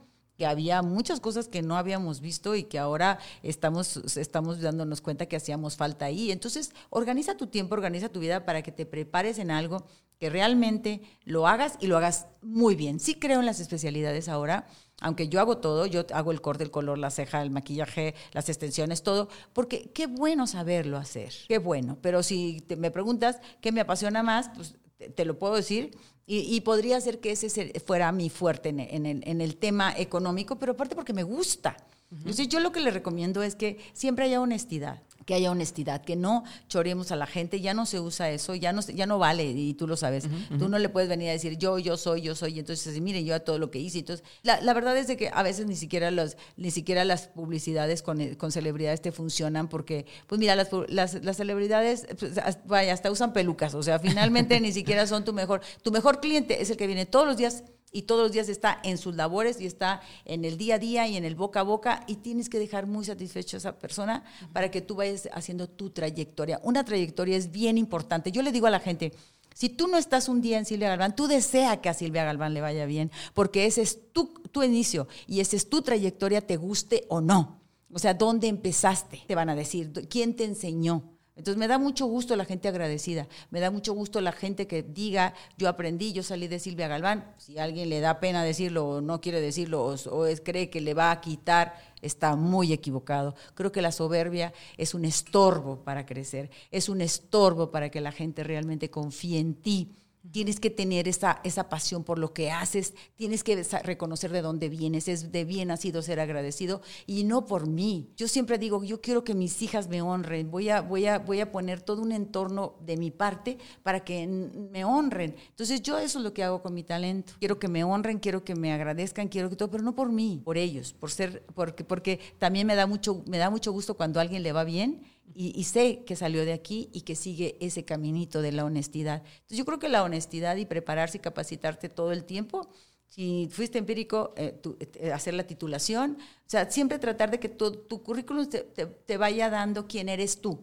había 0.45 0.81
muchas 0.81 1.19
cosas 1.19 1.47
que 1.47 1.61
no 1.61 1.77
habíamos 1.77 2.21
visto 2.21 2.55
y 2.55 2.63
que 2.63 2.79
ahora 2.79 3.19
estamos, 3.43 3.97
estamos 4.17 4.61
dándonos 4.61 5.01
cuenta 5.01 5.25
que 5.25 5.35
hacíamos 5.35 5.75
falta 5.75 6.05
ahí. 6.05 6.31
Entonces, 6.31 6.73
organiza 6.89 7.37
tu 7.37 7.47
tiempo, 7.47 7.75
organiza 7.75 8.09
tu 8.09 8.19
vida 8.19 8.45
para 8.45 8.61
que 8.61 8.71
te 8.71 8.85
prepares 8.85 9.39
en 9.39 9.51
algo 9.51 9.85
que 10.21 10.29
realmente 10.29 11.01
lo 11.23 11.47
hagas 11.47 11.77
y 11.79 11.87
lo 11.87 11.97
hagas 11.97 12.27
muy 12.43 12.75
bien. 12.75 12.99
Sí 12.99 13.15
creo 13.15 13.39
en 13.39 13.47
las 13.47 13.59
especialidades 13.59 14.29
ahora, 14.29 14.67
aunque 15.01 15.27
yo 15.27 15.39
hago 15.39 15.57
todo, 15.57 15.87
yo 15.87 16.05
hago 16.13 16.31
el 16.31 16.41
corte, 16.41 16.63
el 16.63 16.69
color, 16.69 16.99
la 16.99 17.09
ceja, 17.09 17.41
el 17.41 17.49
maquillaje, 17.49 18.13
las 18.31 18.47
extensiones, 18.47 19.01
todo, 19.01 19.29
porque 19.51 19.89
qué 19.95 20.05
bueno 20.05 20.45
saberlo 20.45 20.97
hacer, 20.97 21.33
qué 21.47 21.57
bueno. 21.57 21.97
Pero 22.03 22.21
si 22.21 22.63
me 22.77 22.91
preguntas 22.91 23.39
qué 23.61 23.71
me 23.71 23.81
apasiona 23.81 24.21
más, 24.21 24.51
pues 24.55 24.75
te, 25.09 25.25
lo 25.25 25.37
puedo 25.37 25.55
decir. 25.55 25.91
Y, 26.27 26.61
podría 26.61 27.01
ser 27.01 27.19
que 27.19 27.31
ese 27.31 27.49
fuera 27.85 28.11
mi 28.13 28.29
fuerte 28.29 28.69
en, 28.69 29.05
el, 29.05 29.21
en 29.27 29.41
el 29.41 29.57
tema 29.57 29.93
económico, 29.97 30.57
pero 30.57 30.73
aparte 30.73 30.95
porque 30.95 31.11
me 31.11 31.23
gusta. 31.23 31.75
Entonces 32.09 32.47
yo 32.47 32.61
lo 32.61 32.71
que 32.71 32.79
le 32.79 32.91
recomiendo 32.91 33.43
es 33.43 33.55
que 33.55 33.79
siempre 33.93 34.25
haya 34.25 34.39
honestidad 34.39 35.01
que 35.31 35.35
haya 35.35 35.49
honestidad, 35.49 36.01
que 36.01 36.17
no 36.17 36.43
choremos 36.67 37.13
a 37.13 37.15
la 37.15 37.25
gente, 37.25 37.61
ya 37.61 37.73
no 37.73 37.85
se 37.85 38.01
usa 38.01 38.29
eso, 38.31 38.53
ya 38.53 38.73
no, 38.73 38.81
ya 38.81 39.05
no 39.05 39.17
vale, 39.17 39.45
y 39.45 39.73
tú 39.75 39.87
lo 39.87 39.95
sabes. 39.95 40.25
Tú 40.59 40.67
no 40.67 40.77
le 40.77 40.89
puedes 40.89 41.07
venir 41.07 41.29
a 41.29 41.31
decir 41.31 41.57
yo, 41.57 41.79
yo 41.79 41.95
soy, 41.95 42.19
yo 42.19 42.35
soy, 42.35 42.55
y 42.55 42.59
entonces 42.59 42.99
mire 42.99 43.23
yo 43.23 43.33
a 43.33 43.39
todo 43.39 43.57
lo 43.57 43.71
que 43.71 43.79
hice. 43.79 43.99
Entonces, 43.99 44.25
la, 44.43 44.59
la, 44.59 44.73
verdad 44.73 44.97
es 44.97 45.07
de 45.07 45.15
que 45.15 45.31
a 45.33 45.41
veces 45.41 45.67
ni 45.67 45.77
siquiera 45.77 46.11
los, 46.11 46.35
ni 46.57 46.69
siquiera 46.69 47.05
las 47.05 47.29
publicidades 47.29 48.01
con, 48.01 48.35
con 48.35 48.51
celebridades 48.51 49.01
te 49.01 49.13
funcionan, 49.13 49.69
porque, 49.69 50.05
pues 50.27 50.37
mira, 50.37 50.53
las, 50.57 50.67
las, 50.89 51.23
las 51.23 51.37
celebridades, 51.37 52.07
pues, 52.19 52.33
vaya, 52.65 52.91
hasta 52.91 53.09
usan 53.09 53.31
pelucas, 53.31 53.73
o 53.73 53.83
sea, 53.83 53.99
finalmente 53.99 54.59
ni 54.59 54.73
siquiera 54.73 55.07
son 55.07 55.23
tu 55.23 55.31
mejor, 55.31 55.61
tu 55.81 55.93
mejor 55.93 56.19
cliente 56.19 56.61
es 56.61 56.71
el 56.71 56.75
que 56.75 56.87
viene 56.87 57.05
todos 57.05 57.25
los 57.25 57.37
días 57.37 57.63
y 57.91 58.03
todos 58.03 58.21
los 58.21 58.31
días 58.31 58.49
está 58.49 58.79
en 58.83 58.97
sus 58.97 59.15
labores 59.15 59.59
y 59.59 59.65
está 59.65 60.01
en 60.25 60.45
el 60.45 60.57
día 60.57 60.75
a 60.75 60.79
día 60.79 61.07
y 61.07 61.17
en 61.17 61.25
el 61.25 61.35
boca 61.35 61.61
a 61.61 61.63
boca 61.63 62.03
y 62.07 62.15
tienes 62.15 62.49
que 62.49 62.59
dejar 62.59 62.87
muy 62.87 63.05
satisfecho 63.05 63.57
a 63.57 63.59
esa 63.59 63.79
persona 63.79 64.23
para 64.53 64.71
que 64.71 64.81
tú 64.81 64.95
vayas 64.95 65.29
haciendo 65.33 65.67
tu 65.67 65.89
trayectoria. 65.89 66.59
Una 66.63 66.85
trayectoria 66.85 67.37
es 67.37 67.51
bien 67.51 67.77
importante. 67.77 68.31
Yo 68.31 68.41
le 68.41 68.51
digo 68.51 68.67
a 68.67 68.71
la 68.71 68.79
gente, 68.79 69.13
si 69.53 69.69
tú 69.69 69.87
no 69.87 69.97
estás 69.97 70.29
un 70.29 70.41
día 70.41 70.57
en 70.57 70.65
Silvia 70.65 70.89
Galván, 70.89 71.15
tú 71.15 71.27
desea 71.27 71.81
que 71.81 71.89
a 71.89 71.93
Silvia 71.93 72.23
Galván 72.23 72.53
le 72.53 72.61
vaya 72.61 72.85
bien, 72.85 73.11
porque 73.33 73.65
ese 73.65 73.81
es 73.81 74.11
tu, 74.13 74.33
tu 74.51 74.63
inicio 74.63 75.07
y 75.27 75.41
esa 75.41 75.55
es 75.55 75.69
tu 75.69 75.81
trayectoria, 75.81 76.41
te 76.41 76.57
guste 76.57 77.05
o 77.09 77.19
no. 77.19 77.61
O 77.93 77.99
sea, 77.99 78.13
¿dónde 78.13 78.47
empezaste? 78.47 79.23
Te 79.27 79.35
van 79.35 79.49
a 79.49 79.55
decir, 79.55 79.91
¿quién 80.09 80.35
te 80.35 80.45
enseñó? 80.45 81.10
Entonces 81.41 81.57
me 81.57 81.67
da 81.67 81.79
mucho 81.79 82.05
gusto 82.05 82.35
la 82.35 82.45
gente 82.45 82.67
agradecida, 82.67 83.27
me 83.49 83.59
da 83.59 83.71
mucho 83.71 83.93
gusto 83.93 84.21
la 84.21 84.31
gente 84.31 84.67
que 84.67 84.83
diga, 84.83 85.33
yo 85.57 85.69
aprendí, 85.69 86.13
yo 86.13 86.21
salí 86.21 86.47
de 86.47 86.59
Silvia 86.59 86.87
Galván, 86.87 87.33
si 87.39 87.57
alguien 87.57 87.89
le 87.89 87.99
da 87.99 88.19
pena 88.19 88.43
decirlo 88.43 88.87
o 88.87 89.01
no 89.01 89.21
quiere 89.21 89.41
decirlo 89.41 89.83
o, 89.83 90.25
cree 90.43 90.69
que 90.69 90.81
le 90.81 90.93
va 90.93 91.09
a 91.09 91.19
quitar, 91.19 91.73
está 92.03 92.35
muy 92.35 92.73
equivocado. 92.73 93.33
Creo 93.55 93.71
que 93.71 93.81
la 93.81 93.91
soberbia 93.91 94.53
es 94.77 94.93
un 94.93 95.03
estorbo 95.03 95.83
para 95.83 96.05
crecer, 96.05 96.51
es 96.69 96.89
un 96.89 97.01
estorbo 97.01 97.71
para 97.71 97.89
que 97.89 98.01
la 98.01 98.11
gente 98.11 98.43
realmente 98.43 98.91
confíe 98.91 99.39
en 99.39 99.55
ti 99.55 99.95
Tienes 100.31 100.59
que 100.59 100.69
tener 100.69 101.07
esa, 101.07 101.41
esa 101.43 101.67
pasión 101.67 102.03
por 102.03 102.19
lo 102.19 102.33
que 102.33 102.51
haces, 102.51 102.93
tienes 103.15 103.43
que 103.43 103.63
reconocer 103.83 104.31
de 104.31 104.41
dónde 104.41 104.69
vienes, 104.69 105.07
es 105.07 105.31
de 105.31 105.45
bien 105.45 105.69
nacido 105.69 106.01
ser 106.01 106.19
agradecido 106.19 106.81
y 107.07 107.23
no 107.23 107.45
por 107.45 107.67
mí. 107.67 108.11
Yo 108.17 108.27
siempre 108.27 108.57
digo, 108.59 108.83
yo 108.83 109.01
quiero 109.01 109.23
que 109.23 109.33
mis 109.33 109.61
hijas 109.61 109.89
me 109.89 110.01
honren, 110.01 110.51
voy 110.51 110.69
a, 110.69 110.81
voy 110.81 111.07
a, 111.07 111.17
voy 111.19 111.39
a 111.39 111.51
poner 111.51 111.81
todo 111.81 112.01
un 112.01 112.11
entorno 112.11 112.75
de 112.85 112.97
mi 112.97 113.09
parte 113.09 113.57
para 113.81 114.01
que 114.01 114.27
me 114.27 114.85
honren. 114.85 115.35
Entonces 115.49 115.81
yo 115.81 115.97
eso 115.97 116.19
es 116.19 116.23
lo 116.23 116.33
que 116.33 116.43
hago 116.43 116.61
con 116.61 116.73
mi 116.73 116.83
talento. 116.83 117.33
Quiero 117.39 117.57
que 117.57 117.67
me 117.67 117.83
honren, 117.83 118.19
quiero 118.19 118.43
que 118.43 118.55
me 118.55 118.71
agradezcan, 118.73 119.27
quiero 119.27 119.49
que 119.49 119.55
todo, 119.55 119.71
pero 119.71 119.83
no 119.83 119.95
por 119.95 120.11
mí, 120.11 120.41
por 120.43 120.57
ellos, 120.57 120.93
por 120.93 121.11
ser, 121.11 121.43
porque, 121.55 121.83
porque 121.83 122.19
también 122.37 122.67
me 122.67 122.75
da 122.75 122.85
mucho, 122.85 123.23
me 123.27 123.37
da 123.37 123.49
mucho 123.49 123.71
gusto 123.71 123.95
cuando 123.95 124.19
a 124.19 124.23
alguien 124.23 124.43
le 124.43 124.51
va 124.51 124.63
bien 124.63 125.01
y, 125.33 125.63
sé 125.63 126.03
que 126.05 126.15
salió 126.15 126.45
de 126.45 126.53
aquí 126.53 126.89
y 126.91 127.01
que 127.01 127.15
sigue 127.15 127.57
ese 127.61 127.85
caminito 127.85 128.41
de 128.41 128.51
la 128.51 128.65
honestidad. 128.65 129.23
Entonces 129.25 129.57
yo 129.57 129.65
creo 129.65 129.79
que 129.79 129.89
la 129.89 130.03
honestidad 130.03 130.57
y 130.57 130.65
prepararse 130.65 131.17
y 131.17 131.21
capacitarte 131.21 131.89
todo 131.89 132.11
el 132.11 132.25
tiempo, 132.25 132.69
si 133.07 133.47
fuiste 133.51 133.77
empírico, 133.77 134.33
eh, 134.35 134.59
eh, 134.95 135.11
hacer 135.11 135.33
la 135.33 135.45
titulación, 135.45 136.17
o 136.19 136.49
sea, 136.49 136.69
siempre 136.69 136.99
tratar 136.99 137.31
de 137.31 137.39
que 137.39 137.49
tu, 137.49 137.71
tu 137.71 138.03
currículum 138.03 138.47
te, 138.49 139.17
vaya 139.17 139.49
dando 139.49 139.87
quién 139.87 140.09
eres 140.09 140.41
tú. 140.41 140.59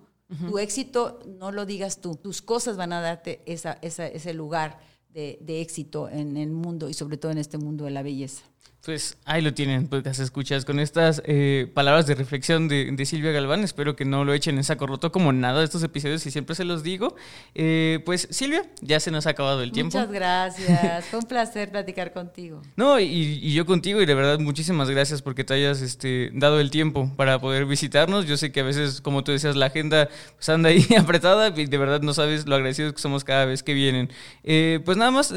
Tu 0.46 0.59
éxito 0.59 1.20
no 1.26 1.52
lo 1.52 1.64
digas 1.64 2.02
tú, 2.02 2.14
tus 2.14 2.42
cosas 2.42 2.76
van 2.76 2.92
a 2.92 3.00
darte 3.00 3.40
esa, 3.46 3.78
ese 3.80 4.34
lugar 4.34 4.78
de, 5.09 5.38
de 5.40 5.62
éxito 5.62 6.11
en 6.11 6.36
el 6.36 6.50
mundo 6.50 6.90
y 6.90 6.92
sobre 6.92 7.16
todo 7.16 7.32
en 7.32 7.38
este 7.38 7.56
mundo 7.56 7.86
de 7.86 7.92
la 7.92 8.02
belleza. 8.02 8.44
Pues 8.85 9.18
ahí 9.24 9.43
lo 9.43 9.53
tienen, 9.53 9.89
podcast 9.89 10.20
escuchas, 10.20 10.64
con 10.64 10.79
estas 10.79 11.20
eh, 11.26 11.70
palabras 11.74 12.07
de 12.07 12.14
reflexión 12.14 12.68
de, 12.68 13.05
Silvia 13.05 13.33
Galván. 13.33 13.64
Espero 13.64 13.97
que 13.97 14.05
no 14.05 14.24
lo 14.24 14.33
echen 14.33 14.57
en 14.57 14.64
saco 14.64 14.87
roto 14.87 15.11
como 15.11 15.33
nada 15.33 15.59
de 15.59 15.64
estos 15.64 15.83
episodios 15.83 16.24
y 16.26 16.31
siempre 16.31 16.55
se 16.55 16.64
los 16.64 16.85
digo. 16.85 17.16
Eh, 17.55 18.01
pues 18.07 18.29
Silvia, 18.31 18.62
ya 18.81 19.01
se 19.01 19.11
nos 19.11 19.26
ha 19.26 19.31
acabado 19.31 19.62
el 19.62 19.72
tiempo. 19.72 19.99
Muchas 19.99 20.12
gracias, 20.12 21.05
fue 21.07 21.18
un 21.18 21.26
placer 21.26 21.70
platicar 21.70 22.12
contigo. 22.12 22.62
No, 22.76 23.01
y, 23.01 23.53
yo 23.53 23.66
contigo 23.66 24.01
y 24.01 24.07
de 24.07 24.14
verdad 24.14 24.39
muchísimas 24.39 24.89
gracias 24.89 25.20
porque 25.20 25.43
te 25.43 25.55
hayas 25.55 25.81
este, 25.81 26.31
dado 26.33 26.61
el 26.61 26.70
tiempo 26.70 27.12
para 27.16 27.41
poder 27.41 27.66
visitarnos. 27.66 28.26
Yo 28.26 28.37
sé 28.37 28.53
que 28.53 28.61
a 28.61 28.62
veces, 28.62 29.01
como 29.01 29.24
tú 29.24 29.33
decías, 29.33 29.57
la 29.57 29.66
agenda 29.66 30.09
pues, 30.37 30.49
anda 30.49 30.68
ahí 30.68 30.87
apretada 30.99 31.49
y 31.49 31.66
de 31.66 31.79
verdad 31.79 32.01
no 32.03 32.14
sabes 32.14 32.47
lo 32.47 32.55
agradecidos 32.55 32.93
que 32.93 33.01
somos 33.01 33.24
cada 33.24 33.45
vez 33.47 33.64
que 33.64 33.74
vienen. 33.74 34.11
Eh, 34.45 34.81
pues 34.85 34.97
nada 34.97 35.11
más 35.11 35.35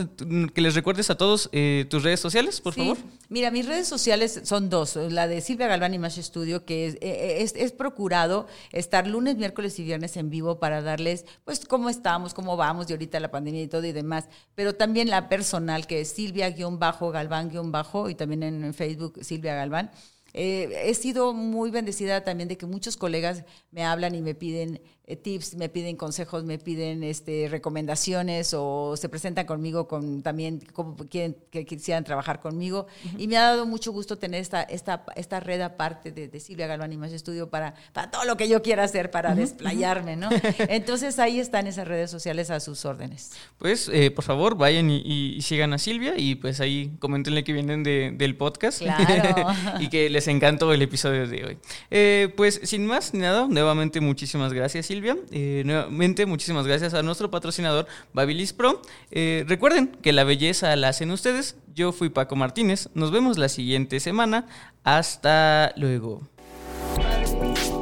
que 0.54 0.62
les 0.62 0.76
recuerdes 0.76 1.10
a 1.10 1.16
todos 1.16 1.50
tus 1.89 2.04
redes 2.04 2.20
sociales, 2.20 2.62
por 2.62 2.76
favor. 2.76 2.98
Mira, 3.32 3.50
mis 3.50 3.66
redes 3.66 3.88
sociales 3.88 4.42
son 4.44 4.70
dos. 4.70 4.98
La 4.98 5.26
de 5.26 5.40
Silvia 5.40 5.68
Galván 5.68 5.94
y 5.94 6.00
Más 6.00 6.18
Estudio, 6.18 6.66
que 6.66 6.88
eh, 6.88 6.98
eh, 7.00 7.38
es, 7.40 7.56
es, 7.56 7.72
procurado 7.72 8.46
estar 8.74 9.08
lunes, 9.08 9.38
miércoles 9.38 9.80
y 9.80 9.86
viernes 9.86 10.18
en 10.18 10.30
vivo 10.30 10.60
para 10.60 10.82
darles, 10.82 11.26
pues, 11.46 11.66
cómo 11.66 11.90
estamos, 11.90 12.34
cómo 12.34 12.58
vamos, 12.58 12.90
y 12.90 12.92
ahorita 12.92 13.22
la 13.22 13.32
pandemia 13.32 13.62
y 13.62 13.70
todo 13.70 13.86
y 13.86 13.94
demás. 13.94 14.28
Pero 14.54 14.76
también 14.76 15.10
la 15.10 15.30
personal, 15.30 15.88
que 15.88 16.02
es 16.02 16.10
Silvia-Galván-Bajo, 16.10 18.10
y 18.10 18.16
también 18.16 18.44
en 18.44 18.74
Facebook 18.74 19.24
Silvia 19.24 19.56
Galván. 19.56 19.92
Eh, 20.34 20.84
he 20.86 20.94
sido 20.94 21.34
muy 21.34 21.72
bendecida 21.72 22.24
también 22.24 22.48
de 22.48 22.58
que 22.58 22.66
muchos 22.66 22.96
colegas 22.96 23.44
me 23.72 23.84
hablan 23.84 24.16
y 24.16 24.22
me 24.22 24.36
piden 24.36 24.82
tips, 25.08 25.56
me 25.56 25.70
piden 25.70 25.95
consejos, 25.95 26.43
me 26.43 26.58
piden 26.58 27.04
este, 27.04 27.47
recomendaciones 27.49 28.54
o 28.54 28.95
se 28.95 29.10
presentan 29.10 29.45
conmigo 29.45 29.88
con 29.88 30.22
también 30.22 30.62
como 30.74 30.95
quieren 30.95 31.36
que 31.49 31.66
quisieran 31.66 32.04
trabajar 32.04 32.39
conmigo. 32.39 32.88
Y 33.18 33.28
me 33.28 33.38
ha 33.38 33.41
dado 33.41 33.66
mucho 33.66 33.91
gusto 33.91 34.18
tener 34.18 34.41
esta, 34.41 34.62
esta, 34.64 35.04
esta 35.16 35.39
red 35.39 35.62
aparte 35.62 36.12
de, 36.12 36.39
Silvia 36.39 36.68
Galván 36.68 36.93
y 36.93 36.97
Más 36.97 37.12
Estudio 37.12 37.49
para, 37.49 37.76
para 37.93 38.10
todo 38.10 38.26
lo 38.26 38.38
que 38.38 38.47
yo 38.47 38.62
quiera 38.62 38.84
hacer, 38.84 39.12
para 39.12 39.36
desplayarme, 39.36 40.16
¿no? 40.16 40.30
Entonces 40.60 41.20
ahí 41.20 41.39
están 41.39 41.68
esas 41.68 41.88
redes 41.88 42.10
sociales 42.10 42.49
a 42.49 42.60
sus 42.60 42.86
órdenes. 42.86 43.32
Pues 43.58 43.89
eh, 43.93 44.12
por 44.12 44.24
favor 44.24 44.56
vayan 44.56 44.89
y, 44.89 45.39
sigan 45.41 45.74
a 45.74 45.78
Silvia 45.78 46.14
y 46.18 46.36
pues 46.36 46.62
ahí 46.62 46.95
comentenle 46.99 47.43
que 47.43 47.54
vienen 47.54 47.84
del 47.84 48.38
podcast 48.38 48.80
claro. 48.80 49.47
y 49.80 49.89
que 49.89 50.10
les 50.10 50.28
encantó 50.28 50.72
el 50.74 50.82
episodio 50.82 51.28
de 51.28 51.45
hoy. 51.45 51.58
Eh, 51.89 52.34
pues 52.38 52.62
sin 52.64 52.86
más 52.86 53.14
ni 53.14 53.22
nada, 53.22 53.47
nuevamente 53.49 53.99
muchísimas 53.99 54.54
gracias 54.54 54.91
Silvia 54.92 55.16
eh, 55.32 55.64
nuevamente, 55.66 56.26
muchísimas 56.26 56.68
gracias 56.68 56.94
a 56.94 57.02
nuestro 57.02 57.32
patrocinador 57.32 57.88
Babilis 58.12 58.52
Pro. 58.52 58.82
Eh, 59.10 59.46
recuerden 59.48 59.88
que 59.88 60.12
la 60.12 60.26
belleza 60.26 60.76
la 60.76 60.89
hacen 60.89 61.12
ustedes. 61.12 61.56
Yo 61.74 61.94
fui 61.94 62.10
Paco 62.10 62.36
Martínez. 62.36 62.89
Nos 62.94 63.10
vemos 63.10 63.38
la 63.38 63.48
siguiente 63.48 64.02
semana. 64.02 64.48
Hasta 64.84 65.72
luego. 65.78 66.24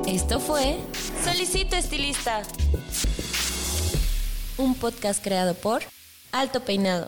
Esto 0.07 0.39
fue 0.39 0.77
Solicito 1.23 1.75
Estilista. 1.75 2.43
Un 4.57 4.75
podcast 4.75 5.23
creado 5.23 5.55
por 5.55 5.81
Alto 6.31 6.59
Peinado. 6.59 7.07